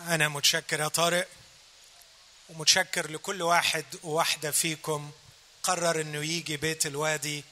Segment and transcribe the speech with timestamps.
[0.00, 1.28] أنا متشكر يا طارق
[2.48, 5.10] ومتشكر لكل واحد وواحدة فيكم
[5.62, 7.44] قرر إنه يجي بيت الوادي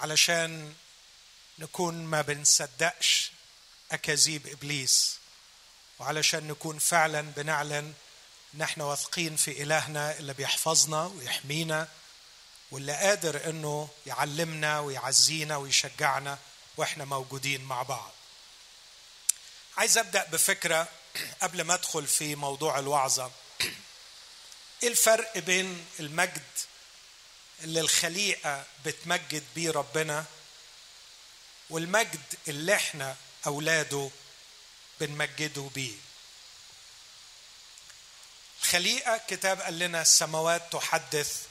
[0.00, 0.74] علشان
[1.58, 3.32] نكون ما بنصدقش
[3.92, 5.16] أكاذيب إبليس
[5.98, 7.94] وعلشان نكون فعلا بنعلن
[8.54, 11.88] إن إحنا واثقين في إلهنا اللي بيحفظنا ويحمينا
[12.70, 16.38] واللي قادر إنه يعلمنا ويعزينا ويشجعنا
[16.76, 18.10] وإحنا موجودين مع بعض.
[19.76, 20.88] عايز أبدأ بفكرة
[21.42, 23.30] قبل ما ادخل في موضوع الوعظة
[24.82, 26.42] إيه الفرق بين المجد
[27.60, 30.24] اللي الخليقة بتمجد بيه ربنا
[31.70, 34.10] والمجد اللي إحنا أولاده
[35.00, 35.94] بنمجده بيه؟
[38.62, 41.42] الخليقة كتاب قال لنا السماوات تحدث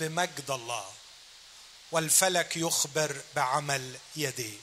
[0.00, 0.92] بمجد الله
[1.92, 4.58] والفلك يخبر بعمل يديه.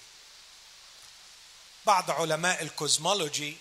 [1.85, 3.57] بعض علماء الكوزمولوجي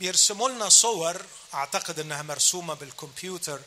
[0.00, 3.60] بيرسموا لنا صور أعتقد إنها مرسومة بالكمبيوتر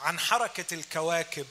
[0.00, 1.46] عن حركة الكواكب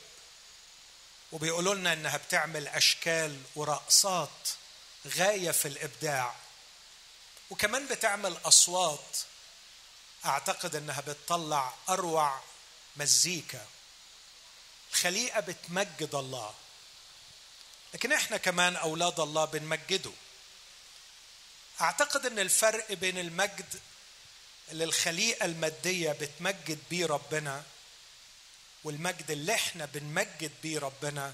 [1.32, 4.50] وبيقولوا لنا إنها بتعمل أشكال ورقصات
[5.08, 6.36] غاية في الإبداع.
[7.50, 9.18] وكمان بتعمل أصوات
[10.26, 12.42] أعتقد إنها بتطلع أروع
[12.98, 13.66] مزيكا.
[14.92, 16.54] الخليقة بتمجد الله
[17.94, 20.12] لكن إحنا كمان أولاد الله بنمجده.
[21.82, 23.80] أعتقد إن الفرق بين المجد
[24.72, 27.64] اللي الخليقة المادية بتمجد بيه ربنا
[28.84, 31.34] والمجد اللي إحنا بنمجد بيه ربنا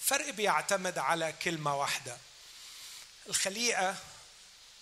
[0.00, 2.18] فرق بيعتمد على كلمة واحدة.
[3.28, 3.96] الخليقة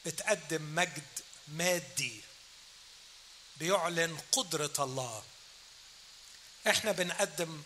[0.06, 1.02] بتقدم مجد
[1.48, 2.20] مادي
[3.56, 5.24] بيعلن قدرة الله.
[6.68, 7.62] إحنا بنقدم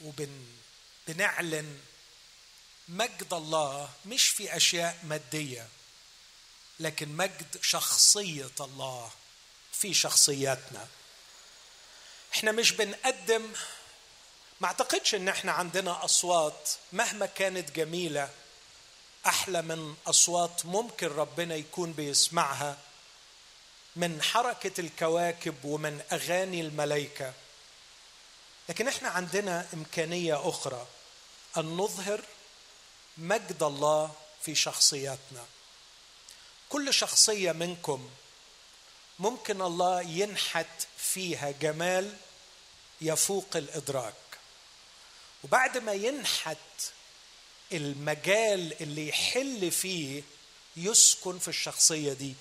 [0.00, 0.46] وبن
[2.88, 5.68] مجد الله مش في أشياء مادية
[6.80, 9.10] لكن مجد شخصية الله
[9.72, 10.88] في شخصياتنا.
[12.34, 13.52] إحنا مش بنقدم
[14.60, 18.30] ما أعتقدش إن إحنا عندنا أصوات مهما كانت جميلة
[19.26, 22.78] أحلى من أصوات ممكن ربنا يكون بيسمعها
[23.96, 27.32] من حركة الكواكب ومن أغاني الملائكه
[28.68, 30.86] لكن إحنا عندنا إمكانية أخرى
[31.56, 32.24] أن نظهر
[33.18, 35.46] مجد الله في شخصياتنا.
[36.68, 38.10] كل شخصية منكم
[39.18, 42.16] ممكن الله ينحت فيها جمال
[43.00, 44.14] يفوق الإدراك.
[45.44, 46.56] وبعد ما ينحت
[47.72, 50.22] المجال اللي يحل فيه
[50.76, 52.34] يسكن في الشخصية دي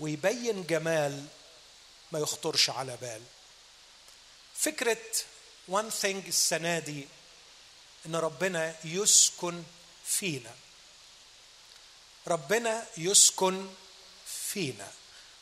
[0.00, 1.26] ويبين جمال
[2.12, 3.22] ما يخطرش على بال.
[4.54, 4.98] فكرة
[5.70, 7.08] one thing السنة دي
[8.06, 9.62] إن ربنا يسكن
[10.10, 10.54] فينا.
[12.26, 13.70] ربنا يسكن
[14.46, 14.92] فينا.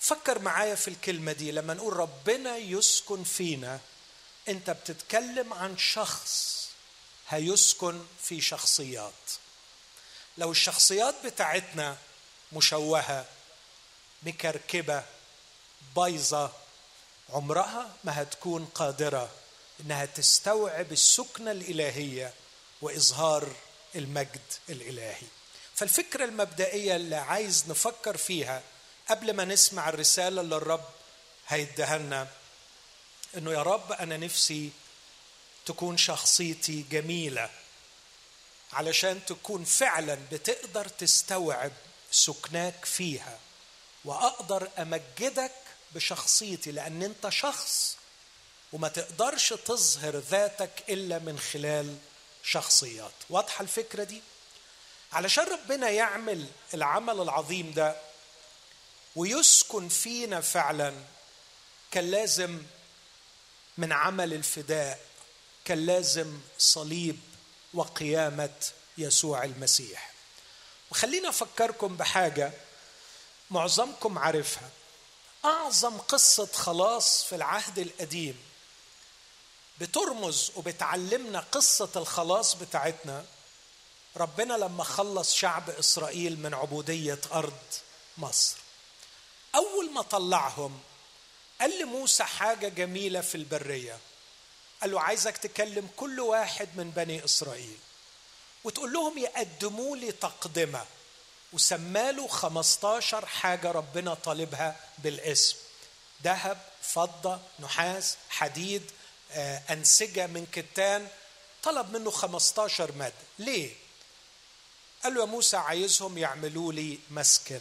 [0.00, 1.52] فكر معايا في الكلمة دي.
[1.52, 3.80] لما نقول ربنا يسكن فينا
[4.48, 6.58] انت بتتكلم عن شخص
[7.28, 9.12] هيسكن في شخصيات.
[10.38, 11.96] لو الشخصيات بتاعتنا
[12.52, 13.26] مشوهة
[14.22, 15.04] مكركبة
[15.96, 16.52] بايظة
[17.30, 19.30] عمرها ما هتكون قادرة
[19.80, 22.34] إنها تستوعب السكنة الإلهية
[22.82, 23.52] وإظهار
[23.98, 25.26] المجد الإلهي.
[25.74, 28.62] فالفكرة المبدئية اللي عايز نفكر فيها
[29.08, 30.84] قبل ما نسمع الرسالة اللي الرب
[31.48, 32.28] هيديها لنا
[33.36, 34.70] إنه يا رب أنا نفسي
[35.66, 37.50] تكون شخصيتي جميلة
[38.72, 41.72] علشان تكون فعلا بتقدر تستوعب
[42.10, 43.38] سكناك فيها
[44.04, 45.52] وأقدر أمجدك
[45.94, 47.96] بشخصيتي لأن أنت شخص
[48.72, 51.96] وما تقدرش تظهر ذاتك إلا من خلال
[52.42, 53.12] شخصيات.
[53.30, 54.22] واضحة الفكرة دي؟
[55.12, 57.96] علشان ربنا يعمل العمل العظيم ده
[59.16, 60.94] ويسكن فينا فعلا
[61.90, 62.62] كان لازم
[63.78, 65.00] من عمل الفداء
[65.64, 67.20] كان لازم صليب
[67.74, 68.54] وقيامة
[68.98, 70.12] يسوع المسيح.
[70.90, 72.52] وخلينا أفكركم بحاجة
[73.50, 74.70] معظمكم عارفها.
[75.44, 78.47] أعظم قصة خلاص في العهد القديم
[79.80, 83.24] بترمز وبتعلمنا قصة الخلاص بتاعتنا
[84.16, 87.58] ربنا لما خلص شعب إسرائيل من عبودية أرض
[88.18, 88.56] مصر
[89.54, 90.80] أول ما طلعهم
[91.60, 93.98] قال لموسى حاجة جميلة في البرية
[94.80, 97.76] قال له عايزك تكلم كل واحد من بني إسرائيل
[98.64, 100.84] وتقول لهم يقدموا لي تقدمة
[101.52, 105.56] وسماله 15 حاجة ربنا طالبها بالاسم
[106.24, 108.90] ذهب فضة نحاس حديد
[109.70, 111.08] أنسجة من كتان
[111.62, 113.14] طلب منه 15 مادة.
[113.38, 113.74] ليه؟
[115.02, 117.60] قال له يا موسى عايزهم يعملوا لي مسكن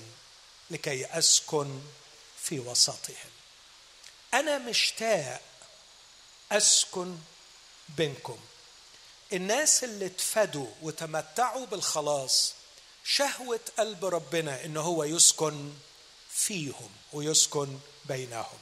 [0.71, 1.81] لكي أسكن
[2.43, 3.31] في وسطهم.
[4.33, 5.41] أنا مشتاق
[6.51, 7.17] أسكن
[7.89, 8.39] بينكم.
[9.33, 12.53] الناس اللي اتفدوا وتمتعوا بالخلاص
[13.03, 15.73] شهوة قلب ربنا إن هو يسكن
[16.29, 18.59] فيهم ويسكن بينهم.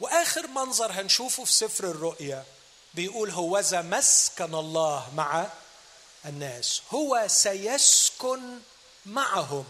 [0.00, 2.44] وآخر منظر هنشوفه في سفر الرؤيا
[2.94, 5.46] بيقول هوذا مسكن الله مع
[6.26, 8.58] الناس هو سيسكن
[9.06, 9.64] معهم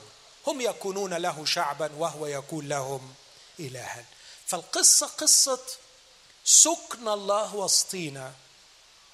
[0.47, 3.15] هم يكونون له شعبا وهو يكون لهم
[3.61, 4.05] الها.
[4.47, 5.61] فالقصة قصة
[6.45, 8.33] سكن الله وسطينا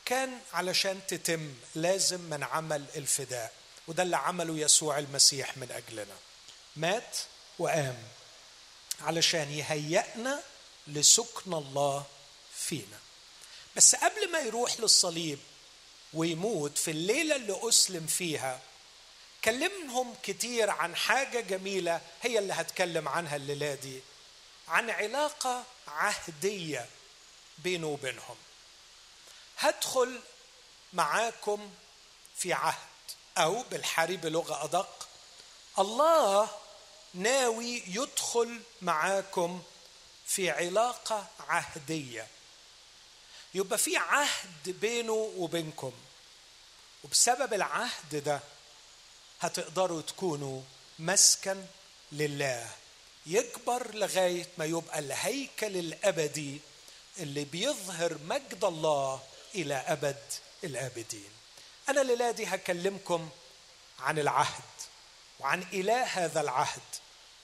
[0.05, 3.53] كان علشان تتم لازم من عمل الفداء
[3.89, 6.17] وده اللي عمله يسوع المسيح من أجلنا.
[6.77, 7.17] مات
[7.59, 7.99] وقام
[9.01, 10.43] علشان يهيئنا
[10.89, 12.05] لسكن الله
[12.57, 12.99] فينا.
[13.77, 15.39] بس قبل ما يروح للصليب
[16.15, 18.61] ويموت في الليلة اللي أسلم فيها
[19.45, 24.01] كلمهم كتير عن حاجة جميلة هي اللي هتكلم عنها الليلة دي
[24.69, 26.89] عن علاقة عهدية
[27.59, 28.37] بينه وبينهم.
[29.59, 30.21] هدخل
[30.93, 31.71] معاكم
[32.37, 32.89] في عهد
[33.39, 35.09] أو بالحري بلغة أدق
[35.79, 36.51] الله
[37.15, 39.63] ناوي يدخل معاكم
[40.29, 42.27] في علاقة عهدية.
[43.55, 45.93] يبقى في عهد بينه وبينكم.
[47.05, 48.41] وبسبب العهد ده
[49.41, 50.63] هتقدروا تكونوا
[50.99, 51.65] مسكن
[52.13, 52.71] لله.
[53.27, 56.61] يكبر لغاية ما يبقى الهيكل الأبدي
[57.19, 59.23] اللي بيظهر مجد الله
[59.55, 60.23] إلى أبد
[60.65, 61.31] الآبدين.
[61.89, 63.31] أنا الليلة دي هكلمكم
[64.01, 64.63] عن العهد
[65.41, 66.81] وعن إله هذا العهد.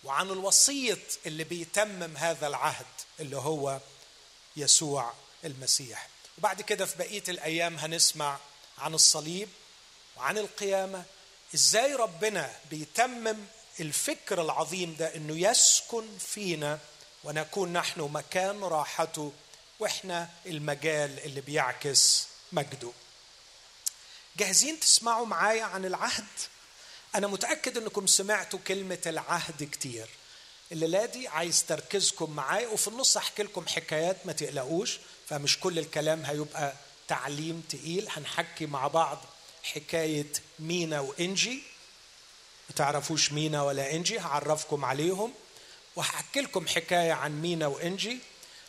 [0.04, 2.86] وعن الوسيط اللي بيتمم هذا العهد
[3.20, 3.80] اللي هو
[4.56, 5.12] يسوع
[5.44, 6.08] المسيح.
[6.38, 8.38] وبعد كده في بقية الأيام هنسمع
[8.78, 9.48] عن الصليب
[10.16, 11.04] وعن القيامة
[11.54, 13.36] إزاي ربنا بيتمم
[13.80, 16.78] الفكر العظيم ده إنه يسكن فينا
[17.24, 19.32] ونكون نحن مكان راحته
[19.80, 22.92] وإحنا المجال اللي بيعكس مجده.
[24.36, 26.26] جاهزين تسمعوا معايا عن العهد؟
[27.14, 30.06] أنا متأكد أنكم سمعتوا كلمة العهد كتير.
[30.72, 36.24] الليلة دي عايز تركيزكم معايا وفي النص أحكي لكم حكايات ما تقلقوش فمش كل الكلام
[36.24, 36.72] هيبقى
[37.08, 38.08] تعليم تقيل.
[38.10, 39.18] هنحكي مع بعض
[39.62, 41.62] حكاية مينا وإنجي.
[42.68, 45.34] ما تعرفوش مينا ولا إنجي هعرفكم عليهم
[45.96, 48.18] وهحكي لكم حكاية عن مينا وإنجي.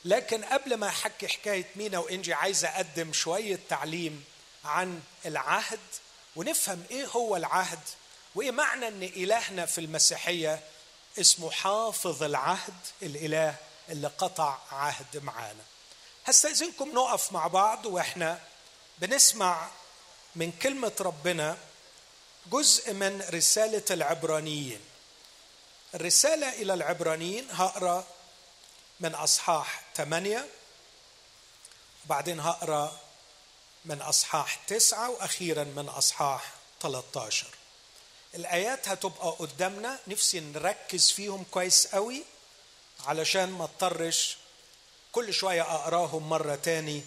[0.06, 4.24] لكن قبل ما أحكي حكاية مينا وإنجي عايز أقدم شوية تعليم
[4.66, 5.80] عن العهد
[6.36, 7.80] ونفهم إيه هو العهد.
[8.36, 10.64] وايه معنى إن إلهنا في المسيحية
[11.20, 13.56] اسمه حافظ العهد الإله
[13.90, 15.64] اللي قطع عهد معانا.
[16.26, 18.40] هستاذنكم نقف مع بعض وإحنا
[18.98, 19.70] بنسمع
[20.36, 21.58] من كلمة ربنا
[22.52, 24.80] جزء من رسالة العبرانيين.
[25.96, 28.08] الرسالة إلى العبرانيين هقرأ
[29.00, 30.48] من أصحاح ثمانيه
[32.06, 33.00] وبعدين هقرأ
[33.86, 37.48] من أصحاح تسعة وأخيرا من أصحاح 13
[38.36, 40.00] الآيات هتبقى قدامنا.
[40.08, 42.24] نفسي نركز فيهم كويس قوي
[43.06, 44.38] علشان ما اضطرش
[45.12, 47.04] كل شوية أقراهم مرة تاني.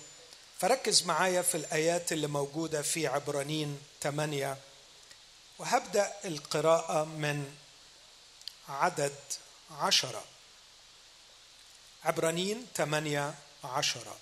[0.60, 4.56] فركز معايا في الآيات اللي موجودة في عبرانين 8
[5.58, 7.54] وهبدأ القراءة من
[8.68, 9.14] عدد
[9.70, 10.24] عشرة.
[12.04, 14.16] عبرانين 8 عشرة.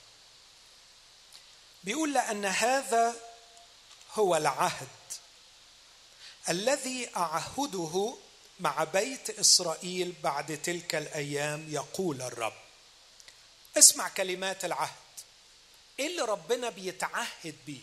[1.84, 3.16] بيقول لأن هذا
[4.14, 4.88] هو العهد.
[6.48, 8.14] الذي أعهده
[8.60, 12.52] مع بيت إسرائيل بعد تلك الأيام يقول الرب.
[13.78, 14.96] اسمع كلمات العهد.
[15.98, 17.80] إيه اللي ربنا بيتعهد بيه؟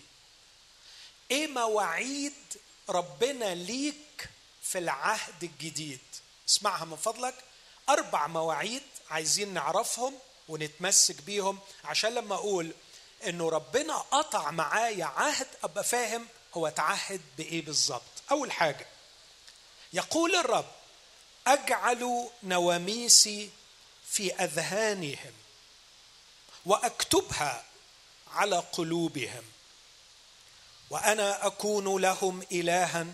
[1.32, 2.34] إيه مواعيد
[2.90, 4.30] ربنا ليك
[4.64, 6.00] في العهد الجديد؟
[6.50, 7.36] اسمعها من فضلك.
[7.90, 10.14] أربع مواعيد عايزين نعرفهم
[10.50, 12.74] ونتمسك بيهم عشان لما أقول
[13.28, 18.04] إنه ربنا قطع معايا عهد أبقى فاهم هو تعهد بإيه بالظبط.
[18.32, 18.88] أول حاجة
[19.94, 20.72] يقول الرب
[21.48, 23.50] أجعل نواميسي
[24.10, 25.34] في أذهانهم
[26.66, 27.66] وأكتبها
[28.28, 29.44] على قلوبهم
[30.90, 33.08] وأنا أكون لهم الها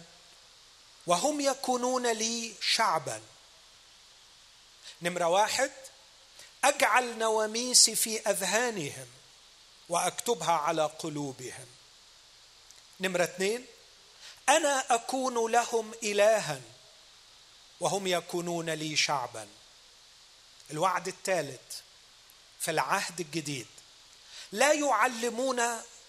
[1.07, 3.21] وهم يكونون لي شعبا.
[5.01, 5.71] نمرة واحد
[6.63, 9.07] أجعل نواميسي في أذهانهم
[9.89, 11.67] وأكتبها على قلوبهم.
[12.99, 13.65] نمرة اثنين
[14.49, 16.61] أنا أكون لهم الها
[17.79, 19.47] وهم يكونون لي شعبا.
[20.71, 21.79] الوعد الثالث
[22.59, 23.67] في العهد الجديد
[24.51, 25.61] لا يعلمون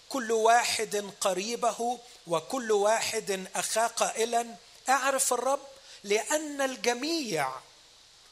[0.09, 4.55] كل واحد قريبه وكل واحد اخاه قائلا
[4.89, 5.67] أعرف الرب
[6.03, 7.51] لأن الجميع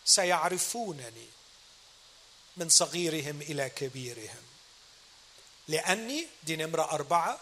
[0.06, 1.28] سيعرفونني
[2.58, 4.44] من صغيرهم إلى كبيرهم.
[5.68, 7.40] لأني دي نمرة أربعة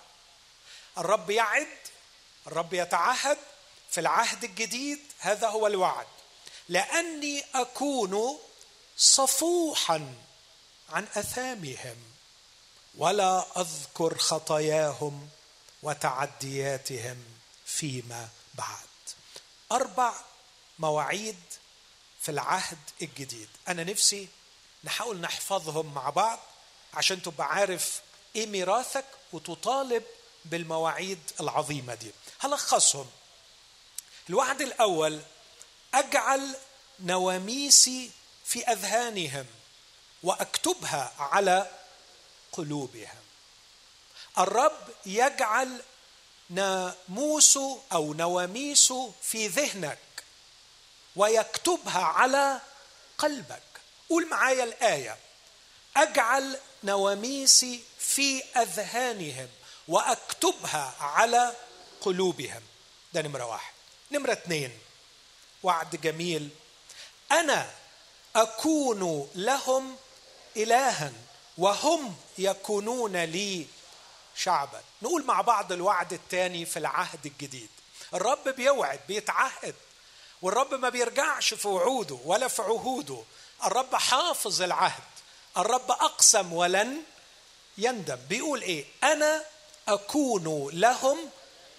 [0.98, 1.78] الرب يعد
[2.48, 3.38] الرب يتعهد
[3.90, 6.08] في العهد الجديد هذا هو الوعد.
[6.70, 8.40] لأني أكون
[8.98, 10.16] صفوحا
[10.90, 11.96] عن أثامهم
[12.96, 15.30] ولا أذكر خطاياهم
[15.84, 17.24] وتعدياتهم
[17.66, 18.88] فيما بعد.
[19.72, 20.14] أربع
[20.80, 21.40] مواعيد
[22.22, 23.50] في العهد الجديد.
[23.68, 24.28] أنا نفسي
[24.84, 26.40] نحاول نحفظهم مع بعض
[26.94, 28.02] عشان تبقى عارف
[28.36, 30.04] إيه ميراثك وتطالب
[30.50, 32.12] بالمواعيد العظيمة دي.
[32.40, 33.10] هلخصهم.
[34.30, 35.22] الوعد الأول
[35.94, 36.56] أجعل
[37.00, 38.12] نواميسي
[38.46, 39.46] في أذهانهم
[40.24, 41.72] وأكتبها على
[42.52, 43.24] قلوبهم.
[44.38, 45.84] الرب يجعل
[46.50, 47.58] ناموس
[47.92, 50.00] أو نواميس في ذهنك
[51.16, 52.62] ويكتبها على
[53.18, 53.62] قلبك.
[54.10, 55.18] قول معايا الآية.
[55.98, 59.50] أجعل نواميسي في أذهانهم
[59.88, 61.54] وأكتبها على
[62.02, 62.62] قلوبهم.
[63.14, 63.74] ده نمرة واحد.
[64.12, 64.80] نمرة اثنين
[65.64, 66.50] وعد جميل.
[67.32, 67.70] أنا
[68.36, 69.96] أكون لهم
[70.58, 71.14] الها
[71.58, 73.68] وهم يكونون لي
[74.36, 74.82] شعبا.
[75.02, 77.70] نقول مع بعض الوعد الثاني في العهد الجديد.
[78.14, 79.76] الرب بيوعد بيتعهد
[80.42, 83.24] والرب ما بيرجعش في وعوده ولا في عهوده.
[83.66, 85.04] الرب حافظ العهد.
[85.58, 87.04] الرب أقسم ولن
[87.78, 88.16] يندم.
[88.30, 89.44] بيقول إيه؟ أنا
[89.88, 91.18] أكون لهم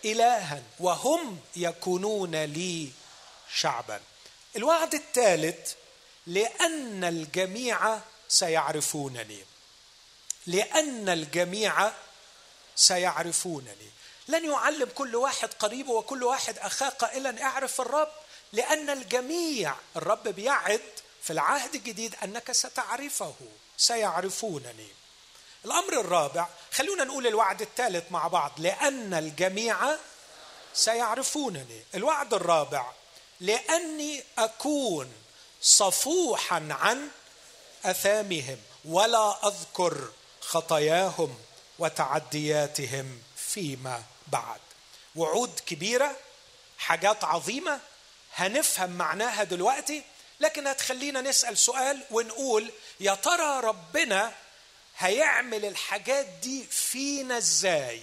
[0.05, 2.91] الها وهم يكونون لي
[3.55, 4.01] شعبا.
[4.57, 5.73] الوعد الثالث
[6.27, 7.99] لأن الجميع
[8.29, 9.45] سيعرفونني.
[10.47, 11.93] لأن الجميع
[12.77, 13.91] سيعرفونني.
[14.29, 18.09] لن يعلم كل واحد قريبه وكل واحد أخاه قائلا اعرف الرب.
[18.53, 20.81] لأن الجميع الرب بيعد
[21.23, 23.35] في العهد الجديد أنك ستعرفه
[23.77, 24.98] سيعرفونني.
[25.65, 29.77] الأمر الرابع خلونا نقول الوعد الثالث مع بعض لأن الجميع
[30.75, 31.85] سيعرفونني.
[31.95, 32.87] الوعد الرابع
[33.41, 35.13] لأني أكون
[35.63, 37.09] صفوحا عن
[37.85, 40.09] أثامهم ولا أذكر
[40.41, 41.39] خطاياهم
[41.79, 44.61] وتعدياتهم فيما بعد.
[45.17, 46.17] وعود كبيرة
[46.79, 47.81] حاجات عظيمة
[48.35, 50.03] هنفهم معناها دلوقتي
[50.41, 54.33] لكن هتخلينا نسأل سؤال ونقول يا ترى ربنا
[54.99, 58.03] هيعمل الحاجات دي فينا إزاي؟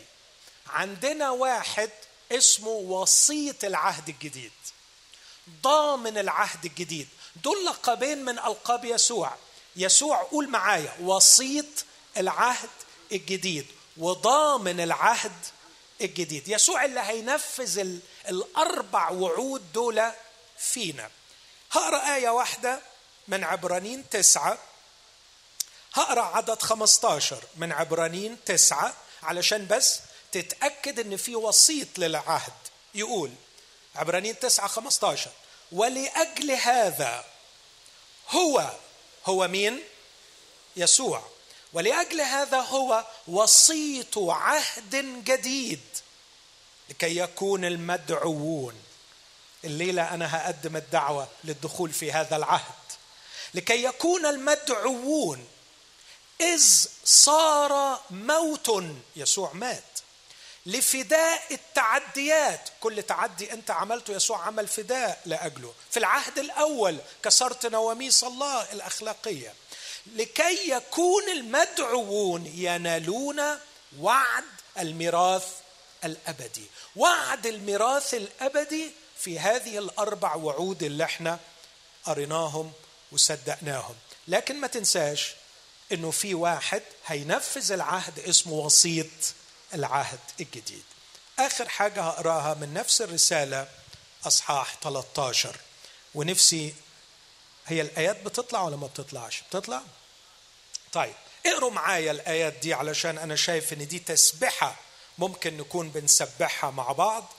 [0.68, 1.90] عندنا واحد
[2.32, 4.52] اسمه وسيط العهد الجديد.
[5.62, 7.08] ضامن العهد الجديد.
[7.44, 9.36] دول لقبين من ألقاب يسوع.
[9.76, 11.66] يسوع قول معايا وسيط
[12.18, 12.70] العهد
[13.12, 13.66] الجديد
[13.98, 15.46] وضامن العهد
[16.02, 16.48] الجديد.
[16.48, 18.00] يسوع اللي هينفذ
[18.30, 20.12] الأربع وعود دول
[20.58, 21.10] فينا.
[21.72, 22.80] هقرأ آية واحدة
[23.28, 24.58] من عبرانين تسعة.
[25.96, 30.00] هقرأ عدد 15 من عبرانين تسعة علشان بس
[30.32, 32.54] تتأكد إن في وسيط للعهد.
[32.96, 33.32] يقول
[33.96, 35.32] عبرانين تسعة 15
[35.72, 37.26] ولأجل هذا
[38.30, 38.72] هو
[39.26, 39.80] هو مين؟
[40.76, 41.24] يسوع.
[41.74, 45.82] ولأجل هذا هو وسيط عهد جديد
[46.90, 48.76] لكي يكون المدعوون.
[49.64, 52.86] الليلة أنا هقدم الدعوة للدخول في هذا العهد.
[53.54, 55.48] لكي يكون المدعوون
[56.42, 58.84] إذ صار موت
[59.16, 59.84] يسوع مات.
[60.66, 65.74] لفداء التعديات كل تعدي أنت عملته يسوع عمل فداء لأجله.
[65.92, 69.54] في العهد الأول كسرت نواميس الله الأخلاقية.
[70.06, 73.42] لكي يكون المدعوون ينالون
[74.00, 74.44] وعد
[74.80, 75.48] الميراث
[76.04, 76.66] الأبدي.
[76.96, 81.40] وعد الميراث الأبدي في هذه الأربع وعود اللي إحنا
[82.04, 82.74] قريناهم
[83.12, 83.96] وصدقناهم.
[84.28, 85.36] لكن ما تنساش
[85.96, 89.08] إنه في واحد هينفذ العهد اسمه وسيط
[89.74, 90.84] العهد الجديد.
[91.40, 93.68] آخر حاجة هقراها من نفس الرسالة
[94.26, 95.56] أصحاح 13
[96.16, 96.74] ونفسي
[97.68, 99.82] هي الآيات بتطلع ولا ما بتطلعش؟ بتطلع؟
[100.94, 101.14] طيب
[101.46, 104.76] اقروا معايا الآيات دي علشان أنا شايف إن دي تسبحة
[105.18, 107.34] ممكن نكون بنسبحها مع بعض.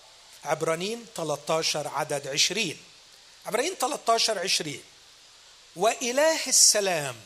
[0.44, 2.76] عبرانيين 13 عدد 20
[3.46, 4.80] عبرانيين 13 20
[5.76, 7.16] وإله السلام.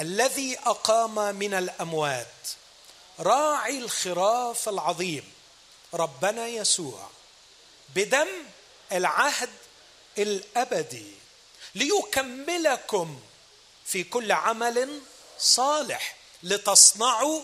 [0.00, 2.26] الذي أقام من الأموات.
[3.20, 5.32] راعي الخراف العظيم
[5.94, 7.10] ربنا يسوع.
[7.94, 8.28] بدم
[8.92, 9.50] العهد
[10.18, 11.12] الأبدي.
[11.74, 13.20] ليكملكم
[13.84, 15.00] في كل عمل
[15.38, 16.16] صالح.
[16.42, 17.42] لتصنعوا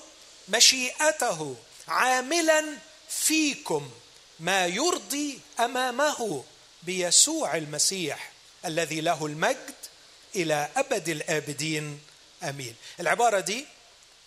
[0.49, 1.57] مشيئته
[1.89, 2.79] عاملا
[3.09, 3.91] فيكم
[4.41, 6.45] ما يرضي أمامه
[6.83, 8.33] بيسوع المسيح
[8.65, 9.75] الذي له المجد
[10.37, 12.01] إلى أبد الآبدين.
[12.43, 12.77] أمين.
[13.01, 13.67] العبارة دي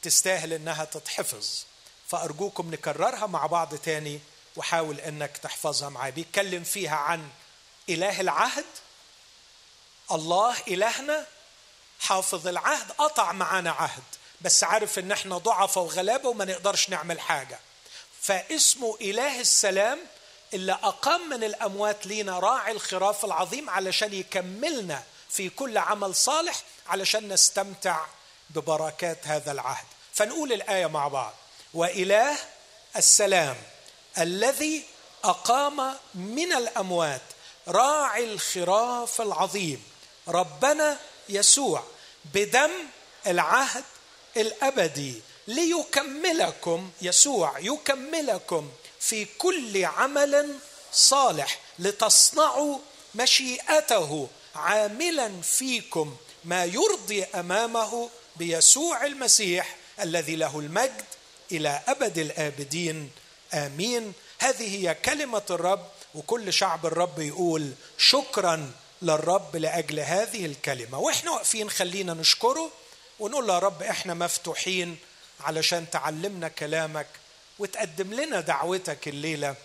[0.01, 1.47] تستاهل إنها تتحفظ
[2.07, 4.19] فأرجوكم نكررها مع بعض تاني
[4.55, 6.11] وحاول إنك تحفظها معايا.
[6.11, 7.29] بيتكلم فيها عن
[7.89, 8.65] إله العهد.
[10.11, 11.25] الله إلهنا
[11.99, 14.03] حافظ العهد قطع معانا عهد
[14.41, 17.59] بس عارف إن إحنا ضعفة وغلابة وما نقدرش نعمل حاجة.
[18.21, 19.99] فاسمه إله السلام
[20.53, 27.33] اللي أقام من الأموات لينا راعي الخراف العظيم علشان يكملنا في كل عمل صالح علشان
[27.33, 28.05] نستمتع
[28.49, 29.85] ببركات هذا العهد.
[30.13, 31.33] فنقول الآية مع بعض.
[31.73, 32.37] وإله
[32.95, 33.57] السلام
[34.17, 34.83] الذي
[35.23, 37.21] أقام من الأموات
[37.67, 39.83] راعي الخراف العظيم
[40.27, 40.99] ربنا
[41.29, 41.83] يسوع
[42.33, 42.71] بدم
[43.27, 43.83] العهد
[44.37, 45.21] الأبدي.
[45.47, 50.59] ليكملكم يسوع يكملكم في كل عمل
[50.91, 52.79] صالح لتصنعوا
[53.15, 56.15] مشيئته عاملا فيكم
[56.45, 61.03] ما يرضي أمامه بيسوع المسيح الذي له المجد
[61.51, 63.11] إلى أبد الآبدين.
[63.53, 64.13] آمين.
[64.39, 68.71] هذه هي كلمة الرب وكل شعب الرب يقول شكرا
[69.01, 70.99] للرب لأجل هذه الكلمة.
[70.99, 72.71] وإحنا واقفين خلينا نشكره
[73.19, 74.97] ونقول يا رب إحنا مفتوحين
[75.39, 77.07] علشان تعلمنا كلامك
[77.59, 79.55] وتقدم لنا دعوتك الليلة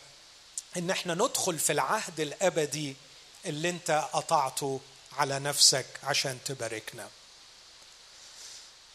[0.76, 2.96] إن إحنا ندخل في العهد الأبدي
[3.46, 4.80] اللي أنت قطعته
[5.20, 7.10] على نفسك عشان تباركنا.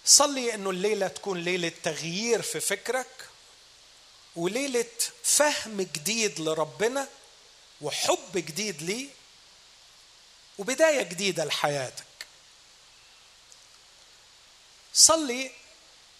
[0.05, 3.29] صلي إنه الليلة تكون ليلة تغيير في فكرك
[4.35, 4.91] وليلة
[5.23, 7.07] فهم جديد لربنا
[7.81, 9.09] وحب جديد ليه
[10.57, 12.05] وبداية جديدة لحياتك.
[14.93, 15.51] صلي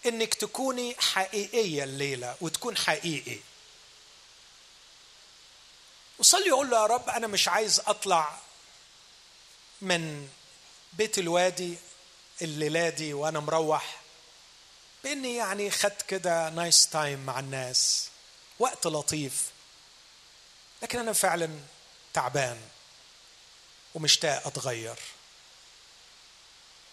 [0.06, 3.38] إنك تكوني حقيقية الليلة وتكون حقيقي.
[6.18, 8.38] وصلي يقول له يا رب أنا مش عايز أطلع
[9.80, 10.28] من
[10.92, 11.76] بيت الوادي
[12.42, 14.00] الليلة دي وأنا مروح
[15.04, 18.08] بإني يعني خدت كده nice time مع الناس
[18.58, 19.50] وقت لطيف.
[20.82, 21.60] لكن أنا فعلا
[22.12, 22.68] تعبان
[23.94, 24.98] ومشتاق أتغير.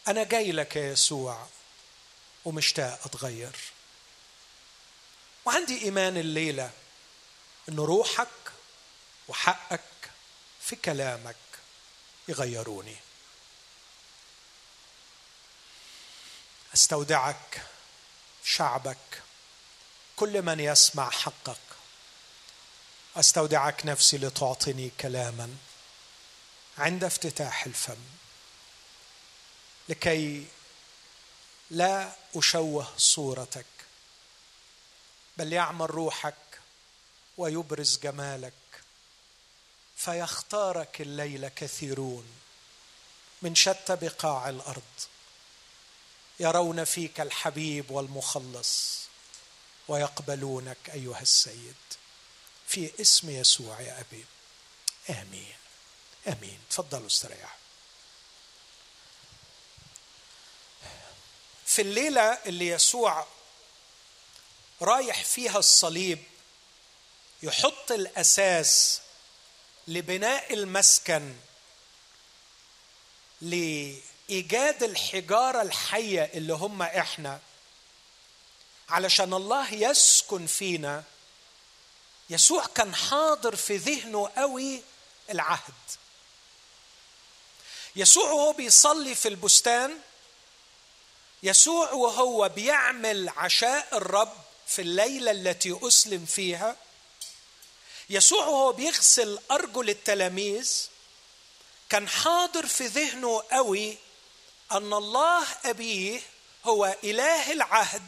[0.08, 1.48] أنا جاي لك يا يسوع
[2.46, 3.56] ومشتاق أتغير.
[5.46, 6.72] وعندي إيمان الليلة
[7.70, 8.28] ان روحك
[9.28, 10.12] وحقك
[10.62, 11.36] في كلامك.
[12.28, 12.96] يغيروني.
[16.74, 17.66] أستودعك
[18.44, 19.22] شعبك
[20.16, 21.58] كل من يسمع حقك.
[23.16, 25.58] أستودعك نفسي لتعطني كلاما
[26.78, 28.04] عند افتتاح الفم.
[29.90, 30.48] لكي
[31.70, 33.66] لا أشوه صورتك
[35.38, 36.60] بل يعمل روحك
[37.38, 38.63] ويبرز جمالك.
[40.06, 42.34] فيختارك الليل كثيرون
[43.42, 44.82] من شتى بقاع الأرض
[46.40, 49.00] يرون فيك الحبيب والمخلص
[49.88, 51.76] ويقبلونك أيها السيد.
[52.68, 54.26] في اسم يسوع يا أبي.
[55.10, 55.56] آمين.
[56.28, 56.60] آمين.
[56.70, 57.58] تفضلوا استريحوا.
[61.66, 63.28] في الليلة اللي يسوع
[64.82, 66.24] رايح فيها الصليب
[67.44, 69.03] يحط الأساس
[69.88, 71.36] لبناء المسكن
[73.42, 77.40] لإيجاد الحجارة الحية اللي هم إحنا.
[78.90, 81.04] علشان الله يسكن فينا
[82.30, 84.82] يسوع كان حاضر في ذهنه قوي
[85.30, 85.74] العهد.
[87.96, 90.00] يسوع وهو بيصلي في البستان
[91.44, 94.34] يسوع وهو بيعمل عشاء الرب
[94.68, 96.76] في الليلة التي أسلم فيها
[98.10, 100.88] يسوع وهو بيغسل أرجل التلاميذ.
[101.90, 103.98] كان حاضر في ذهنه قوي
[104.72, 106.22] أن الله أبيه
[106.66, 108.04] هو إله العهد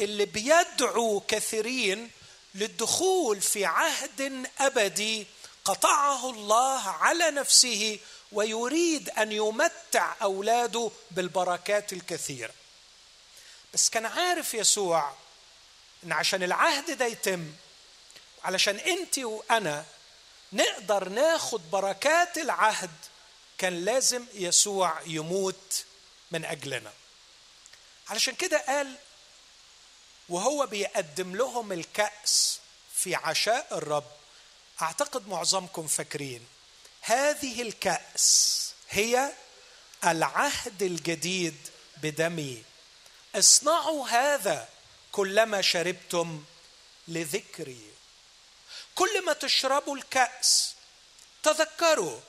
[0.00, 2.10] اللي بيدعو كثيرين
[2.54, 5.26] للدخول في عهد أبدي
[5.64, 7.98] قطعه الله على نفسه
[8.32, 12.52] ويريد أن يمتع أولاده بالبركات الكثيرة.
[13.74, 15.12] بس كان عارف يسوع
[16.04, 17.52] إن عشان العهد ده يتم
[18.46, 19.84] علشان انت وأنا
[20.52, 22.90] نقدر ناخد بركات العهد
[23.58, 25.84] كان لازم يسوع يموت
[26.30, 26.92] من أجلنا.
[28.08, 28.94] علشان كده قال
[30.28, 32.60] وهو بيقدم لهم الكأس
[32.94, 34.10] في عشاء الرب.
[34.82, 36.46] أعتقد معظمكم فاكرين.
[37.00, 39.32] هذه الكأس هي
[40.04, 41.56] العهد الجديد
[42.02, 42.62] بدمي.
[43.34, 44.68] اصنعوا هذا
[45.12, 46.44] كلما شربتم
[47.08, 47.95] لذكري.
[48.96, 50.74] كل ما تشربوا الكأس.
[51.42, 52.20] تذكروا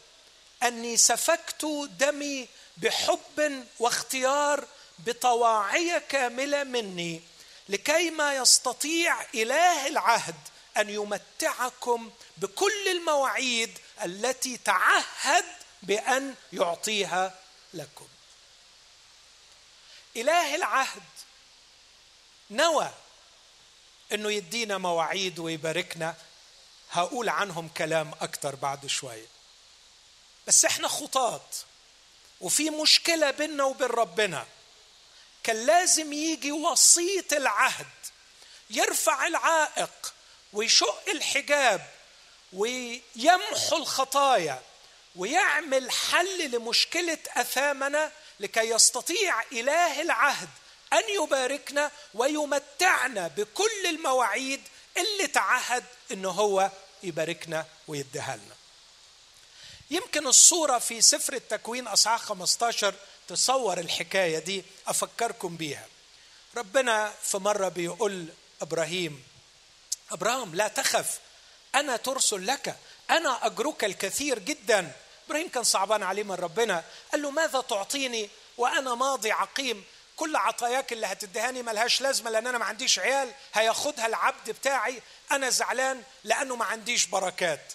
[0.63, 4.67] أني سفكت دمي بحب واختيار
[4.99, 7.21] بطواعية كاملة مني
[7.69, 10.35] لكي ما يستطيع إله العهد
[10.77, 15.45] أن يمتعكم بكل المواعيد التي تعهد
[15.83, 17.39] بأن يعطيها
[17.73, 18.07] لكم.
[20.15, 21.03] إله العهد
[22.51, 22.91] نوى
[24.11, 26.15] إنه يدينا مواعيد ويباركنا
[26.91, 29.27] هقول عنهم كلام أكتر بعد شوية.
[30.47, 31.65] بس إحنا خطاط
[32.41, 34.45] وفي مشكلة بيننا وبين ربنا.
[35.43, 37.87] كان لازم يجي وسيط العهد
[38.69, 40.13] يرفع العائق
[40.53, 41.89] ويشق الحجاب
[42.53, 44.61] ويمحو الخطايا
[45.15, 50.49] ويعمل حل لمشكلة أثامنا لكي يستطيع إله العهد
[50.93, 54.61] أن يباركنا ويمتعنا بكل المواعيد
[54.97, 56.71] اللي تعهد انه هو
[57.03, 58.55] يباركنا ويديها لنا.
[59.91, 62.93] يمكن الصورة في سفر التكوين أصحاح 15
[63.27, 65.87] تصور الحكاية دي أفكركم بيها.
[66.57, 68.27] ربنا في مرة بيقول
[68.61, 69.23] إبراهيم
[70.11, 71.19] إبراهيم لا تخف
[71.75, 72.75] أنا ترسل لك
[73.09, 74.91] أنا أجرك الكثير جدا
[75.27, 79.83] إبراهيم كان صعبان عليه من ربنا قال له ماذا تعطيني وأنا ماضي عقيم
[80.17, 85.01] كل عطاياك اللي هتدهاني ملهاش لازمة لأن أنا ما عنديش عيال هياخدها العبد بتاعي.
[85.31, 87.73] أنا زعلان لأنه ما عنديش بركات.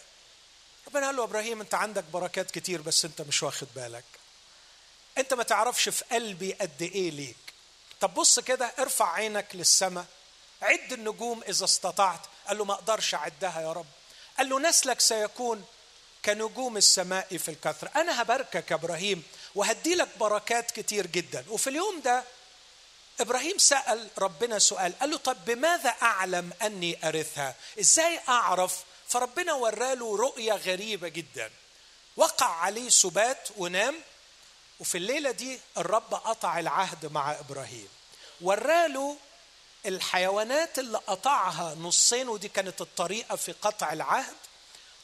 [0.86, 4.04] ربنا قال له إبراهيم أنت عندك بركات كتير بس أنت مش واخد بالك.
[5.18, 7.36] أنت ما تعرفش في قلبي قد إيه ليك.
[8.00, 10.06] طب بص كده ارفع عينك للسماء.
[10.62, 12.20] عد النجوم إذا استطعت.
[12.46, 13.86] قال له ما أقدرش أعدها يا رب.
[14.38, 15.64] قال له نسلك سيكون
[16.24, 17.90] كنجوم السماء في الكثرة.
[17.96, 19.22] أنا هباركك يا إبراهيم.
[19.54, 21.44] وهدي لك بركات كتير جدا.
[21.48, 22.24] وفي اليوم ده
[23.20, 30.16] إبراهيم سأل ربنا سؤال قال له طب بماذا أعلم أني أرثها؟ إزاي أعرف؟ فربنا وراله
[30.16, 31.50] رؤية غريبة جدا.
[32.16, 33.94] وقع عليه سبات ونام
[34.80, 37.88] وفي الليلة دي الرب قطع العهد مع إبراهيم.
[38.40, 39.16] وراله
[39.86, 44.34] الحيوانات اللي قطعها نصين ودي كانت الطريقة في قطع العهد.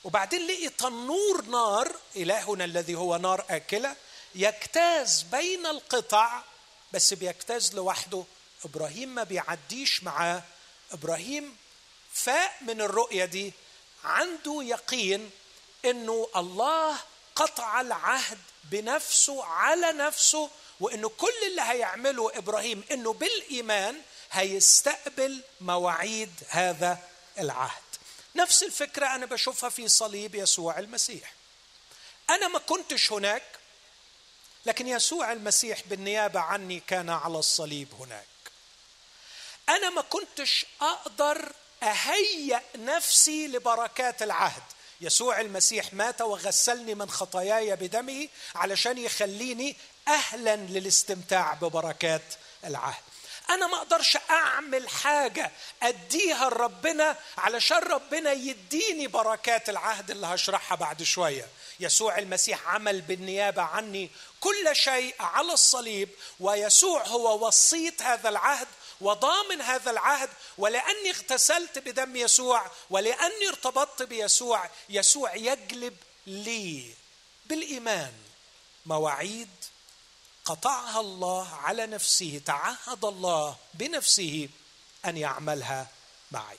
[0.05, 3.97] وبعدين لقي تنور نار إلهنا الذي هو نار آكلة
[4.35, 6.43] يجتاز بين القطع
[6.93, 8.25] بس بيجتاز لوحده.
[8.65, 10.43] إبراهيم ما بيعديش معاه.
[10.93, 11.57] إبراهيم
[12.13, 13.53] فاق من الرؤية دي.
[14.05, 15.31] عنده يقين
[15.85, 16.97] إنه الله
[17.35, 26.99] قطع العهد بنفسه على نفسه وإنه كل اللي هيعمله إبراهيم إنه بالإيمان هيستقبل مواعيد هذا
[27.39, 27.83] العهد.
[28.37, 31.33] نفس الفكرة أنا بشوفها في صليب يسوع المسيح.
[32.31, 33.43] أنا ما كنتش هناك
[34.67, 38.27] لكن يسوع المسيح بالنيابة عني كان على الصليب هناك.
[39.69, 44.63] أنا ما كنتش أقدر أهيأ نفسي لبركات العهد.
[45.01, 49.77] يسوع المسيح مات وغسلني من خطاياي بدمه علشان يخليني
[50.09, 53.03] أهلا للاستمتاع ببركات العهد.
[53.51, 55.51] أنا ما أقدرش أعمل حاجة
[55.83, 61.49] أديها لربنا علشان ربنا يديني بركات العهد اللي هشرحها بعد شوية.
[61.81, 64.11] يسوع المسيح عمل بالنيابة عني
[64.41, 66.09] كل شيء على الصليب
[66.41, 68.69] ويسوع هو وسيط هذا العهد
[69.01, 75.97] وضامن هذا العهد ولأني اغتسلت بدم يسوع ولأني ارتبطت بيسوع يسوع يجلب
[76.27, 76.95] لي
[77.47, 78.13] بالإيمان
[78.87, 79.49] مواعيد
[80.45, 84.49] قطعها الله على نفسه تعهد الله بنفسه
[85.05, 85.87] أن يعملها
[86.31, 86.59] معي.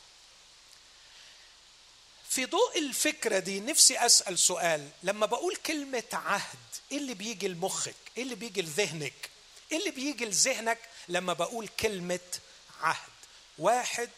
[2.29, 6.59] في ضوء الفكرة دي نفسي أسأل سؤال لما بقول كلمة عهد
[6.91, 9.29] إيه اللي بيجي لمخك؟ إيه اللي بيجي لذهنك؟
[9.71, 12.19] إيه اللي بيجي لذهنك لما بقول كلمة
[12.81, 13.09] عهد؟
[13.57, 14.09] واحد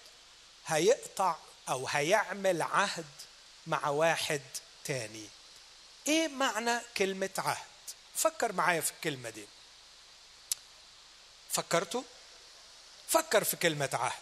[0.67, 1.35] هيقطع
[1.69, 3.05] أو هيعمل عهد
[3.67, 4.41] مع واحد
[4.85, 5.25] تاني
[6.07, 7.65] إيه معنى كلمة عهد؟
[8.15, 9.45] فكر معايا في الكلمة دي
[11.49, 12.03] فكرتوا
[13.07, 14.21] فكر في كلمة عهد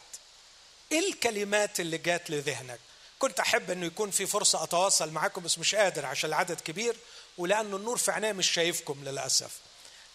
[0.92, 2.80] إيه الكلمات اللي جات لذهنك
[3.20, 6.96] كنت أحب إنه يكون في فرصة أتواصل معاكم بس مش قادر عشان العدد كبير
[7.40, 9.52] ولأنه النور في عينيه مش شايفكم للأسف.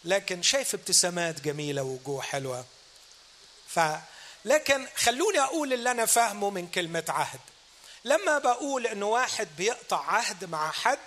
[0.05, 2.65] لكن شايف ابتسامات جميلة ووجوه حلوة.
[3.69, 3.81] ف
[4.45, 7.41] لكن خلوني أقول اللي أنا فاهمه من كلمة عهد.
[8.05, 10.99] لما بقول انه واحد بيقطع عهد مع حد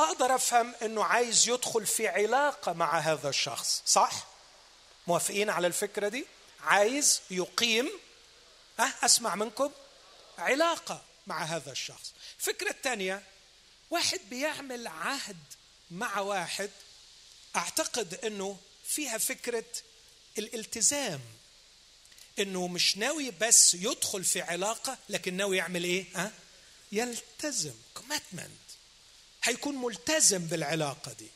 [0.00, 4.12] أقدر أفهم إنه عايز يدخل في علاقة مع هذا الشخص صح؟
[5.06, 6.26] موافقين على الفكرة دي؟
[6.64, 7.90] عايز يقيم
[8.80, 9.70] أه أسمع منكم
[10.38, 12.12] علاقة مع هذا الشخص.
[12.38, 13.22] الفكرة الثانية
[13.90, 15.36] واحد بيعمل عهد
[15.90, 16.70] مع واحد
[17.56, 19.64] أعتقد إنه فيها فكرة
[20.38, 21.20] الالتزام
[22.38, 26.32] إنه مش ناوي بس يدخل في علاقة لكن ناوي يعمل إيه؟ ها؟
[26.92, 28.50] يلتزم كوميتمنت
[29.42, 31.28] هيكون ملتزم بالعلاقة دي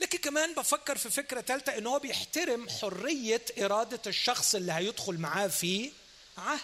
[0.00, 5.46] لكن كمان بفكر في فكرة ثالثه إن هو بيحترم حرية إرادة الشخص اللي هيدخل معاه
[5.46, 5.92] في
[6.38, 6.60] عهد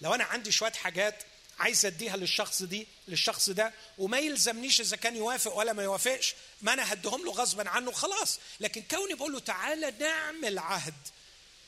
[0.00, 1.22] لو أنا عندي شوية حاجات
[1.58, 6.72] عايز اديها للشخص دي للشخص ده وما يلزمنيش إذا كان يوافق ولا ما يوافقش ما
[6.72, 10.94] أنا هديهم له غصبا عنه خلاص لكن كوني بقول له تعالى نعمل عهد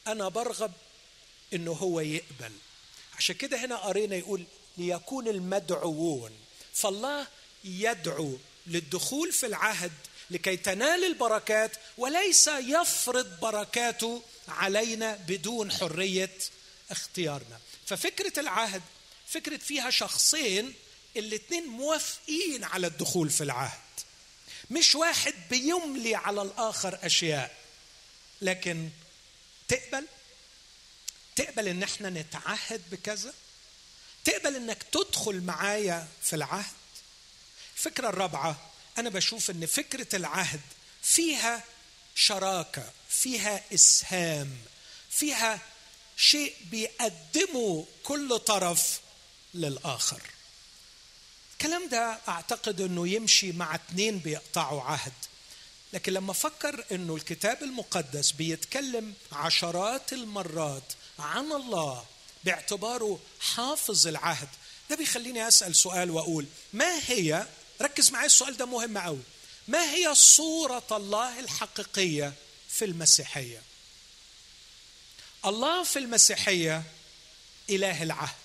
[0.07, 0.73] أنا برغب
[1.55, 2.53] إنه هو يقبل.
[3.19, 4.45] عشان كده هنا قرينا يقول
[4.79, 6.31] ليكون المدعوون.
[6.75, 7.27] فالله
[7.65, 9.93] يدعو للدخول في العهد
[10.31, 16.39] لكي تنال البركات وليس يفرض بركاته علينا بدون حرية
[16.91, 17.61] اختيارنا.
[17.87, 18.83] ففكرة العهد
[19.31, 20.75] فكرة فيها شخصين
[21.17, 23.81] الاثنين موافقين على الدخول في العهد.
[24.71, 27.57] مش واحد بيملي على الآخر أشياء.
[28.43, 28.91] لكن
[29.69, 30.07] تقبل؟
[31.37, 33.35] تقبل إن إحنا نتعهد بكذا؟
[34.25, 36.75] تقبل إنك تدخل معايا في العهد؟
[37.77, 40.61] الفكرة الرابعة أنا بشوف إن فكرة العهد
[41.03, 41.65] فيها
[42.15, 44.59] شراكة فيها إسهام
[45.11, 45.59] فيها
[46.17, 49.01] شيء بيقدمه كل طرف
[49.55, 50.23] للآخر.
[51.53, 55.13] الكلام ده أعتقد إنه يمشي مع اتنين بيقطعوا عهد.
[55.93, 62.05] لكن لما أفكر إنه الكتاب المقدس بيتكلم عشرات المرات عن الله
[62.45, 64.49] باعتباره حافظ العهد
[64.91, 67.47] ده بيخليني أسأل سؤال وأقول ما هي
[67.83, 69.21] ركز معي السؤال ده مهم قوي
[69.69, 72.33] ما هي صورة الله الحقيقية
[72.69, 73.63] في المسيحية؟
[75.45, 76.83] الله في المسيحية
[77.71, 78.40] إله العهد.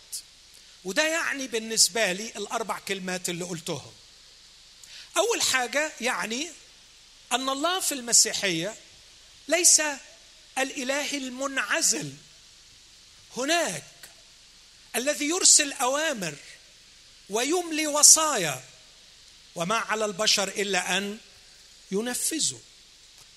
[0.86, 3.93] وده يعني بالنسبة لي الأربع كلمات اللي قلتهم.
[5.17, 6.50] أول حاجة يعني
[7.32, 8.76] أن الله في المسيحية
[9.48, 9.82] ليس
[10.58, 12.13] الإله المنعزل.
[13.38, 13.84] هناك
[14.95, 16.36] الذي يرسل أوامر
[17.30, 18.63] ويملي وصايا
[19.56, 21.17] وما على البشر إلا أن
[21.91, 22.60] ينفذوا.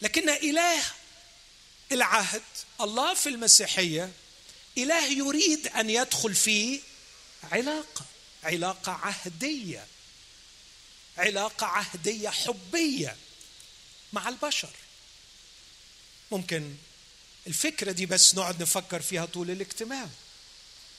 [0.03, 0.83] لكن إله
[1.93, 2.43] العهد
[2.81, 4.13] الله في المسيحية
[4.79, 6.81] إله يريد أن يدخل في
[7.43, 8.05] علاقة
[8.45, 9.87] علاقة عهدية
[11.19, 13.17] علاقة عهدية حبية
[14.13, 14.71] مع البشر.
[16.31, 16.75] ممكن
[17.47, 20.09] الفكرة دي بس نقعد نفكر فيها طول الاجتماع.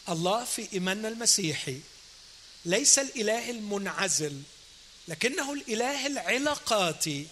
[0.10, 1.80] الله في إيماننا المسيحي
[2.66, 4.42] ليس الإله المنعزل
[5.08, 7.28] لكنه الإله العلاقاتي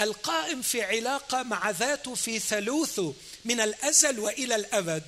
[0.00, 5.02] القائم في علاقة مع ذاته في ثالوثه من الأزل وإلى الأبد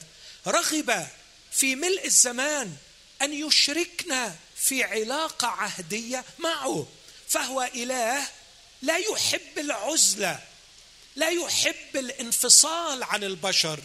[0.47, 1.07] رغب
[1.53, 2.77] في ملء الزمان
[3.23, 6.87] أن يشركنا في علاقة عهدية معه.
[7.29, 8.29] فهو إله
[8.83, 10.43] لا يحب العزلة
[11.17, 13.81] لا يحب الانفصال عن البشر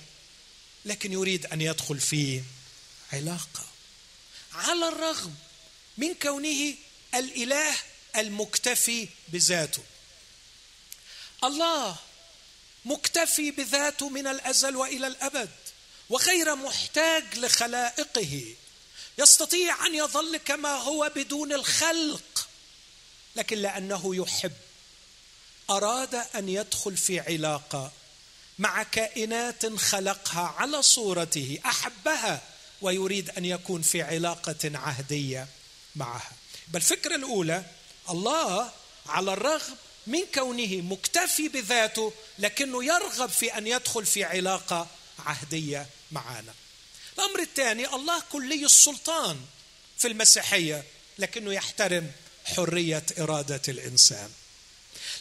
[0.86, 2.42] لكن يريد أن يدخل في
[3.14, 3.66] علاقة.
[4.54, 5.36] على الرغم
[5.98, 6.76] من كونه
[7.16, 7.76] الإله
[8.16, 9.84] المكتفي بذاته.
[11.44, 11.96] الله
[12.86, 15.50] مكتفي بذاته من الأزل وإلى الأبد
[16.10, 18.56] وغير محتاج لخلائقه.
[19.20, 22.48] يستطيع أن يظل كما هو بدون الخلق
[23.36, 24.54] لكن لأنه يحب.
[25.70, 27.92] أراد أن يدخل في علاقة
[28.60, 32.42] مع كائنات خلقها على صورته أحبها
[32.82, 35.48] ويريد أن يكون في علاقة عهدية
[35.96, 36.32] معها.
[36.68, 37.64] بل الفكرة الأولى
[38.10, 38.72] الله
[39.06, 39.76] على الرغم
[40.08, 44.88] من كونه مكتفي بذاته لكنه يرغب في أن يدخل في علاقة
[45.26, 46.54] عهدية معنا.
[47.20, 49.40] الأمر الثاني الله كلي السلطان
[49.98, 50.84] في المسيحية
[51.18, 52.12] لكنه يحترم
[52.46, 54.32] حرية إرادة الإنسان.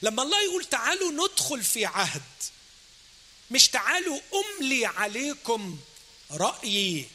[0.02, 2.22] لما الله يقول تعالوا ندخل في عهد
[3.50, 5.78] مش تعالوا أملي عليكم
[6.30, 7.08] رأيي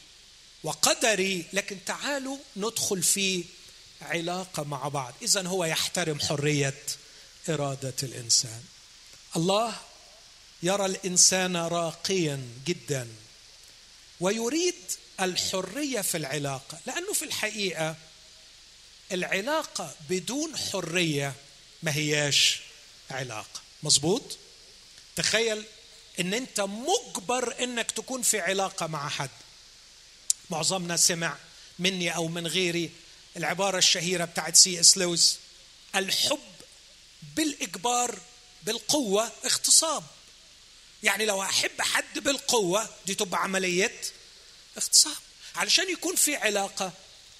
[0.62, 3.44] وقدري لكن تعالوا ندخل في
[4.02, 5.14] علاقة مع بعض.
[5.22, 6.82] اذا هو يحترم حرية
[7.48, 8.62] إرادة الإنسان.
[9.36, 9.76] الله
[10.62, 13.08] يرى الإنسان راقيا جدا.
[14.20, 14.74] ويريد
[15.20, 16.78] الحرية في العلاقة.
[16.86, 17.96] لأنه في الحقيقة
[19.12, 21.34] العلاقة بدون حرية
[21.82, 22.60] ما هياش
[23.10, 23.60] علاقة.
[23.82, 24.36] مظبوط؟
[25.16, 25.64] تخيل
[26.20, 29.30] إن أنت مجبر إنك تكون في علاقة مع حد.
[30.50, 31.36] معظمنا سمع
[31.78, 32.90] مني أو من غيري
[33.36, 35.38] العبارة الشهيرة بتاعت سي إس لويس
[35.94, 36.38] الحب
[37.36, 38.18] بالإجبار
[38.62, 40.04] بالقوة اغتصاب.
[41.04, 44.00] يعني لو أحب حد بالقوة دي تبقى عملية
[44.76, 45.16] اغتصاب
[45.56, 46.92] علشان يكون في علاقة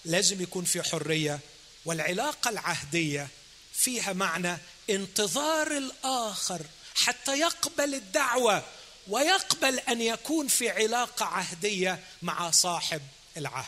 [0.04, 1.40] لازم يكون في حرية
[1.84, 3.28] والعلاقة العهدية
[3.74, 4.58] فيها معنى
[4.90, 6.62] انتظار الآخر
[6.94, 8.64] حتى يقبل الدعوة
[9.08, 13.02] ويقبل أن يكون في علاقة عهدية مع صاحب
[13.36, 13.66] العهد.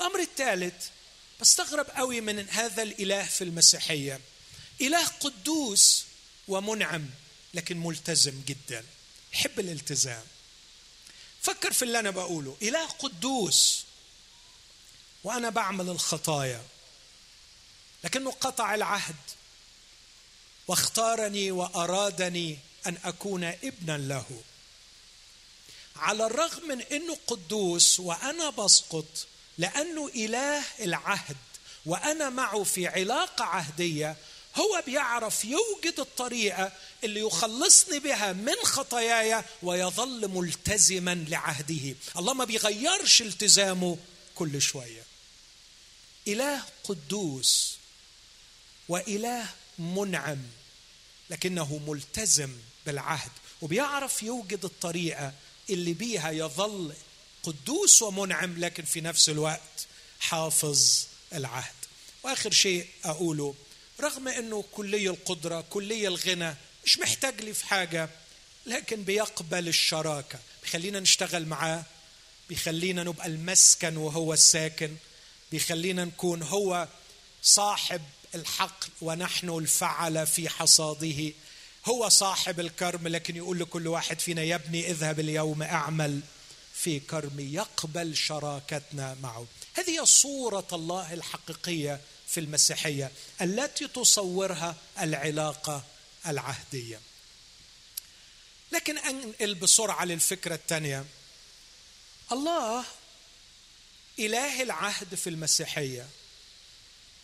[0.00, 0.86] الأمر الثالث
[1.40, 4.20] بستغرب قوي من هذا الإله في المسيحية.
[4.80, 6.04] إله قدوس
[6.48, 7.10] ومنعم.
[7.54, 8.84] لكن ملتزم جدا.
[9.32, 10.24] يحب الالتزام.
[11.42, 12.56] فكر في اللي أنا بقوله.
[12.62, 13.84] إله قدوس.
[15.24, 16.64] وأنا بعمل الخطايا.
[18.04, 19.16] لكنه قطع العهد.
[20.68, 24.42] واختارني وأرادني أن أكون ابنا له.
[25.96, 29.26] على الرغم من إنه قدوس وأنا بسقط
[29.58, 31.36] لأنه إله العهد
[31.86, 34.16] وأنا معه في علاقة عهدية
[34.56, 36.72] هو بيعرف يوجد الطريقة
[37.04, 41.94] اللي يخلصني بها من خطاياي ويظل ملتزما لعهده.
[42.16, 43.98] الله ما بيغيرش التزامه
[44.34, 45.02] كل شوية.
[46.28, 47.76] إله قدوس
[48.88, 49.46] وإله
[49.78, 50.42] منعم
[51.30, 52.50] لكنه ملتزم
[52.86, 53.30] بالعهد.
[53.62, 55.32] وبيعرف يوجد الطريقة
[55.70, 56.94] اللي بيها يظل
[57.42, 59.86] قدوس ومنعم لكن في نفس الوقت
[60.20, 61.74] حافظ العهد.
[62.22, 63.54] وآخر شيء أقوله
[64.00, 68.08] رغم إنه كلي القدرة كلي الغنى مش محتاج لي في حاجة
[68.66, 70.38] لكن بيقبل الشراكة.
[70.62, 71.84] بيخلينا نشتغل معاه
[72.48, 74.96] بيخلينا نبقى المسكن وهو الساكن
[75.52, 76.88] بيخلينا نكون هو
[77.42, 78.00] صاحب
[78.34, 81.32] الحقل ونحن الفعل في حصاده.
[81.86, 86.20] هو صاحب الكرم لكن يقول لكل واحد فينا يا ابني اذهب اليوم اعمل
[86.74, 87.42] في كرمي.
[87.42, 89.46] يقبل شراكتنا معه.
[89.74, 93.10] هذه صورة الله الحقيقية في المسيحية
[93.42, 95.84] التي تصورها العلاقة
[96.26, 97.00] العهدية.
[98.72, 101.04] لكن انقل بسرعة للفكرة الثانية
[102.32, 102.84] الله
[104.18, 106.08] إله العهد في المسيحية.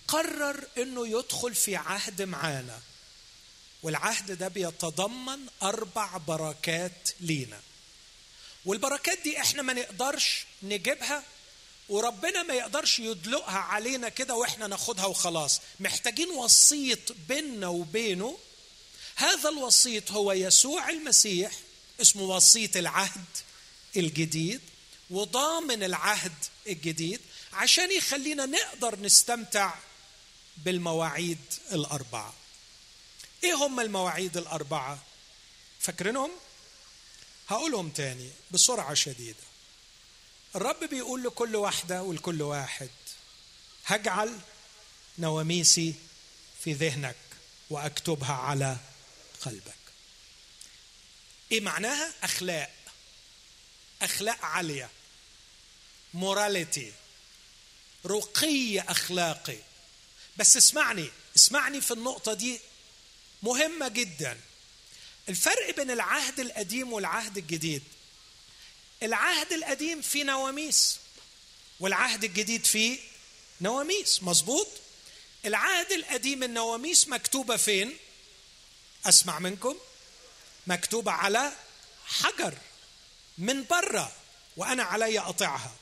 [0.08, 2.80] قرر إنه يدخل في عهد معانا.
[3.82, 7.60] والعهد ده بيتضمن أربع بركات لينا.
[8.64, 11.22] والبركات دي إحنا ما نقدرش نجيبها
[11.88, 15.60] وربنا ما يقدرش يدلقها علينا كده وإحنا ناخدها وخلاص.
[15.80, 18.38] محتاجين وسيط بيننا وبينه
[19.20, 21.52] هذا الوسيط هو يسوع المسيح
[22.00, 23.24] اسمه وسيط العهد
[23.96, 24.60] الجديد
[25.10, 26.34] وضامن العهد
[26.66, 27.20] الجديد
[27.52, 29.74] عشان يخلينا نقدر نستمتع
[30.56, 31.38] بالمواعيد
[31.72, 32.34] الأربعة.
[33.44, 34.98] إيه هم المواعيد الأربعة؟
[35.80, 36.30] فاكرينهم؟
[37.48, 39.44] هقولهم تاني بسرعة شديدة.
[40.56, 42.90] الرب بيقول لكل واحدة ولكل واحد
[43.86, 44.38] هجعل
[45.18, 45.94] نواميسي
[46.64, 47.16] في ذهنك
[47.70, 48.76] وأكتبها على
[49.40, 49.74] قلبك.
[51.52, 52.70] إيه معناها؟ أخلاق.
[54.02, 54.90] أخلاق عالية.
[56.14, 56.92] موراليتي
[58.06, 59.58] رقي أخلاقي.
[60.36, 62.60] بس اسمعني اسمعني في النقطة دي.
[63.42, 64.40] مهمة جدا.
[65.28, 67.82] الفرق بين العهد القديم والعهد الجديد.
[69.02, 70.98] العهد القديم فيه نواميس
[71.80, 72.98] والعهد الجديد فيه
[73.60, 74.22] نواميس.
[74.22, 74.68] مظبوط؟
[75.44, 77.96] العهد القديم النواميس مكتوبة فين؟
[79.06, 79.76] أسمع منكم.
[80.66, 81.52] مكتوبه على
[82.06, 82.54] حجر
[83.38, 84.12] من بره
[84.56, 85.74] وأنا علي أطيعها.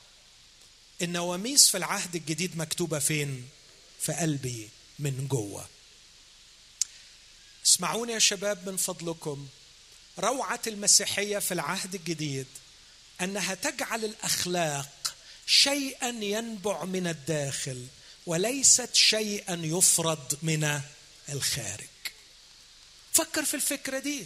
[1.01, 3.49] النواميس في العهد الجديد مكتوبة فين؟
[3.99, 5.67] في قلبي من جوه.
[7.65, 9.47] اسمعوني يا شباب من فضلكم.
[10.19, 12.47] روعة المسيحية في العهد الجديد
[13.21, 17.87] أنها تجعل الأخلاق شيئا ينبع من الداخل
[18.25, 20.81] وليست شيئا يفرض من
[21.29, 21.87] الخارج.
[23.19, 24.25] فكر في الفكرة دي.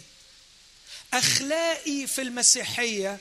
[1.14, 3.18] أخلاقي في المسيحية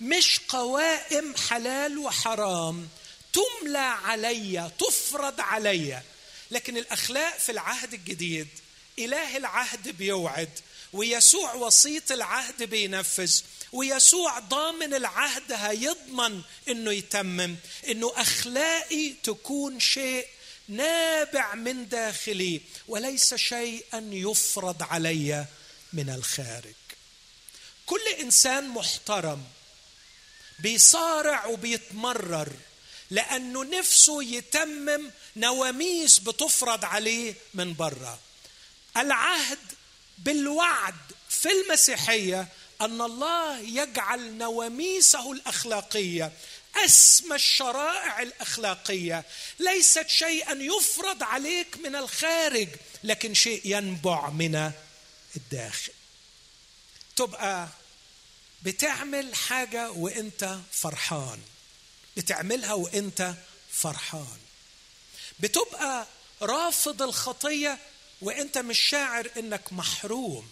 [0.00, 2.88] مش قوائم حلال وحرام.
[3.32, 6.02] تملى علي تفرض علي.
[6.50, 8.48] لكن الأخلاق في العهد الجديد
[8.98, 10.50] إله العهد بيوعد
[10.92, 13.40] ويسوع وسيط العهد بينفذ
[13.72, 17.56] ويسوع ضامن العهد هيضمن إنه يتمم
[17.88, 20.26] إنه أخلاقي تكون شيء
[20.68, 25.46] نابع من داخلي وليس شيئا يفرض علي
[25.92, 26.74] من الخارج.
[27.86, 29.44] كل إنسان محترم
[30.58, 32.52] بيصارع وبيتمرر
[33.10, 38.18] لأنه نفسه يتمم نواميس بتفرض عليه من بره
[38.96, 39.58] العهد
[40.18, 40.94] بالوعد
[41.28, 42.48] في المسيحية
[42.80, 46.32] أن الله يجعل نواميسه الأخلاقية
[46.76, 49.24] أسمى الشرائع الأخلاقية.
[49.58, 52.68] ليست شيئا يفرض عليك من الخارج
[53.04, 54.72] لكن شيء ينبع من
[55.36, 55.92] الداخل.
[57.16, 57.68] تبقى
[58.62, 61.42] بتعمل حاجة وإنت فرحان.
[62.16, 63.34] بتعملها وإنت
[63.72, 64.38] فرحان.
[65.40, 66.06] بتبقى
[66.42, 67.78] رافض الخطية
[68.20, 70.48] وإنت مش شاعر إنك محروم.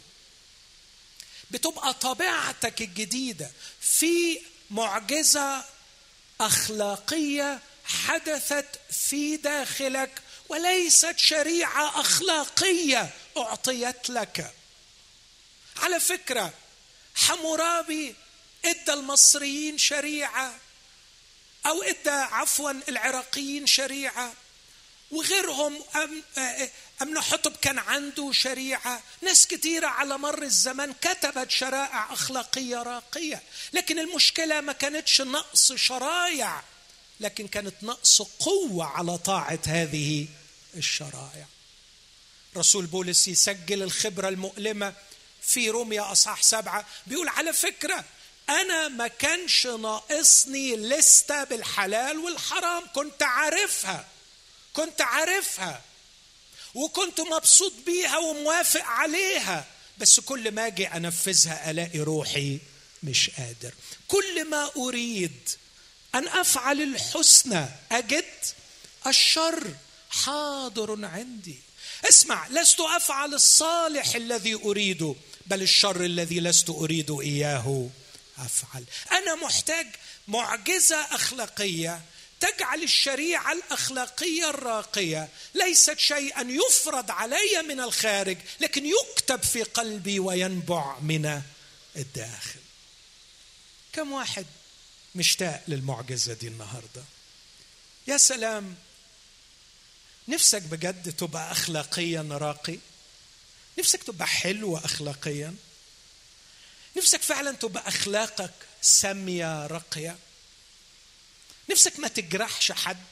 [1.50, 3.50] بتبقى طبيعتك الجديدة.
[3.80, 5.64] في معجزة
[6.46, 14.54] أخلاقية حدثت في داخلك وليست شريعة أخلاقية أعطيت لك.
[15.76, 16.52] على فكرة
[17.14, 18.14] حمورابي
[18.64, 20.54] إدى المصريين شريعة
[21.66, 24.32] أو إدى عفوا العراقيين شريعة
[25.10, 25.84] وغيرهم
[27.02, 33.42] أمن حطب كان عنده شريعة؟ ناس كثيرة على مر الزمان كتبت شرائع أخلاقية راقية
[33.72, 36.62] لكن المشكلة ما كانتش نقص شرايع
[37.20, 40.26] لكن كانت نقص قوة على طاعة هذه
[40.76, 41.46] الشرائع.
[42.56, 44.94] رسول بولس يسجل الخبرة المؤلمة
[45.42, 48.04] في روميا أصحاح سبعة بيقول على فكرة
[48.48, 54.06] أنا ما كانش ناقصني لستة بالحلال والحرام كنت عارفها
[54.72, 55.82] كنت عارفها.
[56.74, 59.66] وكنت مبسوط بيها وموافق عليها.
[59.98, 62.58] بس كل ما أجي أنفذها ألاقي روحي
[63.02, 63.74] مش قادر.
[64.08, 65.48] كل ما أريد
[66.14, 68.24] أن أفعل الحسنى أجد
[69.06, 69.74] الشر
[70.10, 71.58] حاضر عندي.
[72.08, 75.14] اسمع لست أفعل الصالح الذي أريده
[75.46, 77.88] بل الشر الذي لست اريد إياه
[78.38, 78.84] أفعل.
[79.12, 79.86] أنا محتاج
[80.28, 82.00] معجزة أخلاقية
[82.42, 85.28] تجعل الشريعة الأخلاقية الراقية.
[85.54, 91.42] ليست شيئا يفرض علي من الخارج لكن يكتب في قلبي وينبع من
[91.96, 92.60] الداخل.
[93.92, 94.46] كم واحد
[95.14, 97.02] مشتاق للمعجزة دي النهارده؟
[98.08, 98.74] يا سلام
[100.28, 102.78] نفسك بجد تبقى اخلاقيا راقي؟
[103.78, 105.54] نفسك تبقى حلوة اخلاقيا؟
[106.96, 110.16] نفسك فعلا تبقى أخلاقك سامية راقية؟
[111.70, 113.04] نفسك ما تجرحش حد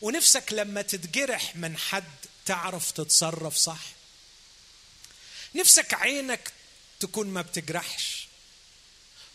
[0.00, 2.04] ونفسك لما تتجرح من حد
[2.46, 3.80] تعرف تتصرف صح.
[5.54, 6.52] نفسك عينك
[7.00, 8.28] تكون ما بتجرحش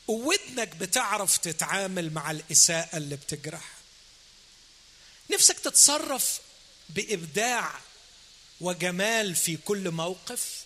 [0.08, 3.72] وودنك بتعرف تتعامل مع الإساءة اللي بتجرح
[5.32, 6.40] نفسك تتصرف
[6.90, 7.80] بإبداع
[8.62, 10.64] وجمال في كل موقف.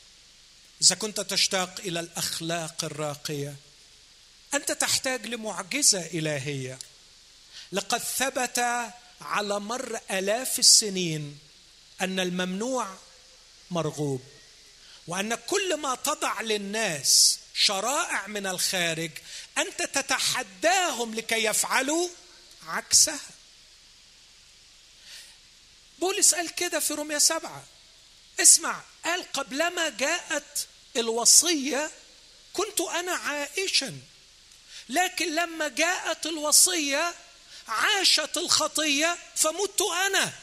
[0.82, 3.56] إذا كنت تشتاق إلى الأخلاق الراقية
[4.54, 6.80] أنت تحتاج لمعجزة إلهية.
[7.74, 8.60] لقد ثبت
[9.22, 11.40] على مر آلاف السنين
[12.02, 12.96] أن الممنوع
[13.72, 14.22] مرغوب
[15.08, 19.12] وأن كل ما تضع للناس شرائع من الخارج
[19.58, 22.10] أنت تتحداهم لكي يفعلوا
[22.68, 23.20] عكسها.
[26.00, 27.64] بولس قال كده في روميا سبعة
[28.40, 30.68] اسمع قال قبلما جاءت
[30.98, 31.92] الوصية
[32.54, 34.00] كنت أنا عائشا
[34.90, 37.14] لكن لما جاءت الوصية
[37.68, 40.34] عاشت الخطية فمت أنا.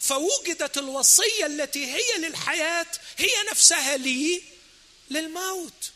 [0.00, 2.86] فوجدت الوصية التي هي للحياة
[3.18, 4.42] هي نفسها لي
[5.10, 5.90] للموت.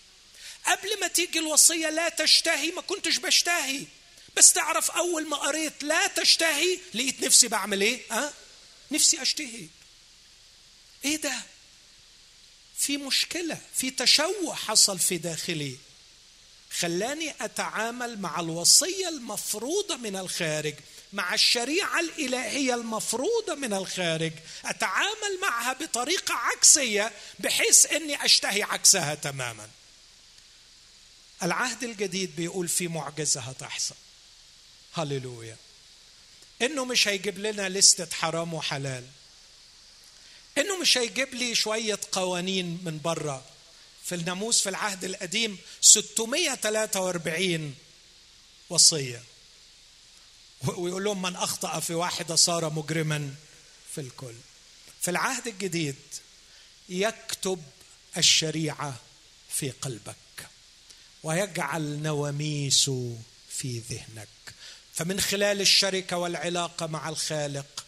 [0.66, 3.84] قبل ما تيجي الوصية لا تشتهي ما كنتش بشتهي.
[4.36, 8.32] بس تعرف أول ما قريت لا تشتهي لقيت نفسي بعمل إيه؟ ها؟
[8.90, 9.66] نفسي أشتهي.
[11.04, 11.42] إيه ده؟
[12.78, 15.76] في مشكلة في تشوه حصل في داخلي.
[16.78, 20.74] خلاني أتعامل مع الوصية المفروضة من الخارج
[21.12, 24.32] مع الشريعة الإلهية المفروضة من الخارج
[24.64, 29.68] أتعامل معها بطريقة عكسية بحيث إني أشتهي عكسها تماما.
[31.42, 33.94] العهد الجديد بيقول في معجزة هتحصل.
[34.94, 35.56] هللويا.
[36.62, 39.04] إنه مش هيجيب لنا لستة حرام وحلال.
[40.58, 43.44] إنه مش هيجيب لي شوية قوانين من بره.
[44.06, 47.74] في الناموس في العهد القديم 643
[48.70, 49.22] وصية.
[50.66, 53.34] ويقول لهم من أخطأ في واحدة صار مجرما
[53.94, 54.34] في الكل.
[55.00, 55.96] في العهد الجديد
[56.88, 57.62] يكتب
[58.16, 58.96] الشريعة
[59.48, 60.16] في قلبك
[61.22, 64.28] ويجعل نواميسه في ذهنك.
[64.94, 67.86] فمن خلال الشركة والعلاقة مع الخالق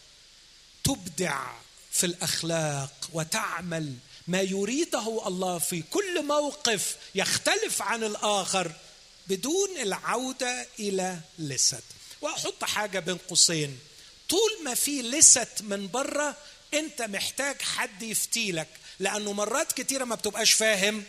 [0.84, 1.52] تبدع
[1.90, 3.96] في الأخلاق وتعمل
[4.28, 8.72] ما يريده الله في كل موقف يختلف عن الآخر
[9.26, 11.82] بدون العودة إلى لست
[12.20, 13.78] وأحط حاجة بين قوسين.
[14.28, 16.36] طول ما في لست من بره
[16.74, 18.68] أنت محتاج حد يفتيلك
[18.98, 21.04] لأنه مرات كتيرة ما بتبقاش فاهم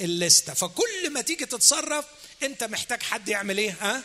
[0.00, 2.04] الليسته فكل ما تيجي تتصرف
[2.42, 4.02] أنت محتاج حد يعمل إيه؟ ها؟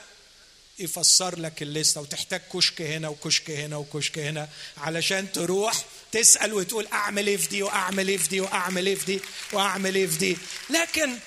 [0.80, 7.28] يفسر لك الليسته وتحتاج كشك هنا وكشك هنا وكشك هنا علشان تروح تسأل وتقول أعمل
[7.28, 9.22] إيه في دي وأعمل إيه في دي وأعمل إيه في دي
[9.54, 10.38] وأعمل إيه في دي.
[10.70, 11.18] لكن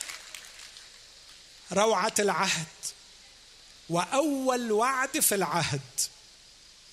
[1.72, 2.66] روعة العهد
[3.88, 5.80] وأول وعد في العهد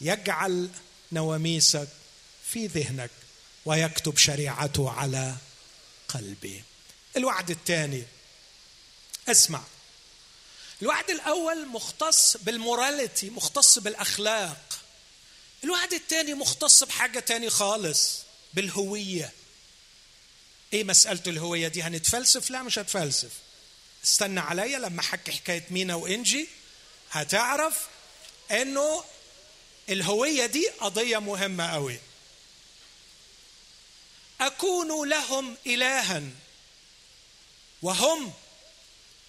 [0.02, 0.70] يجعل
[1.12, 1.88] نواميسك
[2.52, 3.12] في ذهنك
[3.66, 5.36] ويكتب شريعته على
[6.08, 6.64] قلبي.
[7.18, 8.04] الوعد الثاني
[9.28, 9.62] اسمع.
[10.82, 14.66] الوعد الأول مختص بالموراليتي مختص بالأخلاق.
[15.64, 18.20] الوعد الثاني مختص بحاجة تاني خالص
[18.53, 19.34] بالهوية.
[20.74, 23.32] إيه مسألة الهوية دي؟ هنتفلسف؟ لا مش هتفلسف.
[24.05, 26.47] استنى عليا لما أحكي حكاية مينا وإنجي.
[27.12, 27.88] هتعرف
[28.51, 29.03] إنه
[29.89, 31.99] الهوية دي قضية مهمة قوي
[34.41, 36.24] أكون لهم الها
[37.82, 38.34] وهم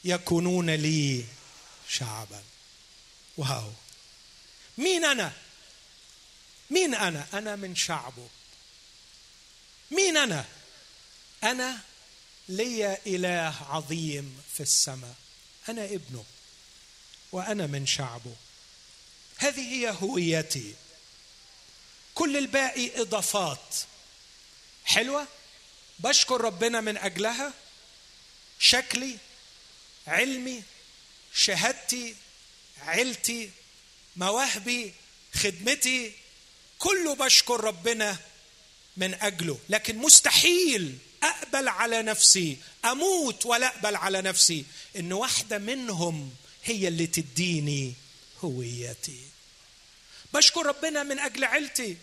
[0.05, 1.25] يكونون لي
[1.89, 2.43] شعبا.
[3.37, 3.73] واو.
[4.79, 5.33] مين أنا؟
[6.71, 8.29] مين أنا؟ أنا من شعبه.
[9.91, 10.45] مين أنا؟
[11.45, 11.81] أنا
[12.49, 15.15] لي إله عظيم في السماء.
[15.69, 16.25] أنا ابنه
[17.33, 18.37] وأنا من شعبه.
[19.37, 20.75] هذه هي هويتي.
[22.15, 23.77] كل الباقي إضافات.
[24.85, 25.27] حلوة؟
[25.99, 27.53] بشكر ربنا من أجلها.
[28.59, 29.19] شكلي
[30.07, 30.63] علمي
[31.35, 32.17] شهادتي
[32.81, 33.51] عيلتي
[34.17, 34.95] مواهبي
[35.35, 36.13] خدمتي
[36.79, 38.17] كله بشكر ربنا
[38.97, 44.65] من أجله لكن مستحيل أقبل على نفسي أموت ولا أقبل على نفسي.
[44.97, 46.31] إن واحدة منهم
[46.65, 47.95] هي اللي تديني
[48.45, 49.21] هويتي.
[50.35, 51.97] بشكر ربنا من أجل عيلتي.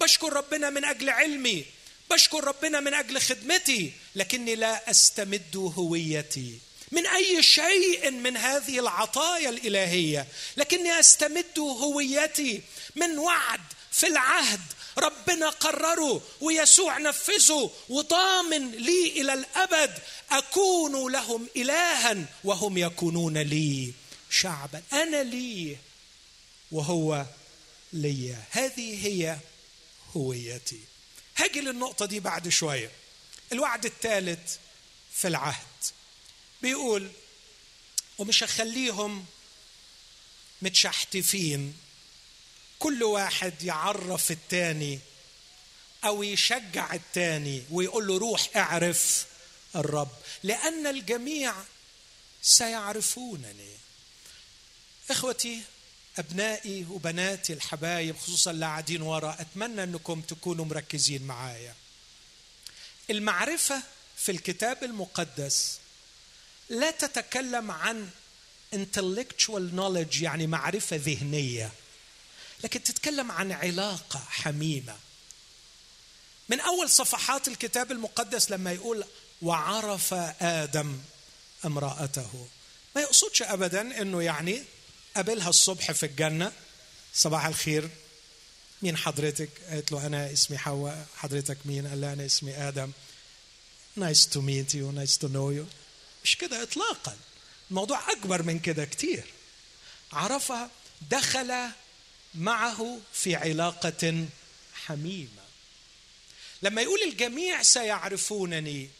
[0.00, 1.64] بشكر ربنا من أجل علمي.
[2.10, 3.92] بشكر ربنا من أجل خدمتي.
[4.14, 6.58] لكني لا أستمد هويتي
[6.92, 10.26] من أي شيء من هذه العطايا الإلهية.
[10.56, 12.62] لكني أستمد هويتي
[12.96, 13.60] من وعد
[13.98, 14.60] في العهد
[14.98, 19.98] ربنا قرره ويسوع نفذه وضامن لي إلى الأبد
[20.30, 23.92] أكون لهم إلها وهم يكونون لي
[24.30, 24.82] شعبا.
[24.92, 25.76] أنا لي
[26.72, 27.26] وهو
[27.92, 28.36] لي.
[28.50, 29.38] هذه هي
[30.16, 30.80] هويتي.
[31.36, 32.90] هاجي للنقطة دي بعد شوية.
[33.52, 34.56] الوعد الثالث
[35.14, 35.84] في العهد.
[36.62, 37.10] بيقول
[38.18, 39.24] ومش هخليهم
[40.62, 41.74] متشحتفين
[42.78, 44.98] كل واحد يعرف التاني
[46.04, 49.26] أو يشجع التاني ويقول له روح اعرف
[49.76, 50.10] الرب
[50.42, 51.54] لأن الجميع
[52.42, 53.76] سيعرفونني.
[55.10, 55.60] إخوتي
[56.18, 61.74] أبنائي وبناتي الحبايب خصوصا اللي قاعدين ورا أتمنى إنكم تكونوا مركزين معايا.
[63.10, 63.82] المعرفة
[64.16, 65.78] في الكتاب المقدس
[66.68, 68.10] لا تتكلم عن
[68.74, 71.72] intellectual knowledge يعني معرفة ذهنية.
[72.64, 74.96] لكن تتكلم عن علاقة حميمة.
[76.48, 79.04] من أول صفحات الكتاب المقدس لما يقول
[79.42, 80.98] وعرف آدم
[81.64, 82.48] امرأته.
[82.96, 84.64] ما يقصدش ابدا إنه يعني
[85.16, 86.52] قابلها الصبح في الجنة.
[87.14, 87.90] صباح الخير.
[88.82, 91.06] مين حضرتك؟ قالت له أنا اسمي حواء.
[91.16, 92.92] حضرتك مين؟ قال لها أنا اسمي آدم.
[93.96, 95.66] nice to meet you nice to know you
[96.24, 97.16] مش كده اطلاقا.
[97.70, 99.24] الموضوع أكبر من كده كتير.
[100.12, 100.70] عرفها
[101.10, 101.70] دخل
[102.34, 104.26] معه في علاقة
[104.86, 105.28] حميمة.
[106.62, 108.90] لما يقول الجميع سيعرفونني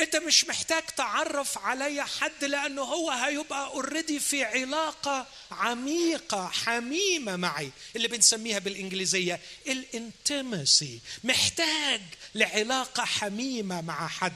[0.00, 7.70] انت مش محتاج تعرف علي حد لأنه هو هيبقى already في علاقة عميقة حميمة معي
[7.96, 12.00] اللي بنسميها بالإنجليزية الانتمسي محتاج
[12.34, 14.32] لعلاقة حميمة مع حد.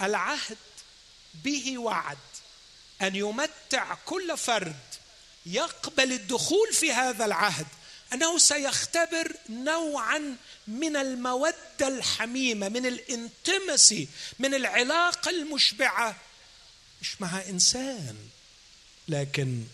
[0.00, 0.58] العهد
[1.34, 2.18] به وعد
[3.02, 4.80] أن يمتع كل فرد
[5.46, 7.66] يقبل الدخول في هذا العهد.
[8.12, 10.36] أنه سيختبر نوعا
[10.68, 16.16] من المودة الحميمة من الانتمسي من العلاقة المشبعة.
[17.02, 18.16] مش مع إنسان
[19.08, 19.64] لكن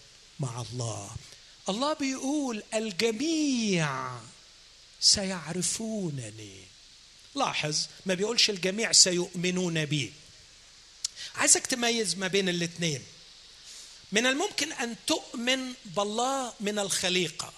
[0.40, 1.10] مع الله.
[1.68, 4.10] الله بيقول الجميع
[5.00, 6.64] سيعرفونني
[7.34, 10.12] لاحظ ما بيقولش الجميع سيؤمنون بي.
[11.34, 13.02] عايزك تميز ما بين الاثنين
[14.12, 17.52] من الممكن أن تؤمن بالله من الخليقة.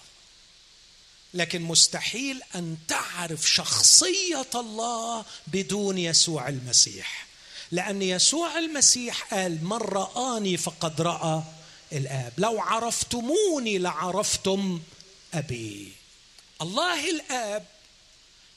[1.33, 7.27] لكن مستحيل أن تعرف شخصية الله بدون يسوع المسيح.
[7.71, 11.43] لأن يسوع المسيح قال من رآني فقد رأى
[11.91, 12.33] الآب.
[12.37, 14.81] لو عرفتموني لعرفتم
[15.33, 15.93] أبي.
[16.61, 17.65] الله الآب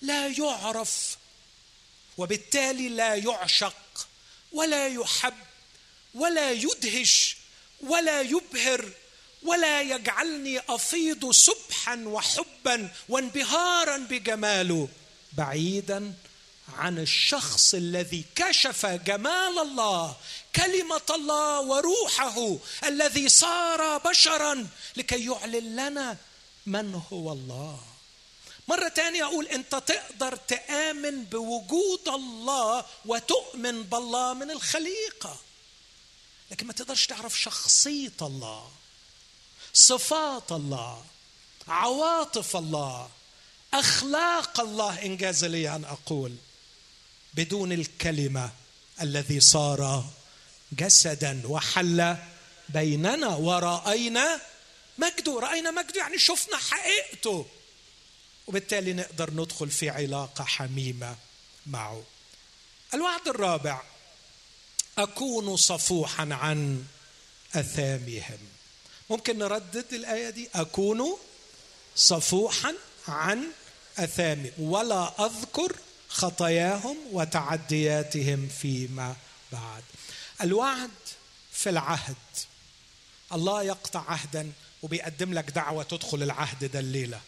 [0.01, 1.17] لا يعرف
[2.19, 4.09] وبالتالي لا يعشق
[4.53, 5.35] ولا يحب
[6.15, 7.37] ولا يدهش
[7.83, 8.91] ولا يبهر
[9.43, 14.89] ولا يجعلني أفيض سبحا وحبا وانبهارا بجماله
[15.33, 16.15] بعيدا
[16.79, 20.17] عن الشخص الذي كشف جمال الله
[20.57, 24.67] كلمة الله وروحه الذي صار بشرا
[24.97, 26.17] لكي يعلن لنا
[26.67, 27.81] من هو الله.
[28.69, 35.37] مرة تانية أقول أنت تقدر تآمن بوجود الله وتؤمن بالله من الخليقة.
[36.53, 38.71] لكن ما تقدرش تعرف شخصية الله
[39.75, 41.05] صفات الله
[41.69, 43.11] عواطف الله
[43.75, 45.03] أخلاق الله.
[45.03, 46.37] انجاز لي أن أقول
[47.35, 48.51] بدون الكلمة
[49.01, 50.11] الذي صار
[50.73, 52.17] جسدا وحل
[52.69, 54.41] بيننا ورأينا
[54.99, 57.47] مجده رأينا مجده يعني شفنا حقيقته.
[58.47, 61.17] وبالتالي نقدر ندخل في علاقة حميمة
[61.67, 62.03] معه.
[62.95, 63.83] الوعد الرابع
[64.99, 66.85] أكون صفوحا عن
[67.55, 68.39] أثامهم.
[69.11, 71.17] ممكن نردد الآية دي؟ أكون
[71.97, 72.75] صفوحا
[73.09, 73.45] عن
[73.99, 75.77] أثامهم ولا أذكر
[76.09, 79.17] خطاياهم وتعدياتهم فيما
[79.53, 79.83] بعد.
[80.43, 80.91] الوعد
[81.53, 82.17] في العهد.
[83.33, 87.21] الله يقطع عهدا وبيقدم لك دعوة تدخل العهد ده الليلة.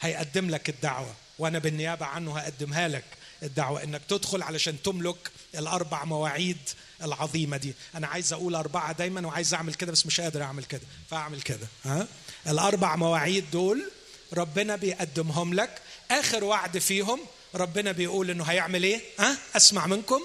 [0.00, 1.14] هيقدم لك الدعوة.
[1.38, 3.04] وأنا بالنيابة عنه هقدمها لك
[3.42, 3.82] الدعوة.
[3.82, 6.58] إنك تدخل علشان تملك الأربع مواعيد
[7.02, 7.74] العظيمة دي.
[7.94, 10.82] أنا عايز أقول أربعة دايما وعايز أعمل كده بس مش قادر أعمل كده.
[11.10, 12.06] فأعمل كده ها؟
[12.46, 13.90] الأربع مواعيد دول
[14.32, 15.82] ربنا بيقدمهم لك.
[16.10, 17.20] آخر وعد فيهم
[17.54, 20.22] ربنا بيقول إنه هيعمل إيه؟ ها؟ أسمع منكم.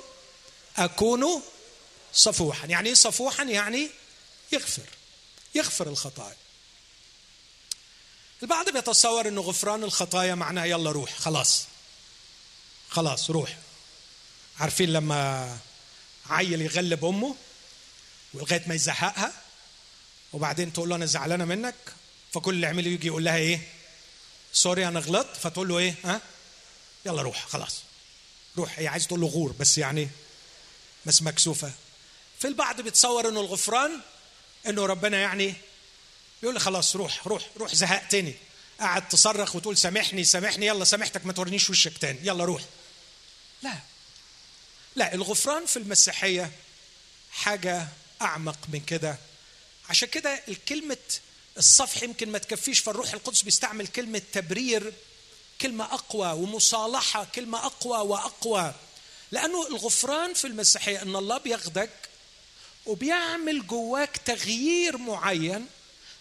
[0.78, 1.41] أكون
[2.13, 2.67] صفوحا.
[2.67, 3.89] يعني إيه صفوحا؟ يعني
[4.51, 4.84] يغفر.
[5.55, 6.36] يغفر الخطايا.
[8.43, 11.65] البعض بيتصور إنه غفران الخطايا معناه يلا روح خلاص.
[12.89, 13.57] خلاص روح.
[14.60, 15.58] عارفين لما
[16.30, 17.36] عيل يغلب أمه
[18.34, 19.34] ولغاية ما يزهقها
[20.34, 21.76] وبعدين تقول له أنا زعلانة منك؟
[22.34, 23.68] فكل اللي عمله يجي يقول لها إيه؟
[24.53, 25.38] سوري أنا غلطت.
[25.38, 26.22] فتقول له إيه؟ ها؟
[27.05, 27.82] يلا روح خلاص.
[28.58, 30.10] روح هي عايز تقول له غور بس يعني
[31.05, 31.72] بس مكسوفة.
[32.39, 33.91] في البعض بيتصور إنه الغفران
[34.68, 35.53] إنه ربنا يعني
[36.43, 38.36] يقول لي خلاص روح روح روح زهقتني
[38.80, 42.20] قاعد تصرخ وتقول سامحني سامحني يلا سامحتك ما تورينيش وشك تاني.
[42.24, 42.62] يلا روح.
[43.64, 43.74] لا.
[44.98, 46.52] لا الغفران في المسيحية
[47.32, 47.88] حاجة
[48.22, 49.18] أعمق من كده.
[49.89, 50.98] عشان كده الكلمة
[51.58, 54.93] الصفح يمكن ما تكفيش فالروح القدس بيستعمل كلمة تبرير
[55.62, 58.74] كلمة أقوى ومصالحة كلمة أقوى وأقوى.
[59.32, 61.89] لأنه الغفران في المسيحية إن الله بياخدك
[62.86, 65.68] وبيعمل جواك تغيير معين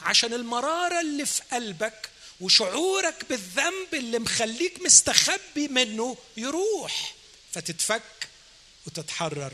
[0.03, 2.11] عشان المرارة اللي في قلبك
[2.41, 7.15] وشعورك بالذنب اللي مخليك مستخبي منه يروح
[7.53, 8.03] فتتفك.
[8.87, 9.53] وتتحرر.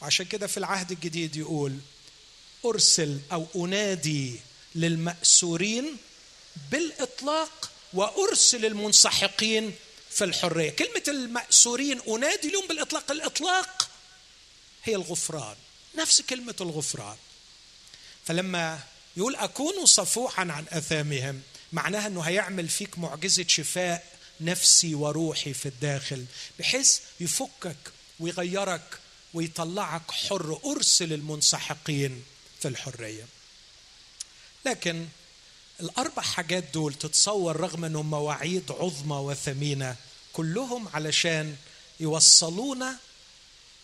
[0.00, 1.78] وعشان كده في العهد الجديد يقول
[2.64, 4.40] أرسل أو أنادي
[4.74, 5.96] للمأسورين
[6.70, 9.74] بالإطلاق وأرسل المنسحقين
[10.10, 10.70] في الحرية.
[10.70, 13.10] كلمة المأسورين أنادي لهم بالإطلاق.
[13.10, 13.88] الإطلاق
[14.84, 15.56] هي الغفران.
[15.98, 17.16] نفس كلمة الغفران.
[18.24, 18.80] فلما
[19.16, 24.06] يقول أكون صفوحا عن أثامهم معناها أنه هيعمل فيك معجزة شفاء
[24.40, 26.24] نفسي وروحي في الداخل
[26.58, 27.76] بحيث يفكك
[28.20, 28.98] ويغيرك
[29.34, 32.22] ويطلعك حر أرسل المنسحقين
[32.60, 33.24] في الحرية.
[34.66, 35.06] لكن
[35.80, 39.96] الأربع حاجات دول تتصور رغم أنهم مواعيد عظمى وثمينة
[40.32, 41.56] كلهم علشان
[42.00, 42.96] يوصلونا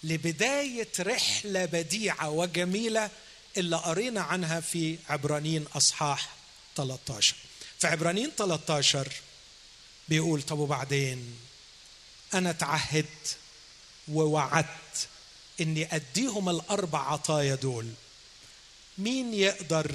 [0.05, 3.11] لبداية رحلة بديعة وجميلة
[3.57, 6.29] اللي قرينا عنها في عبرانيين أصحاح
[6.77, 7.37] 13
[7.79, 9.13] في عبرانيين 13
[10.09, 11.37] بيقول طب وبعدين؟
[12.35, 13.37] أنا تعهدت
[14.13, 15.09] ووعدت
[15.61, 17.87] إني أديهم الأربع عطايا دول.
[18.99, 19.95] مين يقدر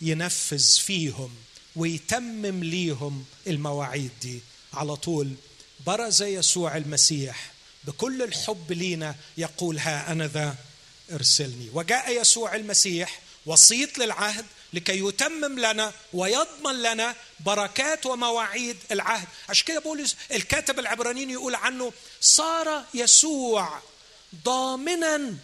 [0.00, 1.34] ينفذ فيهم
[1.76, 4.40] ويتمم ليهم المواعيد دي؟
[4.72, 5.34] على طول
[5.86, 7.52] برز يسوع المسيح
[7.84, 10.56] بكل الحب لينا يقول ها أنا ذا
[11.12, 11.70] ارسلني.
[11.72, 19.28] وجاء يسوع المسيح وسيط للعهد لكي يتمم لنا ويضمن لنا بركات ومواعيد العهد.
[19.48, 23.80] عشان كده بولس الكاتب العبرانيين يقول عنه صار يسوع
[24.44, 25.34] ضامنا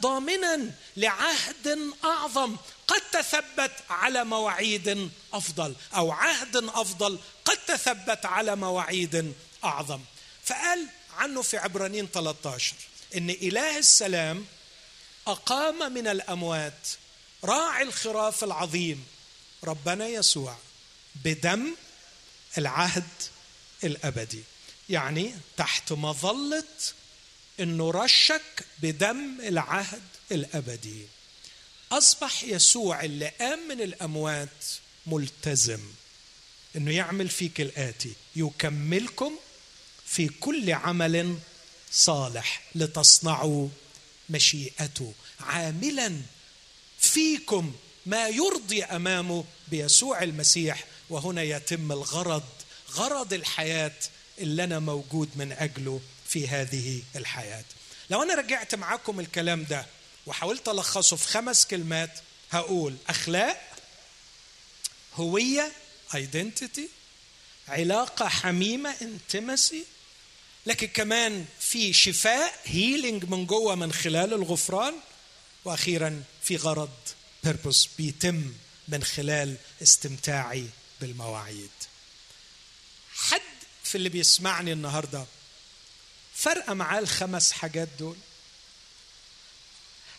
[0.00, 9.34] ضامنا لعهد أعظم قد تثبت على مواعيد أفضل أو عهد أفضل قد تثبت على مواعيد
[9.64, 10.00] أعظم.
[10.44, 10.86] فقال
[11.16, 12.74] عنه في عبرانيين 13
[13.16, 14.46] إن إله السلام
[15.26, 16.88] أقام من الأموات
[17.44, 19.04] راعي الخراف العظيم
[19.64, 20.56] ربنا يسوع
[21.24, 21.74] بدم
[22.58, 23.08] العهد
[23.84, 24.42] الأبدي.
[24.88, 26.64] يعني تحت مظلة
[27.60, 31.06] إنه رشك بدم العهد الأبدي.
[31.92, 34.64] أصبح يسوع اللي قام من الأموات
[35.06, 35.80] ملتزم.
[36.76, 39.32] إنه يعمل فيك الآتي يكملكم
[40.06, 41.38] في كل عمل
[41.92, 43.68] صالح لتصنعوا
[44.30, 45.14] مشيئته.
[45.40, 46.20] عاملا
[47.14, 47.72] فيكم
[48.06, 50.84] ما يرضي امامه بيسوع المسيح.
[51.10, 52.42] وهنا يتم الغرض
[52.90, 53.92] غرض الحياة
[54.38, 57.64] اللي أنا موجود من أجله في هذه الحياة.
[58.10, 59.86] لو أنا رجعت معاكم الكلام ده
[60.26, 62.10] وحاولت ألخصه في خمس كلمات
[62.50, 63.60] هقول أخلاق
[65.14, 65.72] هوية
[66.14, 66.88] identity
[67.68, 69.84] علاقة حميمة intimacy
[70.66, 74.94] لكن كمان في شفاء healing من جوه من خلال الغفران
[75.64, 76.90] وأخيرا في غرض
[77.44, 78.54] purpose بيتم
[78.88, 80.68] من خلال استمتاعي
[81.00, 81.70] بالمواعيد.
[83.14, 83.40] حد
[83.84, 85.26] في اللي بيسمعني النهارده
[86.34, 88.16] فرق معاه الخمس حاجات دول؟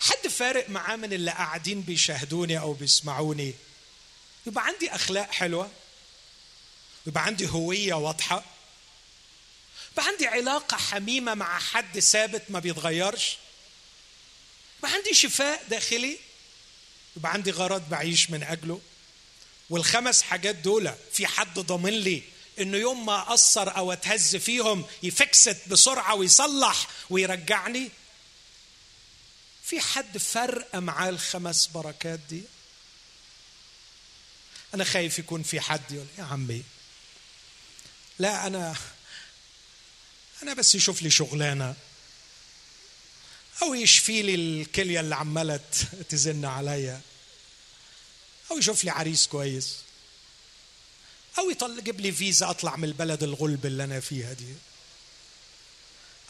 [0.02, 3.54] حد فارق معاه من اللي قاعدين بيشاهدوني أو بيسمعوني؟
[4.46, 5.72] يبقى عندي أخلاق حلوة؟
[7.08, 8.44] يبقى عندي هوية واضحة؟
[9.92, 13.38] يبقى عندي علاقة حميمة مع حد ثابت ما بيتغيرش؟
[14.80, 16.18] يبقى عندي شفاء داخلي
[17.18, 18.82] يبقى عندي غرض بعيش من أجله.
[19.70, 22.24] والخمس حاجات دول في حد ضامن لي
[22.60, 27.90] انه يوم ما اقصر أو أتهز فيهم يفكست بسرعة ويصلح ويرجعني.
[29.64, 32.42] في حد فرق معاه الخمس بركات دي؟
[34.74, 36.64] أنا خايف يكون في حد يقول يا عمي
[38.20, 38.76] لا أنا
[40.44, 41.76] أنا بس يشوف لي شغلانة.
[43.62, 45.60] أو يشفي لي الكلية اللي عمالة
[46.10, 47.02] تزن عليا.
[48.52, 49.76] أو يشوف لي عريس كويس.
[51.40, 54.54] أو يجيب لي فيزا أطلع من البلد الغلب اللي أنا فيها دي.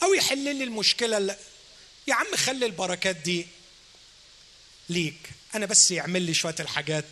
[0.02, 1.38] أو يحل لي المشكلة اللي
[2.06, 3.46] يا عم خلي البركات دي
[4.88, 5.30] ليك.
[5.54, 7.04] أنا بس يعمل لي شوية الحاجات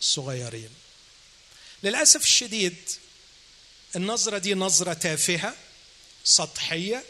[0.00, 0.70] الصغيرين
[1.82, 2.76] للأسف الشديد
[3.96, 5.56] النظرة دي نظرة تافهة
[6.24, 7.04] سطحية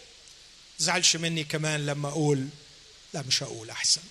[0.82, 2.48] زعلش مني كمان لما أقول
[3.14, 4.02] لا مش هقول أحسن.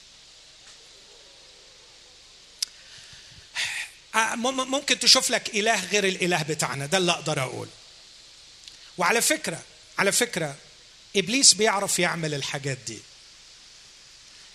[4.46, 7.68] ممكن تشوف لك إله غير الإله بتاعنا ده اللي أقدر أقول.
[8.98, 9.64] وعلى فكرة
[9.98, 10.56] على فكرة
[11.16, 13.00] إبليس بيعرف يعمل الحاجات دي.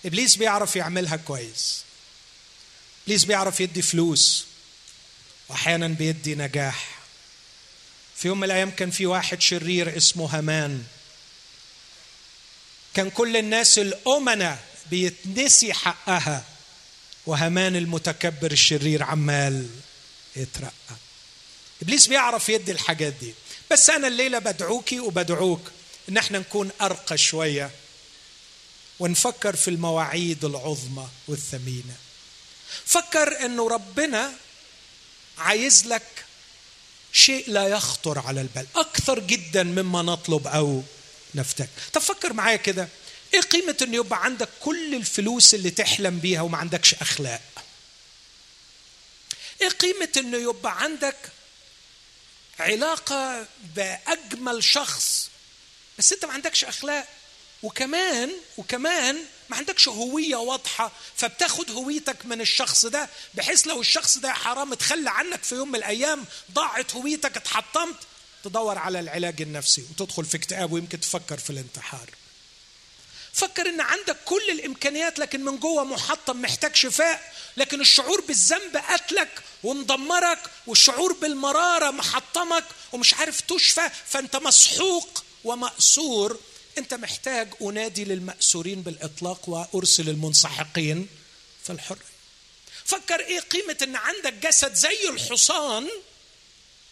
[0.05, 1.83] إبليس بيعرف يعملها كويس.
[3.03, 4.45] إبليس بيعرف يدي فلوس.
[5.49, 6.99] واحيانا بيدي نجاح.
[8.15, 10.85] في يوم من الأيام كان في واحد شرير اسمه هامان.
[12.97, 16.43] كان كل الناس الأمنة بيتنسي حقها.
[17.25, 19.69] وهامان المتكبر الشرير عمال
[20.35, 20.95] يترقى.
[21.81, 23.33] إبليس بيعرف يدي الحاجات دي.
[23.71, 25.71] بس أنا الليلة بدعوكي وبدعوك
[26.09, 27.71] إن إحنا نكون أرقى شوية.
[28.99, 31.95] ونفكر في المواعيد العظمى والثمينة.
[32.85, 34.33] فكر إنه ربنا
[35.37, 36.25] عايز لك
[37.13, 38.67] شيء لا يخطر على البال.
[38.75, 40.83] أكثر جدا مما نطلب أو
[41.37, 42.87] نفتك طب فكر معايا كده.
[43.33, 47.41] إيه قيمة إن يبقى عندك كل الفلوس اللي تحلم بيها وما عندكش أخلاق؟
[49.61, 51.15] إيه قيمة انه يبقى عندك
[52.59, 55.29] علاقة بأجمل شخص
[55.97, 57.07] بس أنت ما عندكش أخلاق؟
[57.63, 59.17] وكمان وكمان
[59.49, 65.09] ما عندكش هوية واضحة فبتاخد هويتك من الشخص ده بحيث لو الشخص ده حرام اتخلى
[65.09, 67.95] عنك في يوم من الأيام ضاعت هويتك اتحطمت
[68.49, 72.09] تدور على العلاج النفسي وتدخل في اكتئاب ويمكن تفكر في الانتحار.
[73.33, 79.41] فكر إن عندك كل الإمكانيات لكن من جوه محطم محتاج شفاء لكن الشعور بالذنب قتلك
[79.63, 86.39] ومدمرك والشعور بالمرارة محطمك ومش عارف تشفى فأنت مسحوق ومأسور.
[86.77, 91.07] أنت محتاج أنادي للمأسورين بالإطلاق وأرسل المنسحقين
[91.63, 92.01] في الحرية.
[92.85, 95.87] فكر إيه قيمة إن عندك جسد زي الحصان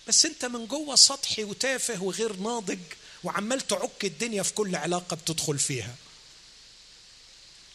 [0.07, 2.79] بس انت من جوه سطحي وتافه وغير ناضج
[3.23, 5.95] وعمال تعك الدنيا في كل علاقة بتدخل فيها.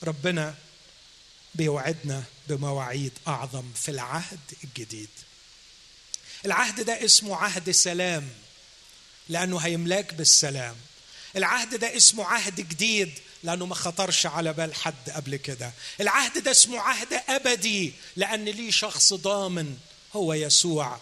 [0.03, 0.55] ربنا
[1.55, 5.09] بيوعدنا بمواعيد أعظم في العهد الجديد.
[6.47, 8.28] العهد ده اسمه عهد سلام
[9.28, 10.76] لأنه هيملاك بالسلام.
[11.37, 15.72] العهد ده اسمه عهد جديد لأنه ما خطرش على بال حد قبل كده.
[16.01, 19.78] العهد ده اسمه عهد أبدي لأن ليه شخص ضامن
[20.12, 20.99] هو يسوع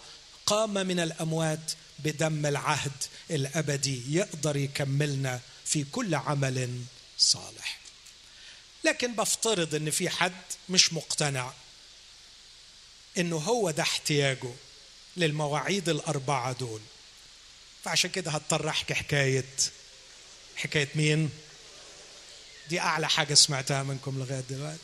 [0.49, 6.81] قام من الأموات بدم العهد الأبدي يقدر يكملنا في كل عمل
[7.17, 7.79] صالح.
[8.83, 11.53] لكن بفترض إن في حد مش مقتنع
[13.17, 14.53] إنه هو ده احتياجه
[15.17, 16.81] للمواعيد الأربعة دول.
[17.83, 19.45] فعشان كده هضطر أحكي حكاية
[20.55, 21.29] حكاية مين؟
[22.69, 24.79] دي أعلى حاجة سمعتها منكم لغاية دلوقتي.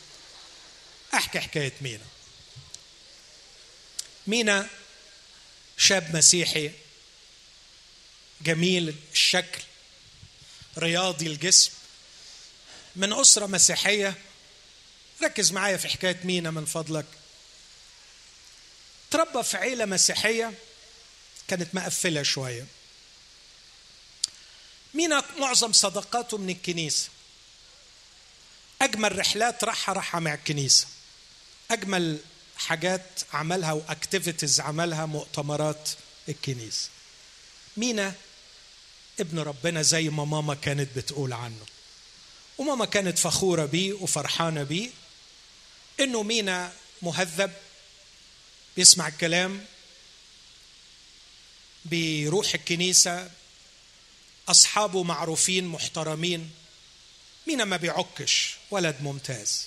[1.14, 2.04] أحكي حكاية مينا.
[4.26, 4.68] مينا
[5.76, 6.70] شاب مسيحي
[8.40, 9.62] جميل الشكل
[10.78, 11.72] رياضي الجسم
[12.96, 14.14] من أسرة مسيحية.
[15.22, 17.06] ركز معايا في حكاية مينا من فضلك.
[19.10, 20.54] تربى في عيلة مسيحية
[21.48, 22.66] كانت مقفلة شوية.
[24.94, 27.08] مينا معظم صداقاته من الكنيسة.
[28.82, 30.86] أجمل رحلات راحها راحها مع الكنيسة.
[31.70, 32.20] أجمل
[32.56, 35.88] حاجات عملها واكتيفيتيز عملها مؤتمرات
[36.28, 36.88] الكنيسه
[37.76, 38.14] مينا
[39.20, 41.66] ابن ربنا زي ما ماما كانت بتقول عنه.
[42.58, 44.90] وماما كانت فخورة بيه وفرحانة بيه
[46.00, 47.52] إنه مينا مهذب
[48.76, 49.64] بيسمع الكلام
[51.84, 53.30] بيروح الكنيسة
[54.48, 56.50] أصحابه معروفين محترمين.
[57.46, 59.66] مينا ما بيعكش ولد ممتاز.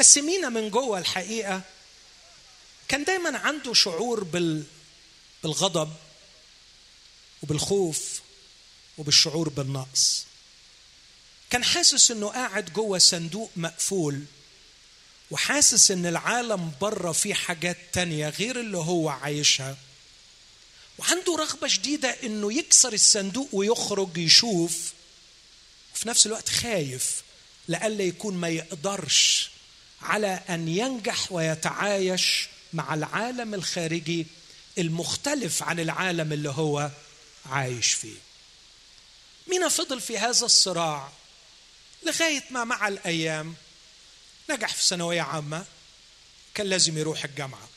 [0.00, 1.62] بس مينا من جوه الحقيقة
[2.88, 4.64] كان دايما عنده شعور بال
[5.42, 5.92] بالغضب
[7.42, 8.20] وبالخوف
[8.98, 10.24] وبالشعور بالنقص.
[11.50, 14.24] كان حاسس إنه قاعد جوه صندوق مقفول
[15.30, 19.76] وحاسس إن العالم بره فيه حاجات تانية غير اللي هو عايشها.
[20.98, 24.92] وعنده رغبة شديدة إنه يكسر الصندوق ويخرج يشوف
[25.94, 27.22] وفي نفس الوقت خايف
[27.68, 29.50] لألا يكون ما يقدرش
[30.02, 34.26] على أن ينجح ويتعايش مع العالم الخارجي
[34.78, 36.90] المختلف عن العالم اللي هو
[37.46, 38.16] عايش فيه.
[39.46, 41.12] مينا فضل في هذا الصراع
[42.02, 43.54] لغاية ما مع الأيام
[44.50, 45.64] نجح في ثانوية عامة؟
[46.54, 47.68] كان لازم يروح الجامعة.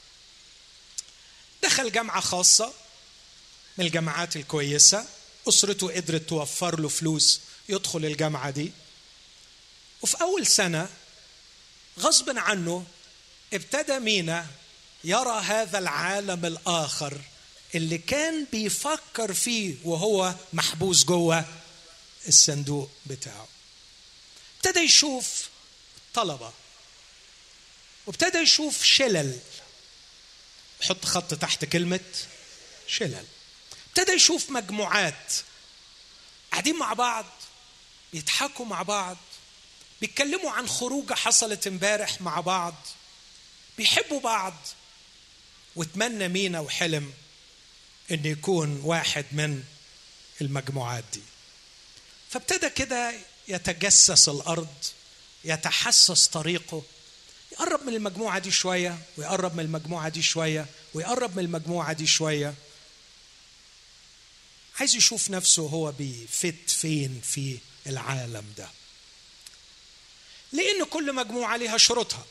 [1.63, 2.73] دخل جامعة خاصة
[3.77, 5.05] من الجامعات الكويسة.
[5.49, 8.71] أسرته قدرت توفر له فلوس يدخل الجامعة دي.
[10.01, 10.89] وفي أول سنة
[11.99, 12.85] غصبا عنه
[13.53, 14.47] ابتدى مينا
[15.03, 17.21] يرى هذا العالم الآخر
[17.75, 21.45] اللي كان بيفكر فيه وهو محبوس جوه
[22.27, 23.47] الصندوق بتاعه.
[24.57, 25.49] ابتدى يشوف
[26.13, 26.53] طلبة
[28.05, 29.39] وابتدى يشوف شلل.
[30.81, 31.99] حط خط تحت كلمة
[32.87, 33.25] شلل.
[33.87, 35.33] ابتدى يشوف مجموعات
[36.51, 37.25] قاعدين مع بعض
[38.13, 39.17] بيضحكوا مع بعض.
[40.03, 42.75] بيتكلموا عن خروجة حصلت امبارح مع بعض.
[43.77, 44.53] بيحبوا بعض.
[45.75, 47.13] وتمنى مينا وحلم
[48.11, 49.63] انه يكون واحد من
[50.41, 51.21] المجموعات دي.
[52.29, 53.13] فابتدى كده
[53.47, 54.75] يتجسس الأرض
[55.43, 56.83] يتحسس طريقه
[57.51, 62.53] يقرب من المجموعة دي شوية ويقرب من المجموعة دي شوية ويقرب من المجموعة دي شوية.
[64.79, 68.69] عايز يشوف نفسه هو بيفت فين في العالم ده.
[70.53, 72.25] لأن كل مجموعة ليها شروطها.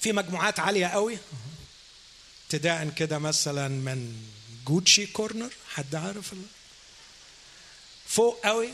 [0.00, 1.18] في مجموعات عالية قوي.
[2.44, 4.26] ابتداء كده مثلا من
[4.66, 6.34] جوتشي كورنر حد عارف
[8.06, 8.72] فوق قوي.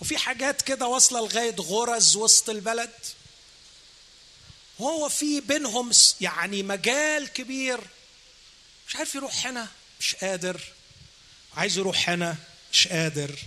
[0.00, 2.92] وفي حاجات كده واصلة لغاية غرز وسط البلد.
[4.78, 7.80] وهو في بينهم يعني مجال كبير.
[8.88, 9.68] مش عارف يروح هنا
[10.00, 10.60] مش قادر.
[11.56, 12.36] عايز يروح هنا
[12.72, 13.38] مش قادر.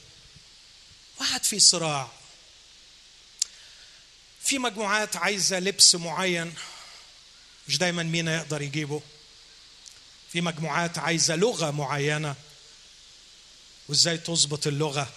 [1.20, 2.12] واحد في صراع.
[4.44, 6.54] في مجموعات عايزة لبس معين
[7.68, 9.02] مش دايما مينا يقدر يجيبه.
[10.32, 12.36] في مجموعات عايزة لغة معينة.
[13.90, 15.10] وإزاي تظبط اللغة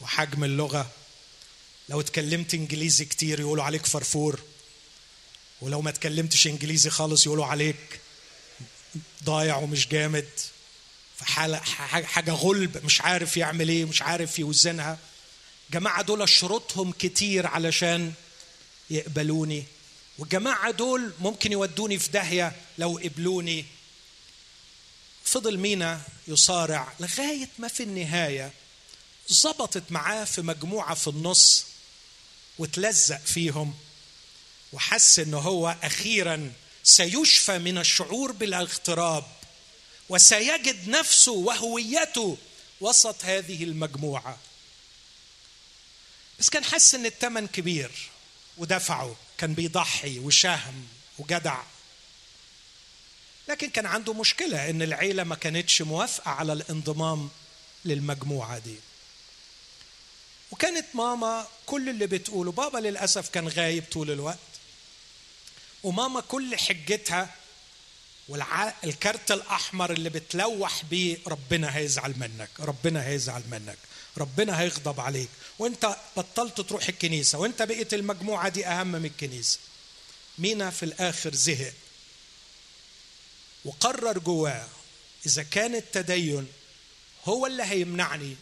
[0.00, 0.90] وحجم اللغة؟
[1.88, 4.40] لو اتكلمت إنجليزي كتير يقولوا عليك فرفور.
[5.60, 8.00] ولو ما اتكلمتش إنجليزي خالص يقولوا عليك
[9.24, 10.28] ضايع ومش جامد.
[11.18, 11.58] فحالة
[12.04, 14.98] حاجة غلب مش عارف يعمل إيه مش عارف يوزنها.
[15.70, 18.12] جماعة دول شروطهم كتير علشان
[18.90, 19.64] يقبلوني.
[20.18, 23.64] والجماعة دول ممكن يودوني في داهية لو قبلوني.
[25.24, 28.52] فضل مينا يصارع لغاية ما في النهاية
[29.32, 31.64] ظبطت معاه في مجموعة في النص
[32.58, 33.74] وتلزق فيهم
[34.72, 36.52] وحس إنه هو أخيرا
[36.84, 39.24] سيشفى من الشعور بالاغتراب
[40.08, 42.38] وسيجد نفسه وهويته
[42.80, 44.38] وسط هذه المجموعة.
[46.38, 47.90] بس كان حس إن الثمن كبير.
[48.58, 49.16] ودفعه.
[49.38, 50.86] كان بيضحي وشهم
[51.18, 51.62] وجدع.
[53.48, 57.30] لكن كان عنده مشكلة إن العيلة ما كانتش موافقة على الانضمام
[57.84, 58.76] للمجموعة دي.
[60.50, 64.38] وكانت ماما كل اللي بتقوله بابا للأسف كان غايب طول الوقت.
[65.82, 67.34] وماما كل حجتها
[68.28, 73.78] والكارت الأحمر اللي بتلوح بيه ربنا هيزعل منك ربنا هيزعل منك.
[74.18, 75.28] ربنا هيغضب عليك.
[75.58, 79.58] وانت بطلت تروح الكنيسة وانت بقيت المجموعة دي أهم من الكنيسة.
[80.38, 81.72] مينا في الآخر زهق.
[83.64, 84.68] وقرر جواه
[85.26, 86.46] إذا كان التدين
[87.24, 88.36] هو اللي هيمنعني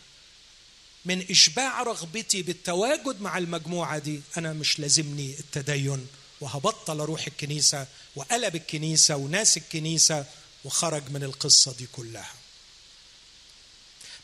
[1.05, 6.07] من إشباع رغبتي بالتواجد مع المجموعة دي أنا مش لازمني التدين.
[6.41, 10.27] وهبطل أروح الكنيسة وقلب الكنيسة وناس الكنيسة
[10.65, 12.33] وخرج من القصة دي كلها.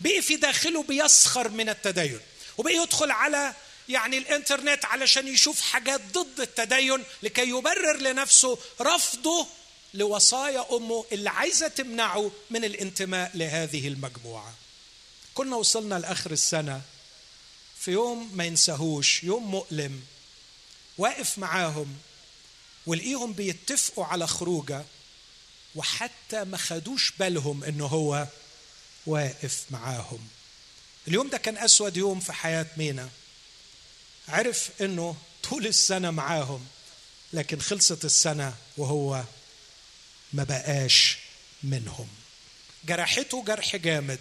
[0.01, 2.20] بقي في داخله بيسخر من التدين
[2.59, 3.55] وبقي يدخل على
[3.88, 9.46] يعني الإنترنت علشان يشوف حاجات ضد التدين لكي يبرر لنفسه رفضه
[9.94, 14.55] لوصايا أمه اللي عايزة تمنعه من الانتماء لهذه المجموعة.
[15.34, 16.80] كنا وصلنا لآخر السنة
[17.80, 20.03] في يوم ما ينساهوش يوم مؤلم.
[20.99, 21.96] واقف معاهم
[22.86, 24.84] ولقيهم بيتفقوا على خروجة
[25.74, 28.26] وحتى ما خدوش بالهم انه هو
[29.09, 30.29] واقف معاهم.
[31.09, 33.09] اليوم ده كان أسود يوم في حياة مينا.
[34.29, 36.67] عرف إنه طول السنة معاهم
[37.33, 39.25] لكن خلصت السنة وهو
[40.33, 41.19] ما بقاش
[41.63, 42.09] منهم.
[42.85, 44.21] جرحته جرح جامد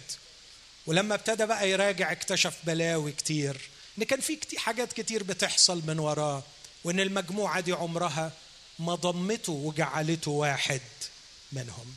[0.86, 3.60] ولما ابتدى بقى يراجع اكتشف بلاوي كتير.
[3.98, 6.42] إن كان في كتير حاجات كتير بتحصل من وراه
[6.84, 8.32] وإن المجموعة دي عمرها
[8.78, 10.80] ما ضمته وجعلته واحد
[11.52, 11.94] منهم.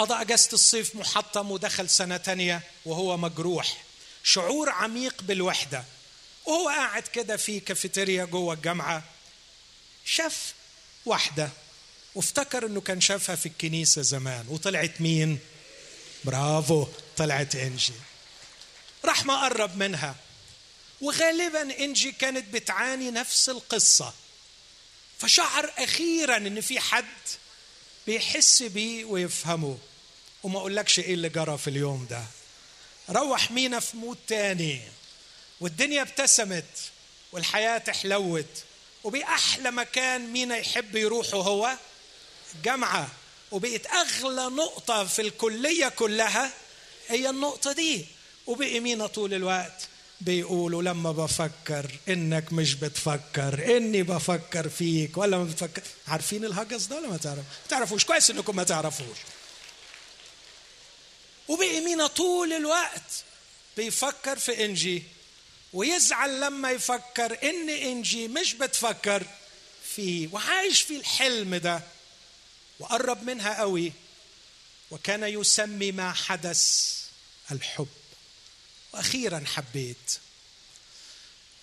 [0.00, 3.84] قضى اجازه الصيف محطم ودخل سنة تانية وهو مجروح.
[4.24, 5.84] شعور عميق بالوحدة.
[6.46, 9.04] وهو قاعد كده في كافيتيريا جوه الجامعة.
[10.04, 10.54] شاف
[11.06, 11.50] واحدة.
[12.14, 14.46] وافتكر إنه كان شافها في الكنيسة زمان.
[14.48, 15.38] وطلعت مين؟
[16.24, 16.86] برافو
[17.16, 17.92] طلعت إنجي.
[19.04, 20.14] راح ما قرب منها.
[21.00, 24.14] وغالبا إنجي كانت بتعاني نفس القصة.
[25.18, 27.04] فشعر أخيرا إن في حد
[28.06, 29.78] بيحس بيه ويفهمه.
[30.42, 32.22] وما أقولكش إيه اللي جرى في اليوم ده.
[33.10, 34.80] روح مينا في مود تاني
[35.60, 36.64] والدنيا ابتسمت
[37.32, 38.64] والحياة حلوت
[39.04, 41.70] وبأحلى مكان مينا يحب يروحه هو
[42.54, 43.08] الجامعة
[43.50, 46.52] وبقت أغلى نقطة في الكلية كلها
[47.08, 48.06] هي النقطة دي.
[48.46, 49.88] وبقي مينا طول الوقت
[50.20, 55.82] بيقولوا لما بفكر إنك مش بتفكر إني بفكر فيك ولا ما بتفكر.
[56.08, 58.04] عارفين الهجس ده ولا ما تعرف؟ ما تعرفوش.
[58.04, 59.16] كويس إنكم ما تعرفوش.
[61.50, 63.24] وبقي مينا طول الوقت
[63.76, 65.02] بيفكر في إنجي
[65.72, 69.26] ويزعل لما يفكر إن إنجي مش بتفكر
[69.94, 71.82] فيه وعايش في الحلم ده
[72.78, 73.92] وقرب منها قوي
[74.90, 76.94] وكان يسمي ما حدث
[77.50, 77.88] الحب.
[78.92, 80.18] وأخيرا حبيت.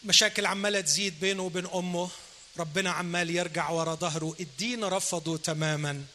[0.03, 2.09] مشاكل عمالة تزيد بينه وبين أمه
[2.57, 6.05] ربنا عمال يرجع ورا ظهره الدين رفضه تماما.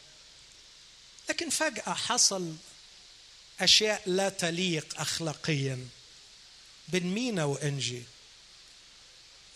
[1.29, 2.55] لكن فجأة حصل
[3.59, 5.87] أشياء لا تليق اخلاقيا
[6.87, 8.03] بين مينا وإنجي.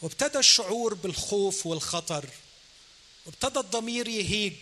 [0.02, 2.30] وابتدى الشعور بالخوف والخطر
[3.26, 4.54] وابتدى الضمير يهيج.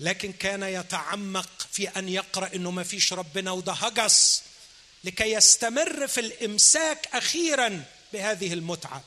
[0.00, 4.42] لكن كان يتعمق في أن يقرأ إنه ما فيش ربنا وده هجس
[5.04, 9.04] لكي يستمر في الإمساك أخيرا بهذه المتعة.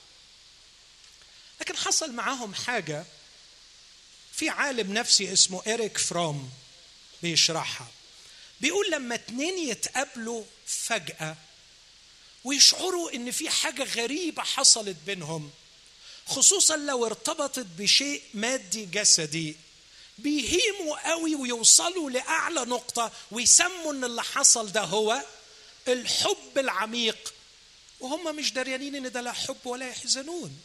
[1.62, 3.05] لكن حصل معاهم حاجة
[4.34, 6.51] في عالم نفسي اسمه إريك فروم
[7.24, 7.88] بيشرحها.
[8.62, 11.36] بيقول لما اتنين يتقابلوا فجأة
[12.43, 15.51] ويشعروا إن في حاجة غريبة حصلت بينهم
[16.28, 19.55] خصوصا لو ارتبطت بشيء مادي جسدي
[20.18, 25.22] بيهيموا قوي ويوصلوا لأعلى نقطة ويسموا إن اللي حصل ده هو
[25.88, 27.34] الحب العميق.
[27.99, 30.60] وهم مش دريانين إن ده لا حب ولا يحزنون.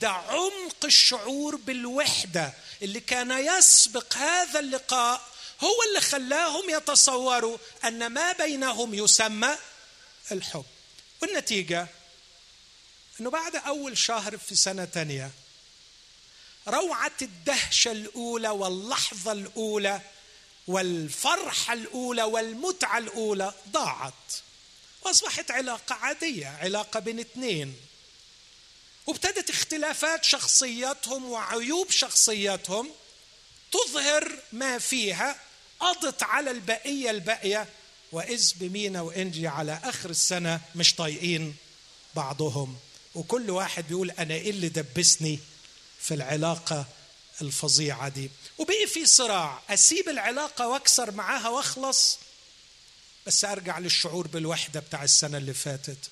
[0.00, 2.52] ده عمق الشعور بالوحدة
[2.82, 5.28] اللي كان يسبق هذا اللقاء
[5.60, 9.58] هو اللي خلاهم يتصوروا أن ما بينهم يسمى
[10.32, 10.64] الحب.
[11.22, 11.86] والنتيجة
[13.20, 15.30] أنه بعد أول شهر في سنة ثانية
[16.68, 20.00] روعة الدهشة الأولى واللحظة الأولى
[20.66, 24.12] والفرحة الأولى والمتعة الأولى ضاعت
[25.02, 27.76] وأصبحت علاقة عادية علاقة بين اثنين
[29.06, 32.90] وابتدت اختلافات شخصياتهم وعيوب شخصياتهم
[33.72, 35.40] تظهر ما فيها
[35.80, 37.68] قضت على البقية الباقية
[38.12, 41.56] واذ بمينا وإنجي على آخر السنة مش طايقين
[42.14, 42.78] بعضهم.
[43.14, 45.38] وكل واحد بيقول أنا إيه اللي دبسني
[46.00, 46.86] في العلاقة
[47.42, 48.30] الفظيعة دي.
[48.58, 52.18] وبقي في صراع أسيب العلاقة وأكسر معاها وأخلص
[53.26, 56.10] بس أرجع للشعور بالوحدة بتاع السنة اللي فاتت.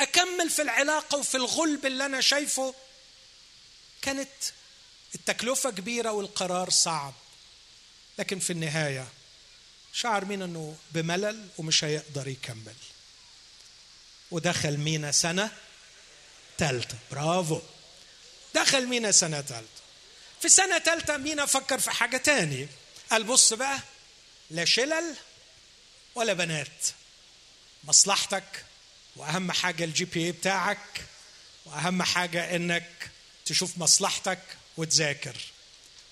[0.00, 2.74] أكمل في العلاقة وفي الغلب اللي أنا شايفه.
[4.02, 4.28] كانت
[5.14, 7.14] التكلفة كبيرة والقرار صعب.
[8.20, 9.08] لكن في النهاية
[9.92, 12.74] شعر مين إنه بملل ومش هيقدر يكمل.
[14.30, 15.50] ودخل مينا سنة
[16.58, 17.60] ثالثه برافو.
[18.54, 19.82] دخل مينا سنة ثالثة
[20.42, 22.68] في سنة ثالثة مينا فكر في حاجة تاني.
[23.10, 23.78] قال بص بقى
[24.50, 25.16] لا شلل
[26.14, 26.86] ولا بنات.
[27.84, 28.64] مصلحتك
[29.16, 31.04] وأهم حاجة ال GPA بتاعك
[31.66, 33.10] وأهم حاجة إنك
[33.44, 34.40] تشوف مصلحتك
[34.76, 35.36] وتذاكر.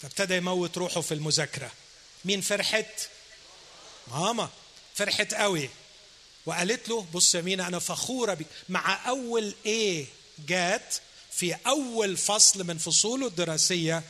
[0.03, 1.73] فابتدى يموت روحه في المذاكرة.
[2.25, 3.09] مين فرحت؟
[4.09, 4.51] ماما.
[4.95, 5.71] فرحت قوي.
[6.47, 10.07] وقالت له بص يا مينا أنا فخورة بك مع أول إيه
[10.47, 10.95] جات
[11.33, 14.03] في أول فصل من فصوله الدراسية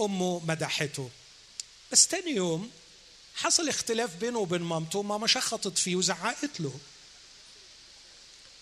[0.00, 1.10] أمه مدحته.
[1.92, 2.70] بس تاني يوم
[3.34, 6.78] حصل اختلاف بينه وبين مامته ماما شخطت فيه وزعقت له.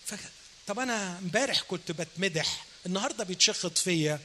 [0.05, 0.13] ف...
[0.67, 4.19] طب أنا امبارح كنت بتمدح النهارده بيتشخط فيا.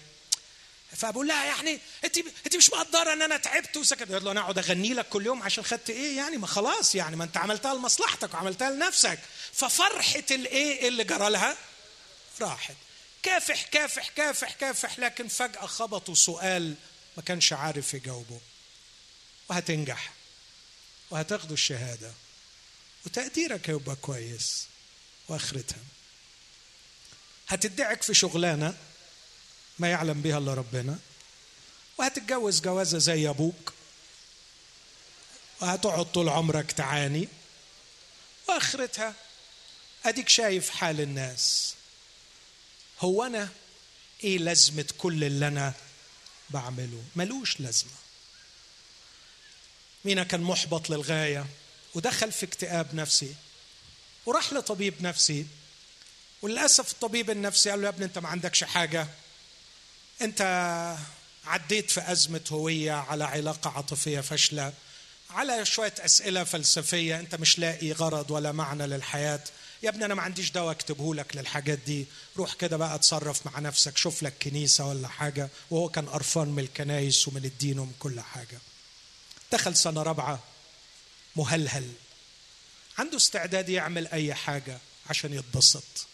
[0.96, 2.16] فبقول لها يعني انت
[2.46, 4.12] انت مش مقدرة ان أنا تعبت وسكت.
[4.12, 7.16] قالت له أنا اقعد اغني لك كل يوم عشان خدت إيه يعني؟ ما خلاص يعني
[7.16, 9.18] ما انت عملتها لمصلحتك وعملتها لنفسك.
[9.52, 11.56] ففرحه الايه اللي جرى لها؟
[12.40, 12.74] راحت.
[13.22, 16.74] كافح كافح كافح كافح لكن فجأة خبطوا سؤال
[17.16, 18.40] ما كانش عارف يجاوبه.
[19.48, 20.12] وهتنجح.
[21.10, 22.12] وهتاخدوا الشهادة.
[23.06, 24.66] وتقديرك هيبقى كويس.
[25.28, 25.78] وآخرتها.
[27.48, 28.74] هتدعك في شغلانة
[29.78, 30.98] ما يعلم بها إلا ربنا.
[31.98, 33.72] وهتتجوز جوازة زي أبوك.
[35.60, 37.28] وهتقعد طول عمرك تعاني.
[38.48, 39.14] وآخرتها
[40.04, 41.74] أديك شايف حال الناس.
[43.00, 43.48] هو أنا
[44.24, 45.72] إيه لازمة كل اللي أنا
[46.50, 47.90] بعمله؟ ملوش لازمة.
[50.04, 51.46] مينا كان محبط للغاية.
[51.94, 53.34] ودخل في اكتئاب نفسي.
[54.26, 55.46] وراح لطبيب نفسي.
[56.42, 59.08] وللأسف الطبيب النفسي قال له يا ابني أنت ما عندكش حاجة.
[60.22, 60.42] انت
[61.44, 64.72] عديت في أزمة هوية على علاقة عاطفية فاشلة
[65.30, 69.40] على شوية أسئلة فلسفية انت مش لاقي غرض ولا معنى للحياة.
[69.82, 72.06] يا ابني أنا ما عنديش دواء اكتبه لك للحاجات دي.
[72.36, 76.62] روح كده بقى اتصرف مع نفسك شوف لك كنيسة ولا حاجة وهو كان قرفان من
[76.62, 78.58] الكنايس ومن الدين ومن كل حاجة.
[79.52, 80.40] دخل سنة رابعة
[81.36, 81.92] مهلهل.
[82.98, 84.78] عنده استعداد يعمل أي حاجة
[85.10, 86.06] عشان يتبسط.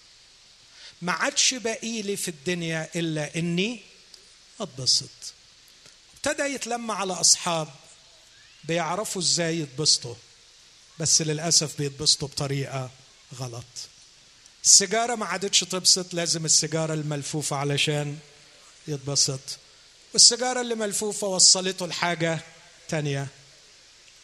[1.03, 3.81] ما عادش باقي لي في الدنيا إلا إني
[4.61, 5.11] أتبسط.
[6.17, 7.69] ابتدى يتلم على أصحاب
[8.65, 10.15] بيعرفوا إزاي يتبسطوا
[10.99, 12.91] بس للأسف بيتبسطوا بطريقة
[13.35, 13.65] غلط.
[14.65, 18.19] السيجارة ما عادتش تبسط لازم السيجارة الملفوفة علشان
[18.89, 19.41] يتبسط.
[20.13, 22.39] والسيجارة اللي ملفوفة وصلته لحاجة
[22.89, 23.29] تانية.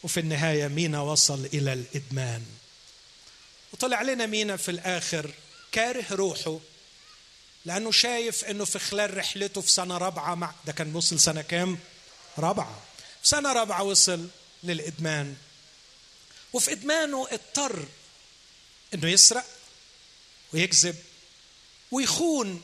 [0.03, 2.45] وفي النهاية مينا وصل إلى الإدمان.
[3.73, 5.33] وطلع لنا مينا في الآخر
[5.71, 6.59] كاره روحه
[7.67, 11.79] لأنه شايف إنه في خلال رحلته في سنة رابعة مع ده كان وصل سنة كام؟
[12.37, 12.81] رابعة.
[13.21, 14.27] في سنة رابعة وصل
[14.63, 15.35] للإدمان.
[16.53, 17.85] وفي إدمانه اضطر
[18.93, 19.45] إنه يسرق
[20.53, 20.95] ويكذب
[21.91, 22.61] ويخون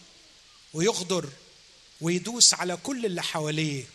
[0.73, 1.29] ويغدر
[2.01, 3.85] ويدوس على كل اللي حواليه.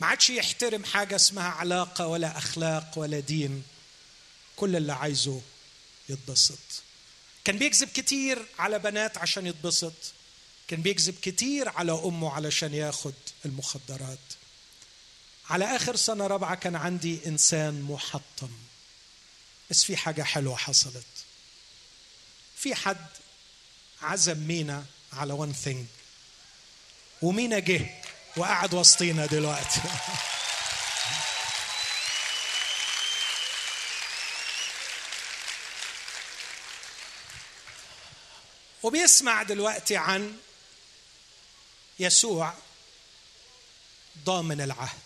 [0.00, 3.64] ما عادش يحترم حاجة اسمها علاقة ولا أخلاق ولا دين.
[4.56, 5.40] كل اللي عايزه
[6.08, 6.82] يتبسط.
[7.44, 9.92] كان بيكذب كتير على بنات عشان يتبسط.
[10.68, 14.18] كان بيكذب كتير على أمه علشان ياخد المخدرات.
[15.50, 18.50] على آخر سنة رابعة كان عندي إنسان محطم.
[19.70, 21.06] بس في حاجة حلوة حصلت.
[22.56, 23.06] في حد
[24.02, 25.86] عزم مينا على وان ثينج
[27.22, 28.02] ومينا جه
[28.36, 29.80] وقعد وسطينا دلوقتي.
[38.84, 40.36] وبيسمع دلوقتي عن
[41.98, 42.54] يسوع
[44.24, 44.98] ضامن العهد.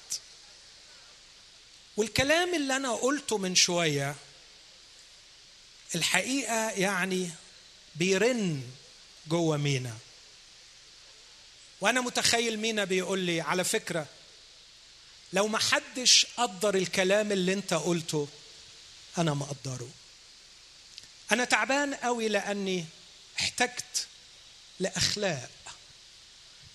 [1.97, 4.15] والكلام اللي أنا قلته من شوية
[5.95, 7.31] الحقيقة يعني
[7.95, 8.71] بيرن
[9.29, 9.99] جوه مينا.
[11.81, 14.07] وأنا متخيل مينا بيقول لي على فكرة
[15.33, 18.29] لو ما حدش قدر الكلام اللي أنت قلته
[19.19, 19.89] أنا مقدره
[21.33, 22.85] أنا تعبان قوي لأني
[23.41, 24.07] احتجت
[24.81, 25.51] لأخلاق.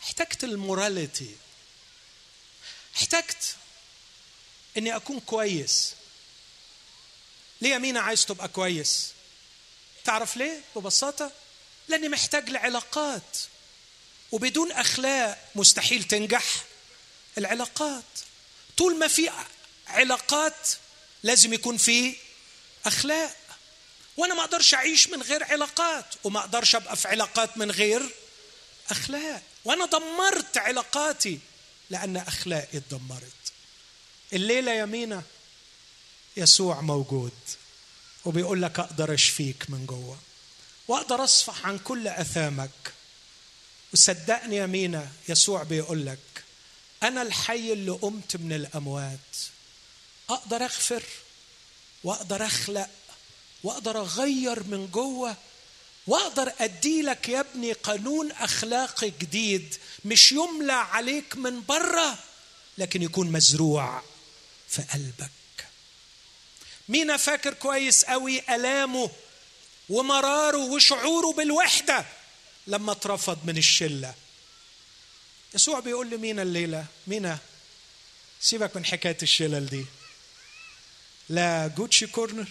[0.04, 1.36] احتجت ال morality.
[2.96, 3.56] احتجت
[4.78, 5.94] إني أكون كويس.
[7.62, 9.12] ليه يا مينا عايز تبقى كويس؟
[10.04, 11.32] تعرف ليه؟ ببساطة
[11.88, 13.38] لأني محتاج لعلاقات.
[14.32, 16.44] وبدون أخلاق مستحيل تنجح
[17.38, 18.04] العلاقات.
[18.78, 19.32] طول ما في
[19.88, 20.70] علاقات
[21.24, 22.16] لازم يكون في
[22.86, 23.36] أخلاق.
[24.18, 28.10] وأنا ما أقدرش أعيش من غير علاقات وما أقدرش أبقى في علاقات من غير
[28.90, 29.44] أخلاق.
[29.66, 31.40] وأنا دمرت علاقاتي
[31.90, 33.24] لأن أخلاقي اتدمرت.
[34.34, 35.24] الليلة يا مينا
[36.38, 37.32] يسوع موجود
[38.26, 40.18] وبيقول لك أقدر أشفيك من جوه
[40.88, 42.94] وأقدر أصفح عن كل أثامك.
[43.94, 46.44] وصدقني يا مينا يسوع بيقول لك
[47.04, 49.20] أنا الحي اللي قمت من الأموات.
[50.30, 51.04] أقدر أغفر
[52.04, 52.90] وأقدر أخلق
[53.64, 55.36] وأقدر أغير من جوه
[56.08, 59.76] واقدر أدي لك يا ابني قانون اخلاقي جديد.
[60.06, 62.18] مش يملى عليك من بره
[62.78, 64.02] لكن يكون مزروع
[64.70, 65.32] في قلبك.
[66.90, 69.10] مينا فاكر كويس قوي ألامه
[69.90, 72.06] ومراره وشعوره بالوحدة
[72.68, 74.14] لما اترفض من الشلة؟
[75.54, 77.38] يسوع بيقول لمينا الليلة؟ مينا
[78.42, 79.86] سيبك من حكاية الشلل دي.
[81.30, 82.48] لا جوتشي كورنر.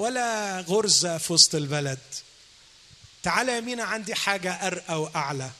[0.00, 1.98] ولا غرزه في وسط البلد.
[3.22, 5.50] تعالى يا مينا عندي حاجة أرقى وأعلى.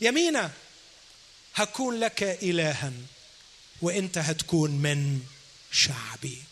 [0.00, 0.50] يا مينا
[1.54, 2.92] هكون لك الها
[3.82, 5.20] وإنت هتكون من
[5.72, 6.42] شعبي.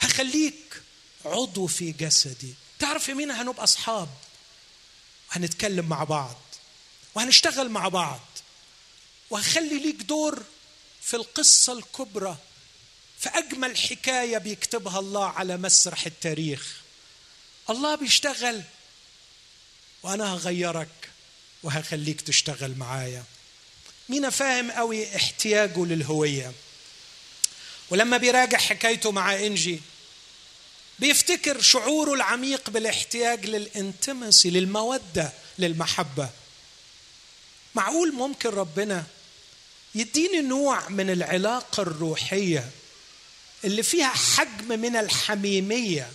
[0.00, 0.82] هخليك
[1.24, 2.54] عضو في جسدي.
[2.78, 4.08] تعرف يمين هنبقى أصحاب.
[5.30, 6.36] وهنتكلم مع بعض.
[7.14, 8.20] وهنشتغل مع بعض.
[9.30, 10.42] وهخلي ليك دور
[11.02, 12.36] في القصة الكبرى.
[13.26, 16.76] في اجمل حكاية بيكتبها الله على مسرح التاريخ.
[17.70, 18.62] الله بيشتغل
[20.02, 21.10] وأنا هغيرك
[21.62, 23.24] وهخليك تشتغل معايا.
[24.08, 26.52] مين فاهم قوي احتياجه للهوية؟
[27.90, 29.80] ولما بيراجع حكايته مع إنجي
[30.98, 36.30] بيفتكر شعوره العميق بالاحتياج للإنتمسي للمودة للمحبة.
[37.74, 39.04] معقول ممكن ربنا
[39.94, 42.70] يديني نوع من العلاقة الروحية
[43.66, 46.10] اللي فيها حجم من الحميمية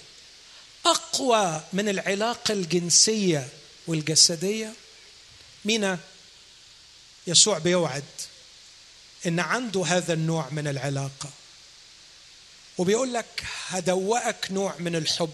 [0.85, 3.49] أقوى من العلاقه الجنسية
[3.87, 4.73] والجسدية.
[5.65, 5.99] مينا؟
[7.27, 8.03] يسوع بيوعد
[9.25, 11.29] إن عنده هذا النوع من العلاقة.
[12.77, 15.33] وبيقول لك هدوقك نوع من الحب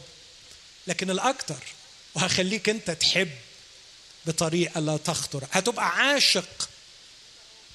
[0.88, 1.64] لكن الاكثر
[2.16, 3.32] وهخليك أنت تحب
[4.26, 5.48] بطريقة لا تخطر.
[5.52, 6.70] هتبقى عاشق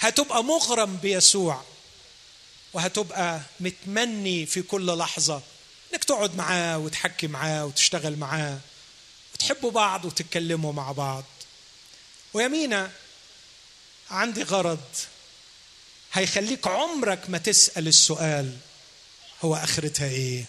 [0.00, 1.64] هتبقى مغرم بيسوع.
[2.72, 5.42] وهتبقى متمني في كل لحظة
[5.92, 8.58] إنك تقعد معاه وتحكي معاه وتشتغل معاه
[9.34, 11.24] وتحبوا بعض وتتكلموا مع بعض.
[12.34, 12.90] ويمينة
[14.10, 14.80] عندي غرض
[16.12, 18.56] هيخليك عمرك ما تسأل السؤال
[19.44, 20.44] هو آخرتها إيه؟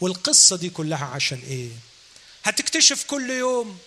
[0.00, 1.70] والقصة دي كلها عشان إيه؟
[2.44, 3.78] هتكتشف كل يوم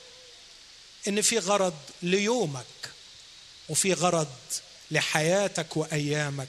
[1.07, 1.73] إن في غرض
[2.03, 2.65] ليومك
[3.69, 4.35] وفي غرض
[4.91, 6.47] لحياتك وأيامك.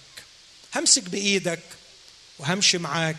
[0.75, 1.63] همسك بإيدك
[2.39, 3.17] وهمشي معاك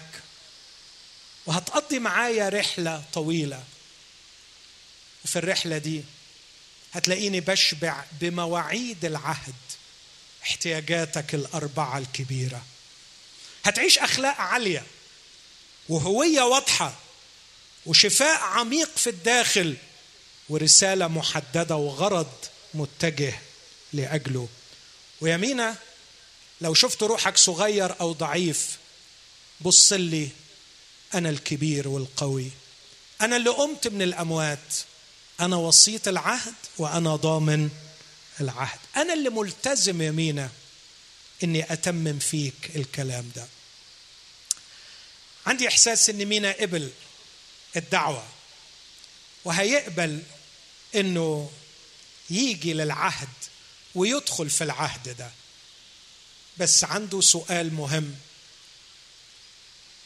[1.46, 3.64] وهتقضي معايا رحلة طويلة.
[5.26, 6.04] وفي الرحلة دي
[6.94, 9.54] هتلاقيني بشبع بمواعيد العهد
[10.44, 12.66] احتياجاتك الأربعة الكبيرة.
[13.66, 14.84] هتعيش أخلاق عالية
[15.90, 16.96] وهوية واضحة
[17.86, 19.78] وشفاء عميق في الداخل
[20.50, 22.34] ورسالة محددة وغرض
[22.74, 23.40] متجه
[23.94, 24.48] لأجله.
[25.22, 25.76] ويمينة
[26.64, 28.78] لو شفت روحك صغير أو ضعيف
[29.62, 30.30] بص لي
[31.14, 32.52] أنا الكبير والقوي.
[33.22, 34.74] أنا اللي قمت من الأموات.
[35.40, 37.70] أنا وسيط العهد وأنا ضامن
[38.42, 38.80] العهد.
[38.96, 40.50] أنا اللي ملتزم يمينه
[41.44, 43.48] إني أتمم فيك الكلام ده.
[45.46, 46.92] عندي إحساس إن مينا قبل
[47.76, 48.26] الدعوة
[49.46, 50.24] وهيقبل
[50.96, 51.52] إنه
[52.30, 53.30] يجي للعهد
[53.96, 55.32] ويدخل في العهد ده.
[56.58, 58.16] بس عنده سؤال مهم.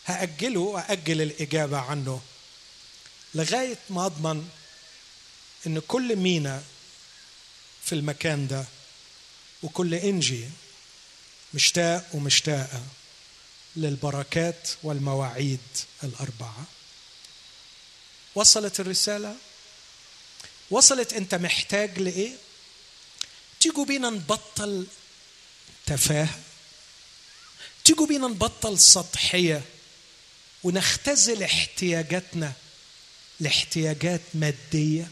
[0.06, 2.22] هأجله وأجل الإجابة عنه.
[3.36, 4.50] لغاية ما أضمن
[5.68, 6.64] إن كل مينا
[7.84, 8.66] في المكان ده
[9.64, 10.50] وكل إنجي
[11.54, 12.84] مشتاق ومشتاقة
[13.76, 15.60] للبركات والمواعيد
[16.04, 16.64] الأربعة.
[18.36, 19.36] وصلت الرسالة؟
[20.70, 22.32] وصلت أنت محتاج لإيه؟
[23.60, 24.88] تيجوا بينا نبطل
[25.88, 26.40] تفاهة
[27.84, 29.62] تيجوا بينا نبطل سطحية
[30.64, 32.54] ونختزل احتياجاتنا
[33.40, 35.12] لاحتياجات مادية.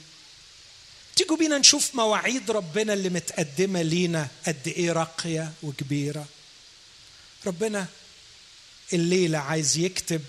[1.15, 6.27] تيجوا بينا نشوف مواعيد ربنا اللي متقدمة لينا قد إيه راقية وكبيرة.
[7.45, 7.88] ربنا
[8.93, 10.22] الليلة عايز يكتب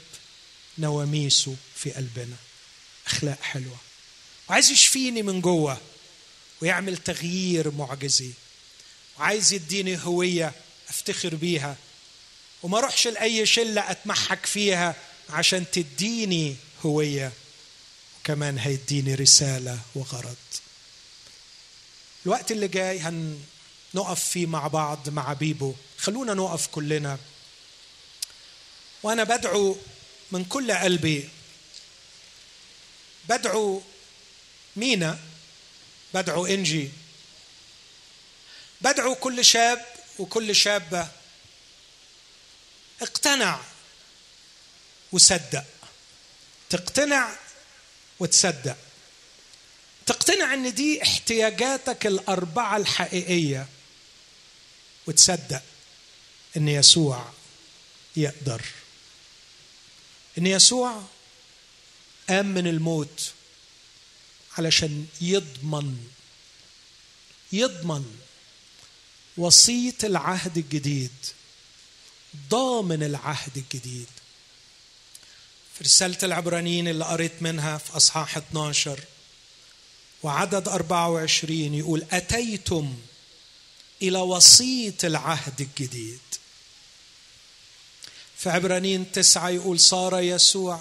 [0.78, 2.36] نواميسه في قلبنا.
[3.06, 3.78] أخلاق حلوة.
[4.48, 5.80] وعايز يشفيني من جوه
[6.62, 8.30] ويعمل تغيير معجزي.
[9.18, 10.52] وعايز يديني هوية
[10.88, 11.76] أفتخر بيها
[12.62, 14.94] وما اروحش لأي شلة أتمحك فيها
[15.30, 16.56] عشان تديني
[16.86, 17.32] هوية
[18.20, 20.36] وكمان هيديني رسالة وغرض.
[22.26, 25.74] الوقت اللي جاي هنقف فيه مع بعض مع بيبو.
[25.98, 27.18] خلونا نقف كلنا.
[29.02, 29.76] وأنا بدعو
[30.32, 31.28] من كل قلبي.
[33.28, 33.82] بدعو
[34.76, 35.18] مينا
[36.14, 36.90] بدعو إنجي.
[38.80, 39.86] بدعو كل شاب
[40.18, 41.08] وكل شابة.
[43.02, 43.60] اقتنع
[45.12, 45.64] وصدق.
[46.70, 47.36] تقتنع
[48.18, 48.76] وتصدق.
[50.06, 53.68] تقتنع إن دي احتياجاتك الأربعة الحقيقية.
[55.06, 55.62] وتصدق
[56.56, 57.32] إن يسوع
[58.16, 58.62] يقدر.
[60.38, 61.02] إن يسوع
[62.28, 63.32] قام من الموت
[64.58, 66.08] علشان يضمن
[67.52, 68.18] يضمن
[69.36, 71.10] وصيه العهد الجديد
[72.50, 74.06] ضامن العهد الجديد.
[75.74, 79.00] في رسالة العبرانيين اللي قريت منها في أصحاح 12
[80.22, 82.96] وعدد 24 يقول أتيتم
[84.02, 86.20] إلى وصية العهد الجديد.
[88.36, 90.80] في عبرانيين تسعة يقول صار يسوع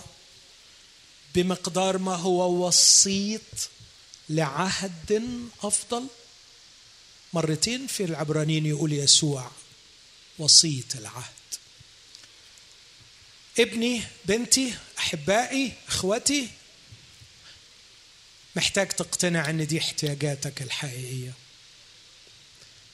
[1.35, 3.41] بمقدار ما هو وسيط
[4.29, 6.07] لعهد أفضل؟
[7.35, 9.51] مرتين في العبرانيين يقول يسوع
[10.39, 11.33] وسيط العهد.
[13.59, 16.49] ابني بنتي أحبائي إخوتي
[18.55, 21.33] محتاج تقتنع إن دي احتياجاتك الحقيقية.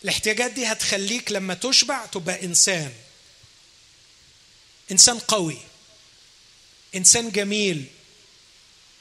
[0.04, 2.94] الاحتياجات دي هتخليك لما تشبع تبقى إنسان.
[4.92, 5.58] إنسان قوي.
[6.96, 7.86] إنسان جميل.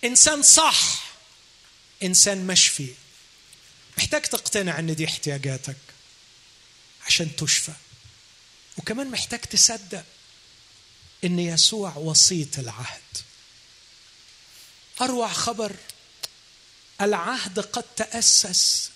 [0.04, 1.10] إنسان صح.
[2.02, 2.94] إنسان مشفي.
[4.00, 5.76] محتاج تقتنع إن دي احتياجاتك
[7.06, 7.72] عشان تشفى.
[8.76, 10.04] وكمان محتاج تصدق
[11.24, 13.02] إن يسوع وسيط العهد.
[15.00, 15.76] أروع خبر
[17.00, 18.90] العهد قد تأسس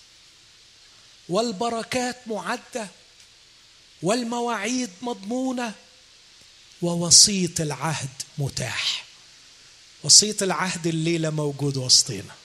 [1.29, 2.87] والبركات معدة
[4.01, 5.73] والمواعيد مضمونة
[6.81, 9.05] ووسيط العهد متاح.
[10.03, 12.35] وسيط العهد الليلة موجود وسطينا.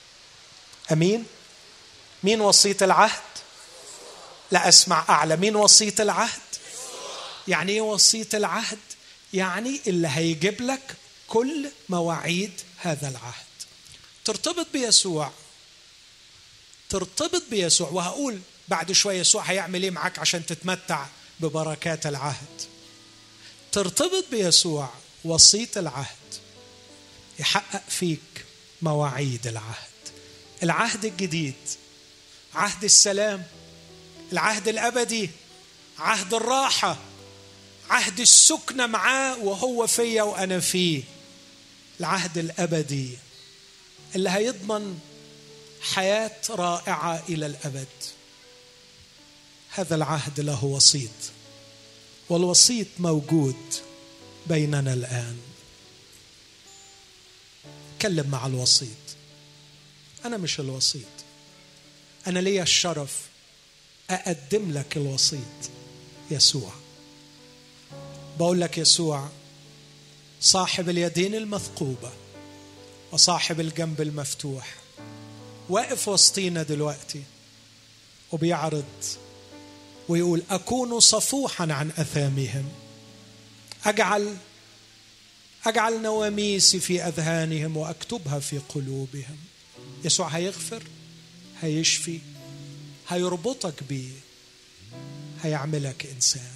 [0.93, 1.27] آمين؟
[2.23, 3.23] مين وسيط العهد؟
[4.51, 6.41] لا اسمع اعلى مين وسيط العهد؟
[7.49, 8.79] يعني إيه وسيط العهد؟
[9.33, 10.95] يعني اللي هيجيب لك
[11.29, 13.45] كل مواعيد هذا العهد.
[14.25, 15.31] ترتبط بيسوع.
[16.89, 17.89] ترتبط بيسوع.
[17.89, 21.07] وهقول بعد شوية يسوع هيعمل إيه معاك عشان تتمتع
[21.41, 22.63] ببركات العهد.
[23.73, 24.91] ترتبط بيسوع
[25.25, 26.17] وسيط العهد.
[27.39, 28.45] يحقق فيك
[28.83, 29.91] مواعيد العهد.
[30.63, 31.55] العهد الجديد
[32.55, 33.43] عهد السلام
[34.33, 35.31] العهد الأبدي
[35.99, 36.97] عهد الراحة
[37.91, 41.03] عهد السكنة معاه وهو فيا وأنا فيه.
[42.01, 43.19] العهد الأبدي
[44.15, 44.99] اللي هيضمن
[45.83, 47.89] حياة رائعة إلى الأبد.
[49.71, 51.11] هذا العهد له وسيط
[52.29, 53.75] والوسيط موجود
[54.47, 55.39] بيننا الآن.
[58.03, 58.89] كلم مع الوسيط.
[60.25, 61.20] أنا مش الوسيط.
[62.27, 63.21] أنا لي الشرف
[64.11, 65.71] أقدم لك الوسيط
[66.31, 66.73] يسوع.
[68.39, 69.29] بقول لك يسوع
[70.41, 72.13] صاحب اليدين المثقوبة
[73.13, 74.75] وصاحب الجنب المفتوح
[75.69, 77.23] واقف وسطينا دلوقتي
[78.33, 78.85] وبيعرض
[80.09, 82.69] ويقول أكون صفوحا عن أثامهم.
[83.85, 84.37] أجعل
[85.67, 89.37] أجعل نواميسي في أذهانهم وأكتبها في قلوبهم.
[90.05, 90.83] يسوع هيغفر؟
[91.63, 92.19] هيشفي
[93.09, 94.11] هيربطك بيه
[95.43, 96.51] هيعملك إنسان.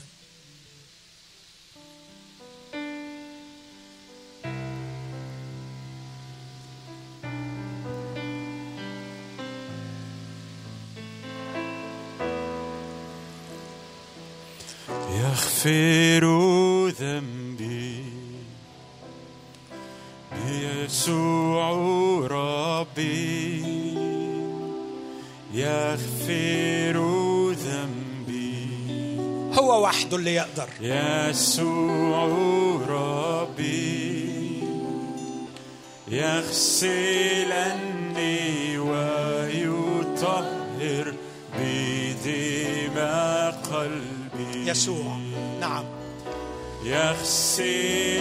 [15.10, 16.24] يغفر
[29.94, 30.68] وحده اللي يقدر.
[30.80, 32.26] يسوع
[32.88, 34.34] ربي
[36.08, 37.58] يغسلني
[38.78, 40.34] ويطهر
[41.58, 44.70] بدماء قلبي.
[44.70, 45.16] يسوع
[45.60, 45.84] نعم.
[46.84, 48.14] يغسلني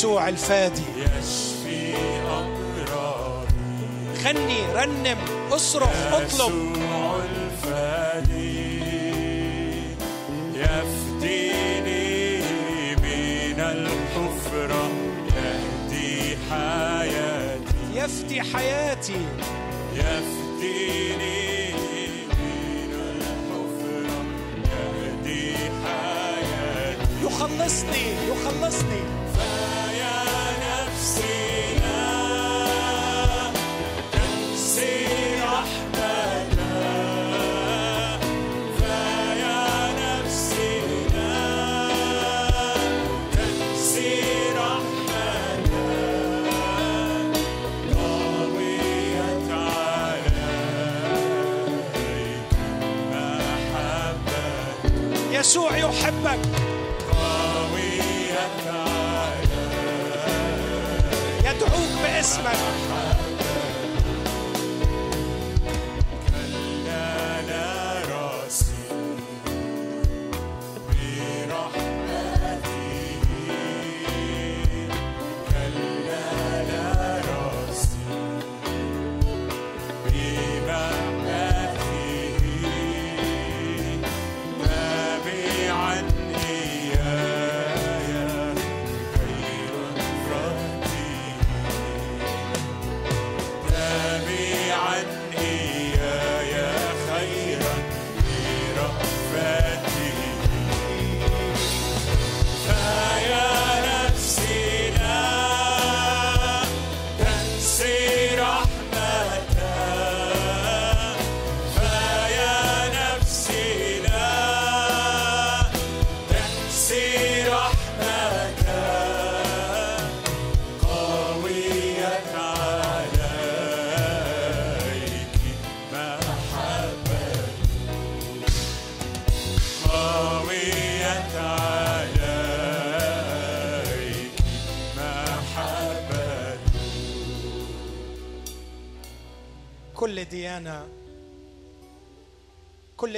[0.00, 0.82] يسوع الفادي.
[0.96, 1.94] يشفي
[2.26, 3.48] أمراضي
[4.24, 5.18] غني رنم
[5.52, 6.26] اصرخ أطلب.
[6.28, 8.80] يسوع الفدي
[10.54, 12.40] يفديني
[12.96, 14.88] من الحفرة
[15.36, 17.74] يهدي حياتي.
[17.94, 19.26] يفدي حياتي.
[19.94, 21.72] يفديني
[22.28, 24.24] من الحفرة
[24.72, 27.24] يهدي حياتي.
[27.24, 29.19] يخلصني يخلصني.
[55.50, 56.38] يسوع يحبك.
[61.44, 62.89] يدعوك باسمك.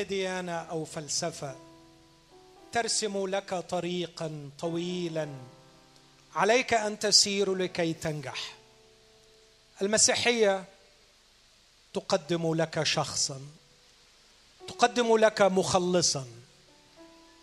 [0.02, 1.56] ديانة أو فلسفة
[2.72, 5.28] ترسم لك طريقا طويلا.
[6.34, 8.54] عليك أن تسير لكي تنجح.
[9.82, 10.64] المسيحية
[11.94, 13.40] تقدم لك شخصا
[14.68, 16.26] تقدم لك مخلصا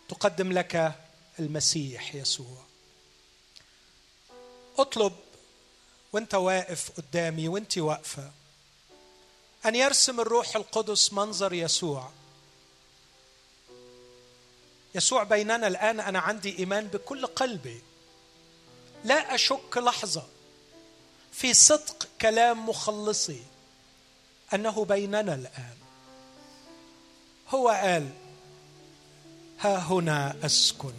[0.09, 0.95] تقدم لك
[1.39, 2.57] المسيح يسوع.
[4.77, 5.13] اطلب
[6.13, 8.31] وانت واقف قدامي وانت واقفة
[9.65, 12.11] أن يرسم الروح القدس منظر يسوع.
[14.95, 17.81] يسوع بيننا الآن أنا عندي إيمان بكل قلبي.
[19.03, 20.23] لا أشك لحظة
[21.31, 23.43] في صدق كلام مخلصي
[24.53, 25.77] أنه بيننا الآن.
[27.49, 28.09] هو قال
[29.59, 30.93] ها هنا أسكن.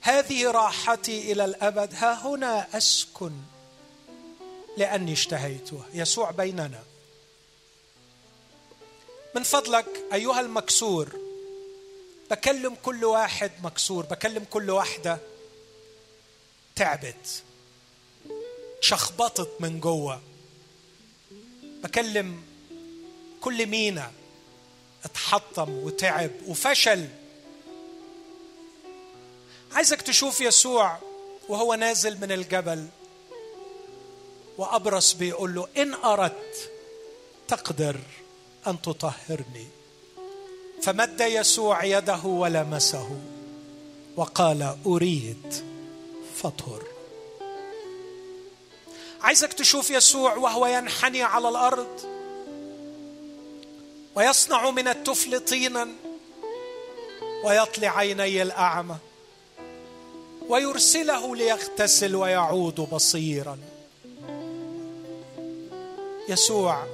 [0.00, 3.32] هذه راحتي إلى الأبد ها هنا أسكن.
[4.76, 5.84] لأني اشتهيته.
[5.94, 6.82] يسوع بيننا.
[9.34, 11.21] من فضلك أيها المكسور
[12.32, 15.18] بكلم كل واحد مكسور بكلم كل واحدة
[16.76, 17.42] تعبت
[18.80, 20.20] شخبطت من جوه.
[21.62, 22.42] بكلم
[23.40, 24.12] كل مينا
[25.04, 27.08] اتحطم وتعب وفشل.
[29.72, 30.98] عايزك تشوف يسوع
[31.48, 32.88] وهو نازل من الجبل
[34.58, 36.70] وأبرص بيقول له إن أردت
[37.48, 38.00] تقدر
[38.66, 39.81] أن تطهرني.
[40.82, 43.08] فمد يسوع يده ولمسه
[44.16, 45.54] وقال أريد
[46.36, 46.82] فاطهر
[49.20, 52.00] عايزك تشوف يسوع وهو ينحني على الأرض
[54.14, 55.88] ويصنع من التفل طينا
[57.44, 58.96] ويطلع عيني الأعمى
[60.48, 63.58] ويرسله ليغتسل ويعود بصيرا.
[66.28, 66.86] يسوع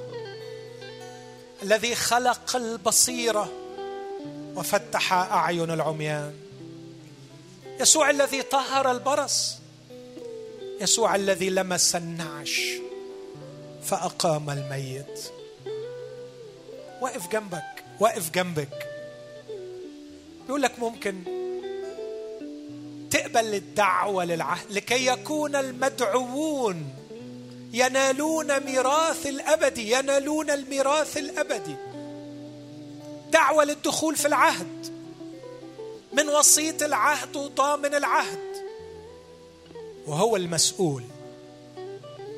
[1.63, 3.58] الذي خلق البصيرة
[4.59, 6.33] وفتح أعين العميان.
[7.79, 9.55] يسوع الذي طهر البرص.
[10.81, 12.61] يسوع الذي لمس النعش
[13.83, 15.31] فأقام الميت.
[17.01, 18.87] واقف جنبك واقف جنبك.
[20.45, 21.23] بيقول لك ممكن
[23.11, 26.95] تقبل الدعوة للعهد لكي يكون المدعوون
[27.73, 31.75] ينالون ميراث الأبدي ينالون الميراث الأبدي.
[33.31, 34.99] دعوة للدخول في العهد.
[36.13, 38.49] من وسيط العهد وضامن العهد.
[40.07, 41.03] وهو المسؤول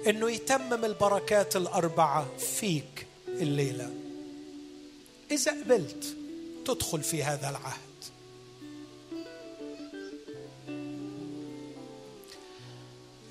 [0.07, 3.89] إنه يتمم البركات الأربعة فيك الليلة.
[5.31, 6.15] إذا قبلت
[6.65, 7.91] تدخل في هذا العهد.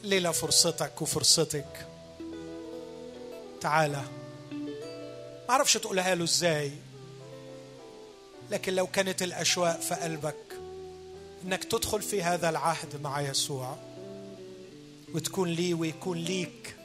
[0.05, 1.87] الليلة فرصتك وفرصتك.
[3.61, 4.03] تعالى
[5.49, 6.73] ما أعرفش تقولها له إزاي.
[8.51, 10.37] لكن لو كانت الاشواق في قلبك
[11.45, 13.77] إنك تدخل في هذا العهد مع يسوع
[15.15, 16.77] وتكون لي ويكون ليك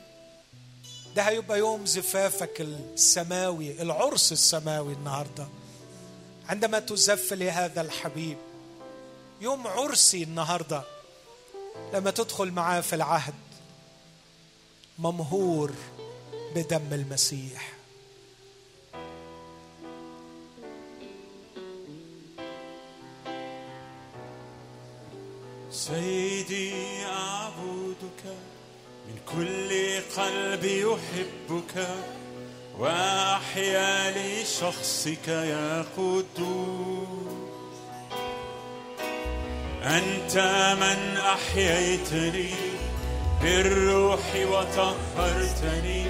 [1.16, 5.48] ده هيبقى يوم زفافك السماوي العرس السماوي النهارده.
[6.50, 8.38] عندما تزف لهذا الحبيب
[9.42, 10.84] يوم عرسي النهارده
[11.94, 13.34] لما تدخل معاه في العهد
[15.00, 15.74] ممهور
[16.56, 17.74] بدم المسيح.
[25.76, 26.74] سيدي
[27.06, 28.24] أعبدك
[29.08, 31.88] من كل قلبي يحبك
[32.80, 37.76] وأحيا لشخصك يا قدوس.
[39.84, 40.38] أنت
[40.80, 42.54] من أحييتني
[43.42, 46.06] بالروح وطهرتني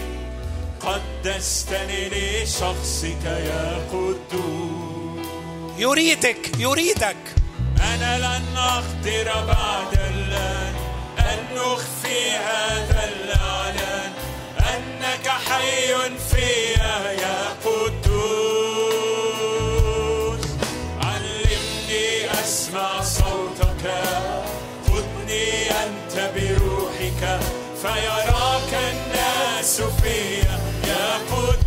[0.79, 5.25] قدستني لشخصك يا قدوس.
[5.77, 7.44] يريدك يريدك.
[7.95, 10.75] أنا لن أقدر بعد الآن
[11.19, 14.11] أن نخفي هذا الإعلان
[14.59, 15.93] أنك حي
[16.29, 18.15] فيا يا قدوس.
[21.03, 22.07] علمني
[22.43, 23.83] أسمع صوتك
[24.87, 27.23] خذني أنت بروحك
[27.81, 31.64] فيراك الناس فيا يا قدوس.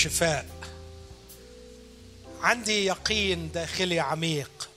[0.00, 0.46] شفاء.
[2.40, 4.68] عندي يقين داخلي عميق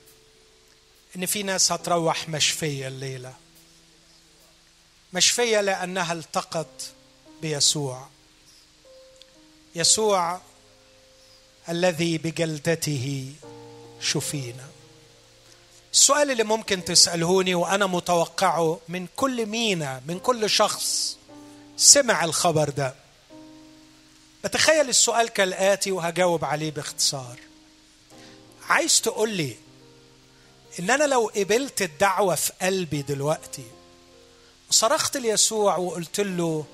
[1.15, 3.33] إن في ناس هتروح مشفية الليلة.
[5.13, 6.91] مشفية لأنها التقت
[7.41, 8.07] بيسوع.
[9.75, 10.41] يسوع
[11.69, 13.33] الذي بجلدته
[14.01, 14.67] شفينا.
[15.93, 21.17] السؤال اللي ممكن تسألهوني وأنا متوقعه من كل مينا من كل شخص
[21.77, 23.02] سمع الخبر ده.
[24.43, 27.39] بتخيل السؤال كالآتي وهجاوب عليه باختصار.
[28.69, 29.55] عايز تقول لي
[30.79, 33.65] إن أنا لو قبلت الدعوة في قلبي دلوقتي
[34.69, 36.65] وصرخت ليسوع وقلت له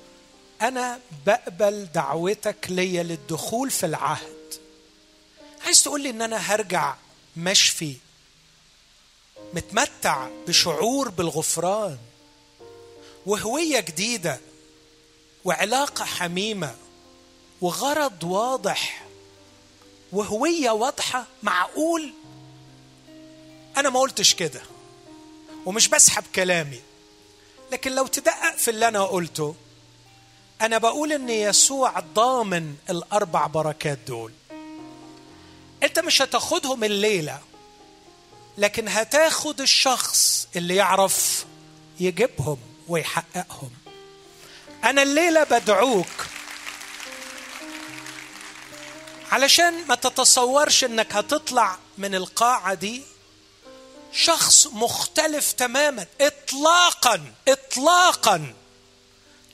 [0.62, 4.54] أنا بقبل دعوتك ليا للدخول في العهد
[5.64, 6.94] عايز تقول لي إن أنا هرجع
[7.36, 7.96] مشفي
[9.54, 11.98] متمتع بشعور بالغفران
[13.26, 14.40] وهوية جديدة
[15.44, 16.74] وعلاقة حميمة
[17.60, 19.06] وغرض واضح
[20.12, 22.12] وهوية واضحة معقول؟
[23.76, 24.60] أنا ما قلتش كده
[25.66, 26.80] ومش بسحب كلامي
[27.72, 29.54] لكن لو تدقق في اللي أنا قلته
[30.60, 34.32] أنا بقول إن يسوع ضامن الأربع بركات دول.
[35.82, 37.40] أنت مش هتاخدهم الليلة
[38.58, 41.46] لكن هتاخد الشخص اللي يعرف
[42.00, 42.58] يجيبهم
[42.88, 43.70] ويحققهم.
[44.84, 46.06] أنا الليلة بدعوك
[49.30, 53.02] علشان ما تتصورش إنك هتطلع من القاعة دي
[54.12, 58.54] شخص مختلف تماما اطلاقا اطلاقا.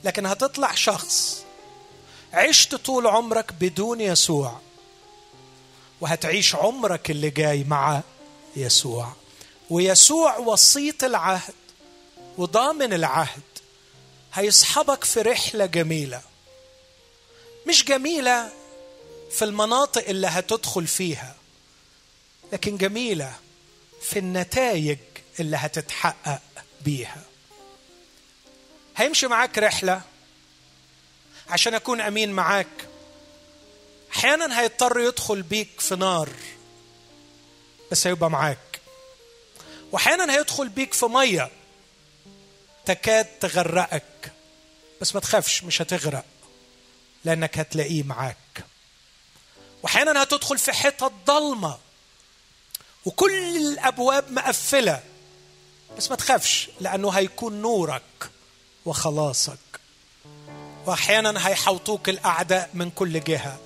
[0.03, 1.43] لكن هتطلع شخص
[2.33, 4.59] عشت طول عمرك بدون يسوع
[6.01, 8.01] وهتعيش عمرك اللي جاي مع
[8.55, 9.13] يسوع.
[9.69, 11.53] ويسوع وسيط العهد
[12.37, 13.41] وضامن العهد
[14.33, 16.21] هيصحبك في رحلة جميلة.
[17.67, 18.51] مش جميلة
[19.31, 21.35] في المناطق اللي هتدخل فيها.
[22.53, 23.33] لكن جميلة
[24.01, 24.97] في النتائج
[25.39, 26.41] اللي هتتحقق
[26.81, 27.23] بيها.
[28.97, 30.01] هيمشي معاك رحلة
[31.49, 32.67] عشان أكون أمين معاك.
[34.11, 36.29] أحيانا هيضطر يدخل بيك في نار
[37.91, 38.79] بس هيبقى معاك.
[39.91, 41.49] وأحيانا هيدخل بيك في مية.
[42.85, 44.31] تكاد تغرقك.
[45.01, 46.25] بس ما تخافش مش هتغرق
[47.25, 48.37] لأنك هتلاقيه معاك.
[49.83, 51.77] وأحيانا هتدخل في حتت ضلمة.
[53.05, 55.03] وكل الأبواب مقفلة.
[55.97, 58.29] بس ما تخافش لأنه هيكون نورك
[58.85, 59.57] وخلاصك.
[60.85, 63.57] وأحيانا هيحوطوك الأعداء من كل جهة.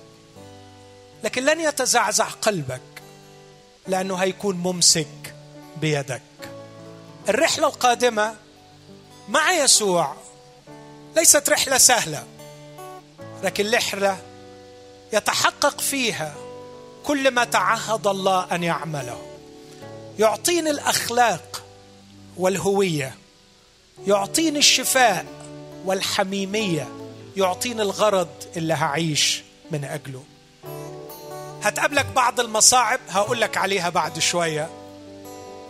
[1.24, 2.80] لكن لن يتزعزع قلبك
[3.86, 5.34] لأنه هيكون ممسك
[5.76, 6.22] بيدك.
[7.28, 8.36] الرحلة القادمة
[9.28, 10.16] مع يسوع
[11.16, 12.26] ليست رحلة سهلة
[13.42, 14.22] لكن رحلة
[15.12, 16.34] يتحقق فيها
[17.04, 19.22] كل ما تعهد الله أن يعمله.
[20.18, 21.62] يعطيني الأخلاق
[22.36, 23.14] والهوية.
[24.06, 25.26] يعطيني الشفاء
[25.84, 26.88] والحميمية.
[27.36, 30.24] يعطيني الغرض اللي هعيش من أجله.
[31.62, 34.70] هتقابلك بعض المصاعب هقول لك عليها بعد شوية.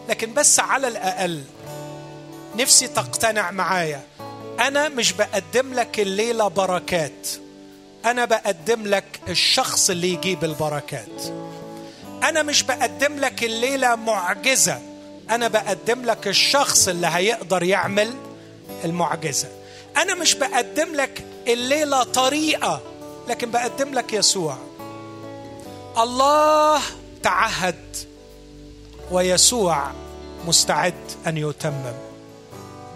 [0.09, 1.45] لكن بس على الأقل
[2.57, 4.03] نفسي تقتنع معايا.
[4.61, 7.29] أنا مش بقدم لك الليلة بركات.
[8.05, 11.23] أنا بقدم لك الشخص اللي يجيب البركات.
[12.23, 14.81] أنا مش بقدم لك الليلة معجزة.
[15.31, 18.15] أنا بقدم لك الشخص اللي هيقدر يعمل
[18.85, 19.49] المعجزة.
[19.97, 22.81] أنا مش بقدم لك الليلة طريقة
[23.29, 24.59] لكن بقدم لك يسوع.
[25.99, 26.81] الله
[27.23, 27.97] تعهد
[29.11, 29.91] ويسوع
[30.47, 30.95] مستعد
[31.27, 31.95] أن يتمم.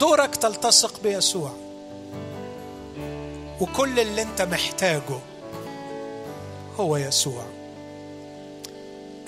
[0.00, 1.65] دورك تلتصق بيسوع.
[3.60, 5.18] وكل اللي انت محتاجه
[6.76, 7.46] هو يسوع.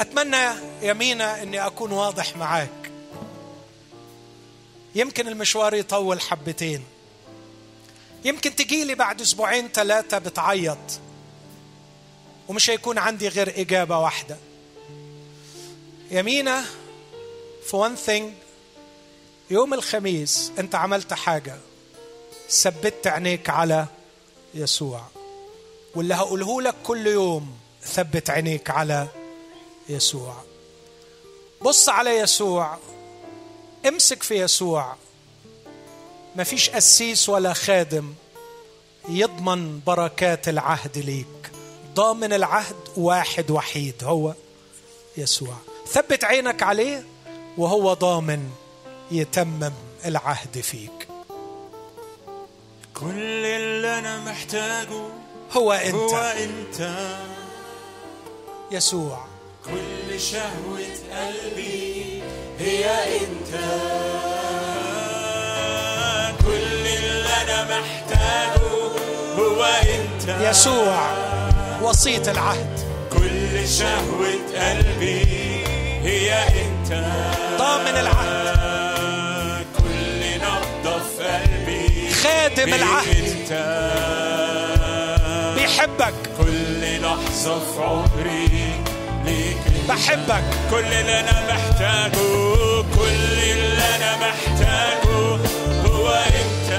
[0.00, 0.48] أتمنى
[0.82, 2.90] يمينة إني أكون واضح معاك.
[4.94, 6.84] يمكن المشوار يطول حبتين.
[8.24, 10.78] يمكن تجيلي بعد أسبوعين ثلاثة بتعيط.
[12.48, 14.36] ومش هيكون عندي غير إجابة واحدة.
[16.10, 16.64] يمينة
[17.66, 18.32] في وان ثينج
[19.50, 21.56] يوم الخميس أنت عملت حاجة.
[22.50, 23.86] ثبت عينيك على
[24.54, 25.02] يسوع.
[25.94, 29.08] واللي هقوله لك كل يوم ثبت عينيك على
[29.88, 30.36] يسوع.
[31.62, 32.78] بص على يسوع.
[33.88, 34.96] امسك في يسوع.
[36.36, 38.14] مفيش قسيس ولا خادم
[39.08, 41.50] يضمن بركات العهد ليك.
[41.94, 44.34] ضامن العهد واحد وحيد هو
[45.16, 45.56] يسوع.
[45.86, 47.04] ثبت عينك عليه
[47.58, 48.50] وهو ضامن
[49.10, 49.72] يتمم
[50.04, 51.08] العهد فيك.
[53.00, 55.00] كل اللي أنا محتاجه
[55.52, 56.98] هو هو انت أنت.
[58.70, 59.26] يسوع.
[59.64, 62.22] كل شهوة قلبي
[62.58, 62.84] هي
[63.16, 63.54] أنت.
[66.40, 68.62] كل اللي أنا محتاجه
[69.38, 70.36] هو أنت.
[70.50, 71.10] يسوع
[71.82, 72.78] وسيط العهد.
[73.12, 75.24] كل شهوة قلبي
[76.04, 76.90] هي أنت.
[77.58, 78.67] ضامن العهد.
[82.64, 83.48] بيك العهد
[85.56, 86.14] بيحبك.
[86.38, 88.48] كل لحظة في عمري
[89.24, 89.56] ليك.
[89.88, 90.44] بحبك.
[90.70, 92.18] كل اللي أنا محتاجه
[92.96, 95.38] كل اللي أنا محتاجه
[95.86, 96.70] هو انت.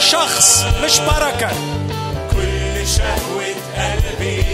[0.00, 1.50] شخص مش بركة.
[2.32, 4.44] كل شهوة قلبي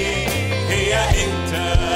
[0.69, 0.94] هي
[1.24, 1.89] انت.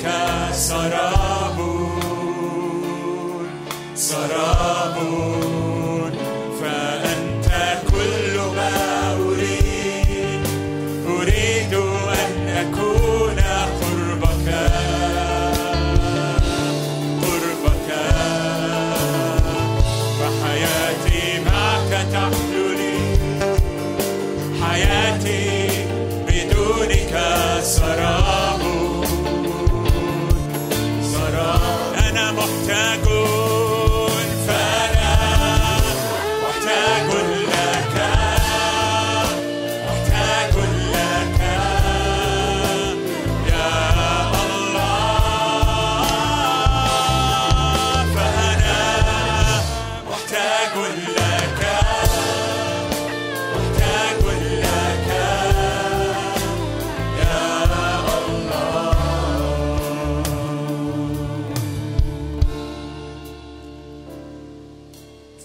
[0.00, 0.06] بدونك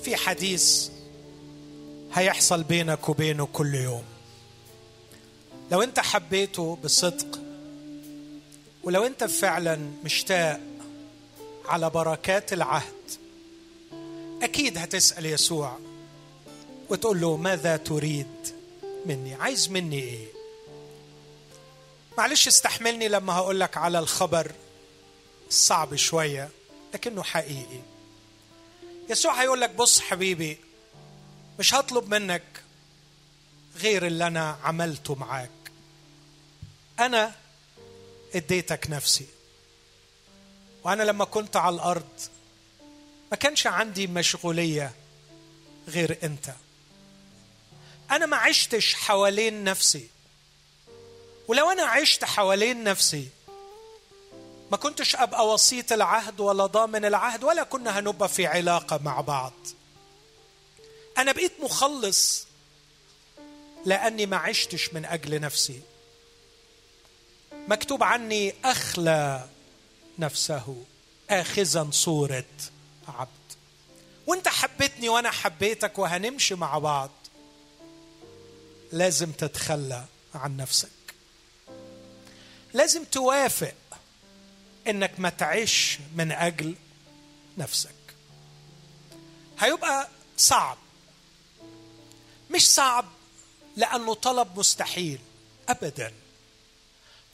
[0.03, 0.89] في حديث
[2.15, 4.03] هيحصل بينك وبينه كل يوم.
[5.73, 7.41] لو انت حبيته بصدق
[8.85, 10.61] ولو انت فعلا مشتاق
[11.69, 12.96] على بركات العهد
[14.43, 15.79] أكيد هتسأل يسوع
[16.89, 18.55] وتقول له ماذا تريد
[19.07, 20.27] مني؟ عايز مني إيه؟
[22.19, 24.53] معلش استحملني لما هقول لك على الخبر
[25.49, 26.49] الصعب شوية
[26.95, 27.81] لكنه حقيقي.
[29.11, 30.59] يسوع هيقول لك بص حبيبي
[31.59, 32.43] مش هطلب منك
[33.77, 35.51] غير اللي أنا عملته معاك.
[37.01, 37.33] أنا
[38.35, 39.27] اديتك نفسي.
[40.85, 42.09] وأنا لما كنت على الأرض
[43.31, 44.93] ما كانش عندي مشغولية
[45.89, 46.53] غير أنت.
[48.11, 50.09] أنا ما عشتش حوالين نفسي.
[51.49, 53.29] ولو أنا عشت حوالين نفسي
[54.71, 59.53] ما كنتش أبقى وسيط العهد ولا ضامن العهد ولا كنا هنبقى في علاقة مع بعض.
[61.19, 62.47] أنا بقيت مخلص
[63.85, 65.81] لأني ما عشتش من أجل نفسي.
[67.69, 69.49] مكتوب عني أخلى
[70.19, 70.77] نفسه
[71.31, 72.45] آخذا صورة.
[73.09, 73.29] عبد.
[74.27, 77.11] وانت حبيتني وأنا حبيتك وهنمشي مع بعض.
[78.93, 80.05] لازم تتخلى
[80.35, 80.89] عن نفسك.
[82.75, 83.75] لازم توافق
[84.87, 86.75] إنك ما تعيش من أجل
[87.59, 87.95] نفسك.
[89.59, 90.79] هيبقى صعب.
[92.51, 93.05] مش صعب
[93.77, 95.19] لأنه طلب مستحيل
[95.69, 96.13] ابدا.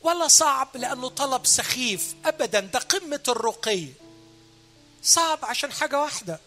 [0.02, 2.60] ولا صعب لأنه طلب سخيف ابدا.
[2.60, 3.88] ده قمة الرقي.
[5.02, 6.40] صعب عشان حاجة واحدة.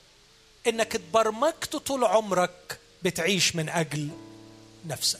[0.67, 4.09] إنك اتبرمجت طول عمرك بتعيش من أجل
[4.85, 5.19] نفسك.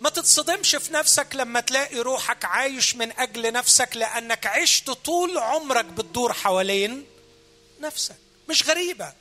[0.00, 5.84] ما تتصدمش في نفسك لما تلاقي روحك عايش من أجل نفسك لأنك عشت طول عمرك
[5.84, 7.06] بتدور حوالين
[7.80, 8.16] نفسك.
[8.48, 9.12] مش غريبة.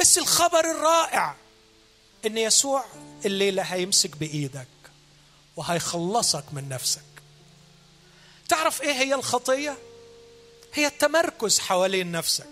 [0.00, 1.36] بس الخبر الرائع
[2.26, 2.84] إن يسوع
[3.24, 4.66] الليلة هيمسك بإيدك
[5.56, 7.02] وهيخلصك من نفسك.
[8.48, 9.78] تعرف إيه هي الخطية؟
[10.74, 12.46] هي التمركز حوالين نفسك.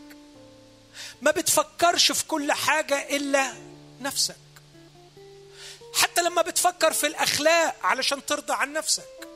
[1.23, 3.55] ما بتفكرش في كل حاجة إلا
[4.01, 4.37] نفسك.
[5.95, 9.29] حتى لما بتفكر في الأخلاق علشان ترضى عن نفسك.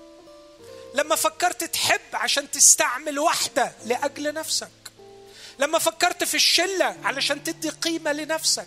[0.95, 4.71] لما فكرت تحب عشان تستعمل واحدة لأجل نفسك.
[5.59, 8.67] لما فكرت في الشلة علشان تدي قيمة لنفسك.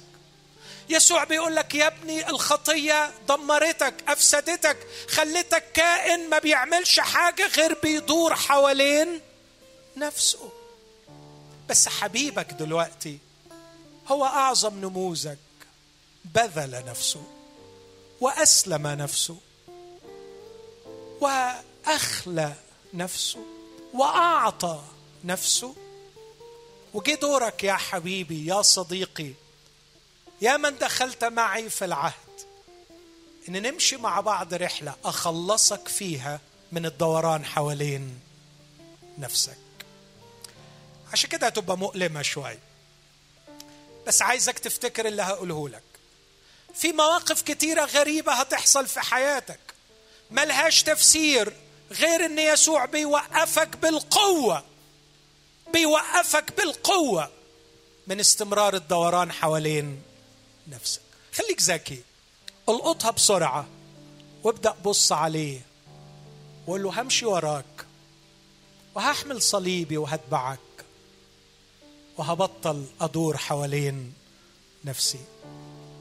[0.89, 4.77] يسوع بيقول لك يا ابني الخطية دمرتك أفسدتك
[5.09, 9.21] خلتك كائن ما بيعملش حاجة غير بيدور حوالين
[9.99, 10.49] نفسه.
[11.69, 13.19] بس حبيبك دلوقتي
[14.07, 15.37] هو أعظم نموذج
[16.25, 17.23] بذل نفسه
[18.21, 19.37] وأسلم نفسه
[21.21, 22.53] وأخلى
[22.93, 23.45] نفسه
[23.93, 24.83] وأعطى
[25.23, 25.75] نفسه.
[26.93, 29.33] وجي دورك يا حبيبي يا صديقي
[30.41, 32.13] يا من دخلت معي في العهد
[33.49, 36.39] إن نمشي مع بعض رحلة أخلصك فيها
[36.71, 38.19] من الدوران حوالين
[39.17, 39.66] نفسك.
[41.13, 42.57] عشان كده هتبقى مؤلمة شوي.
[44.07, 45.83] بس عايزك تفتكر اللي هقوله لك.
[46.73, 49.59] في مواقف كتيرة غريبة هتحصل في حياتك.
[50.31, 51.53] ملهاش تفسير
[51.91, 54.63] غير إن يسوع بيوقفك بالقوة.
[55.73, 57.31] بيوقفك بالقوة
[58.07, 60.01] من استمرار الدوران حوالين
[60.67, 61.01] نفسك.
[61.33, 62.01] خليك ذكي.
[62.69, 63.67] القطها بسرعة
[64.43, 65.61] وابدأ بص عليه.
[66.67, 67.65] وقول له همشي وراك.
[68.95, 70.59] وهحمل صليبي وهتبعك.
[72.17, 74.13] وهبطل أدور حوالين
[74.85, 75.19] نفسي.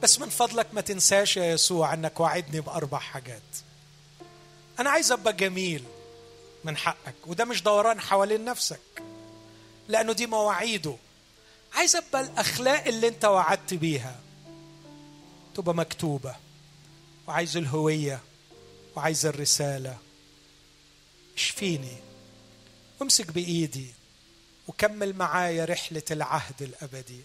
[0.03, 3.41] بس من فضلك ما تنساش يا يسوع أنك وعدني بأربع حاجات.
[4.79, 5.83] أنا عايز أبقى جميل
[6.63, 9.03] من حقك وده مش دوران حوالين نفسك
[9.87, 10.95] لأنه دي مواعيده.
[11.73, 14.19] عايز أبقى الأخلاق اللي أنت وعدت بيها.
[15.55, 16.35] تبقى مكتوبة
[17.27, 18.19] وعايز الهوية
[18.95, 19.97] وعايز الرسالة.
[21.35, 21.97] اشفيني
[22.99, 23.96] وامسك بإيدي.
[24.67, 27.21] وكمل معايا رحلة العهد الأبدي.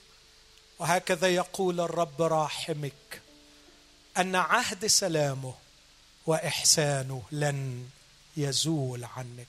[0.78, 3.22] وهكذا يقول الرب راحمك
[4.18, 5.54] أن عهد سلامه
[6.26, 7.88] وإحسانه لن
[8.36, 9.48] يزول عنك.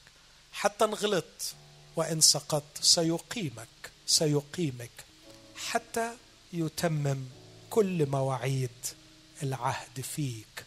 [0.54, 1.56] حتى إن غلطت
[1.96, 3.68] وإن سقطت سيقيمك
[4.06, 4.92] سيقيمك
[5.56, 6.18] حتى
[6.54, 7.26] يتمم
[7.70, 8.70] كل مواعيد
[9.44, 10.66] العهد فيك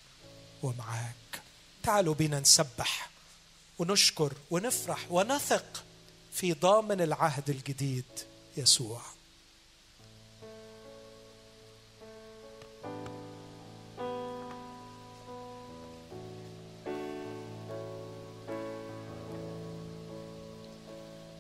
[0.63, 1.43] ومعاك.
[1.83, 3.11] تعالوا بنا نسبح
[3.79, 5.85] ونشكر ونفرح ونثق
[6.37, 8.05] في ضامن العهد الجديد
[8.57, 9.01] يسوع.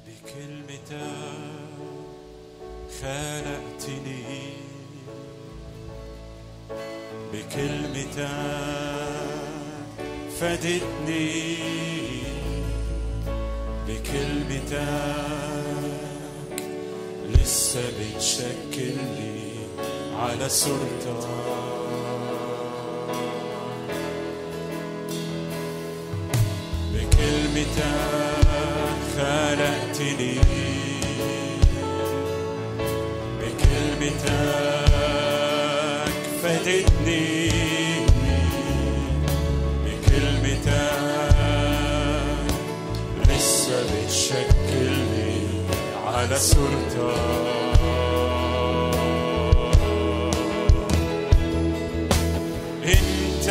[0.06, 0.96] بكلمتك
[3.00, 4.54] خلقتني
[7.32, 8.28] بكلمتك
[10.40, 11.95] فادتني.
[14.16, 14.86] بكلمتك
[17.28, 19.50] لسه بتشكلني
[20.18, 21.26] على صورتك
[26.94, 27.82] بكلمتك
[29.16, 30.38] خلقتني
[33.40, 34.85] بكلمتك
[46.26, 48.16] على صورتك
[52.84, 53.50] انت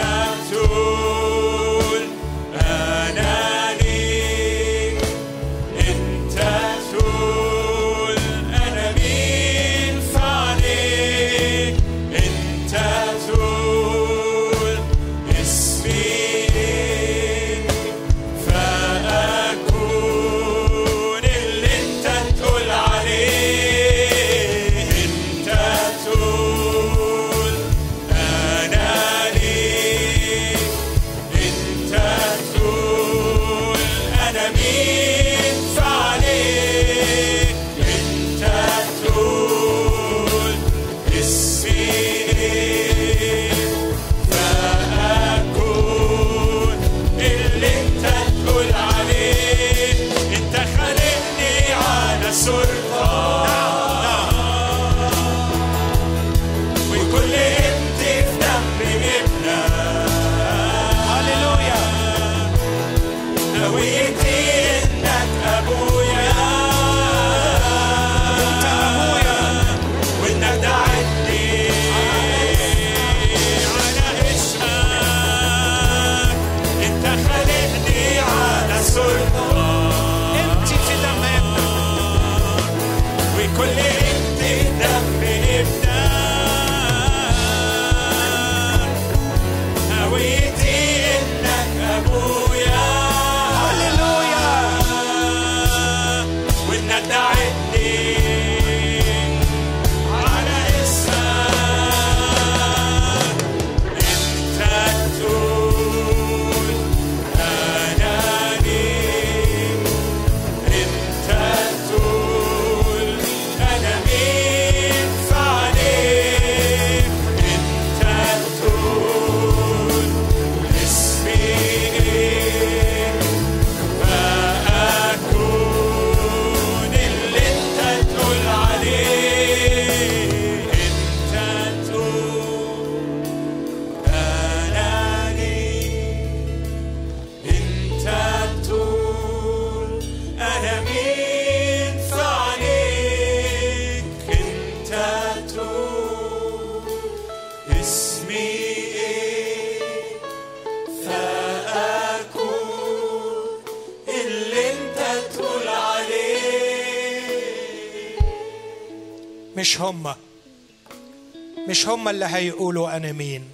[162.05, 163.51] هما اللي هيقولوا أنا مين.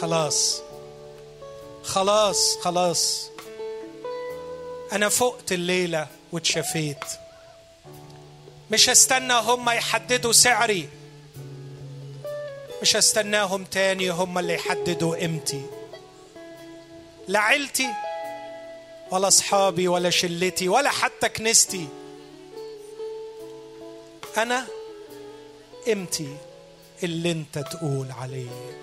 [0.00, 0.62] خلاص.
[1.82, 3.30] خلاص خلاص.
[4.92, 7.04] أنا فقت الليلة واتشفيت.
[8.70, 10.88] مش هستنى هما يحددوا سعري.
[12.82, 15.66] مش هستناهم تاني هما اللي يحددوا قيمتي.
[17.28, 17.88] لا عيلتي
[19.10, 21.88] ولا أصحابي ولا شلتي ولا حتى كنيستي.
[24.36, 24.66] أنا
[25.86, 26.36] قيمتي.
[27.02, 28.78] اللي انت تقول عليه.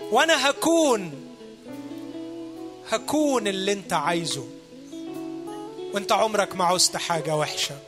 [0.00, 1.28] وأنا هكون
[2.90, 4.46] هكون اللي انت عايزه.
[5.94, 7.78] وانت عمرك ما عوزت حاجة وحشة.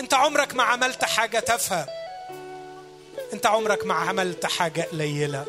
[0.00, 1.86] انت عمرك ما عملت حاجة تافهة.
[3.32, 5.46] انت عمرك ما عملت حاجة قليلة.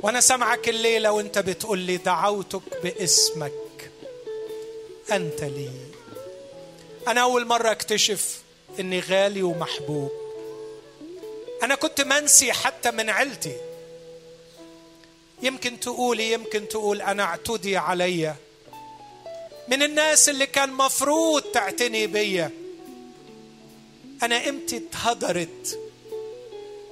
[0.00, 3.52] وأنا سامعك الليلة وانت بتقول لي دعوتك باسمك.
[5.12, 5.70] انت لي
[7.08, 8.45] أنا اول مرة اكتشف
[8.80, 10.10] إني غالي ومحبوب.
[11.62, 13.56] أنا كنت منسي حتى من عيلتي.
[15.42, 18.36] يمكن تقولي يمكن تقول أنا اعتدي عليا
[19.68, 22.50] من الناس اللي كان مفروض تعتني بيا.
[24.22, 25.78] أنا قيمتي اتهدرت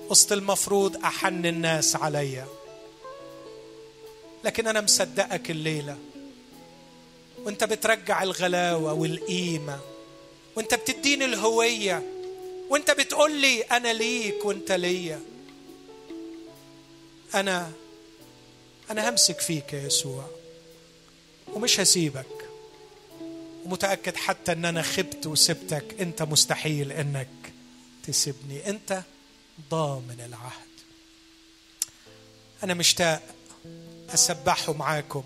[0.09, 2.47] وسط المفروض أحن الناس عليا
[4.45, 5.99] لكن أنا مصدقك الليلة.
[7.45, 9.94] وأنت بترجع الغلاوة والقيمة.
[10.57, 12.03] وانت بتديني الهوية.
[12.71, 15.21] وانت بتقول لي أنا ليك وانت ليا.
[17.35, 17.73] أنا
[18.91, 20.25] أنا همسك فيك يا يسوع.
[21.53, 22.49] ومش هسيبك.
[23.65, 26.01] ومتأكد حتى إن أنا خبت وسبتك.
[26.01, 27.53] أنت مستحيل إنك
[28.07, 28.69] تسيبني.
[28.69, 29.03] أنت
[29.71, 30.75] ضامن العهد.
[32.63, 33.23] أنا مشتاق
[34.15, 35.25] أسبحه معاكم.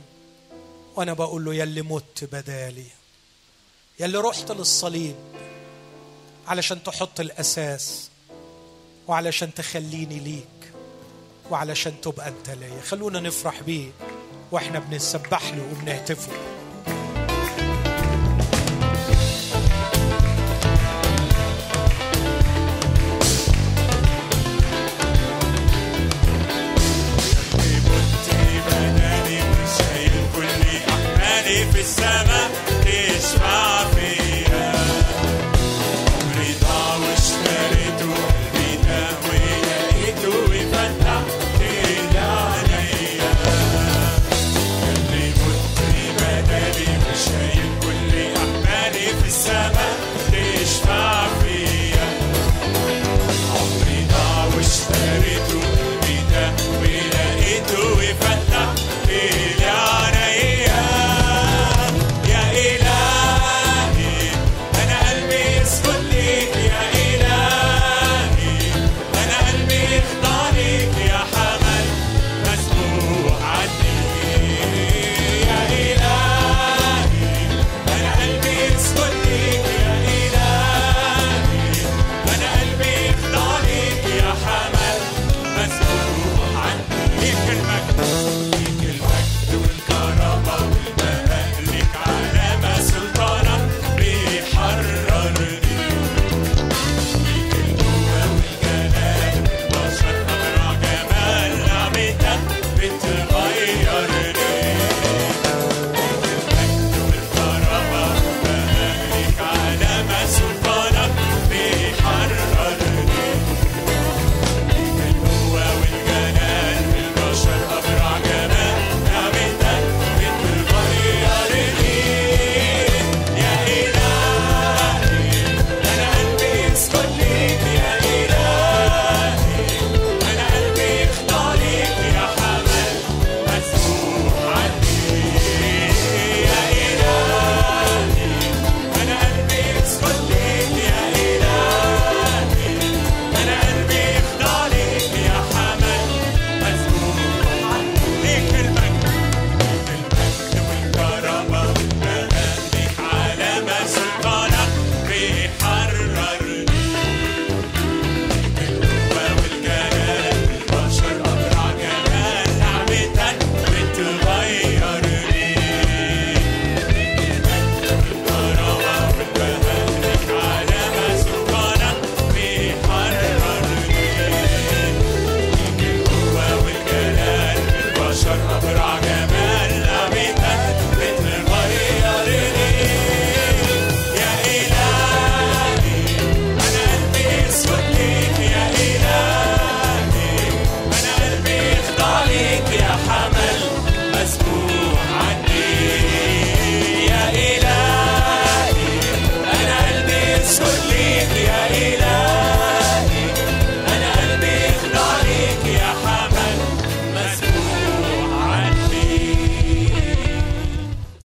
[0.96, 2.97] وأنا بقول له يلي مت بدالي.
[4.00, 5.16] يلي رحت للصليب
[6.48, 8.10] علشان تحط الأساس
[9.08, 10.72] وعلشان تخليني ليك
[11.50, 12.80] وعلشان تبقى أنت ليا.
[12.80, 13.90] خلونا نفرح بيه
[14.52, 16.57] وإحنا بنسبح له وبنهتف له.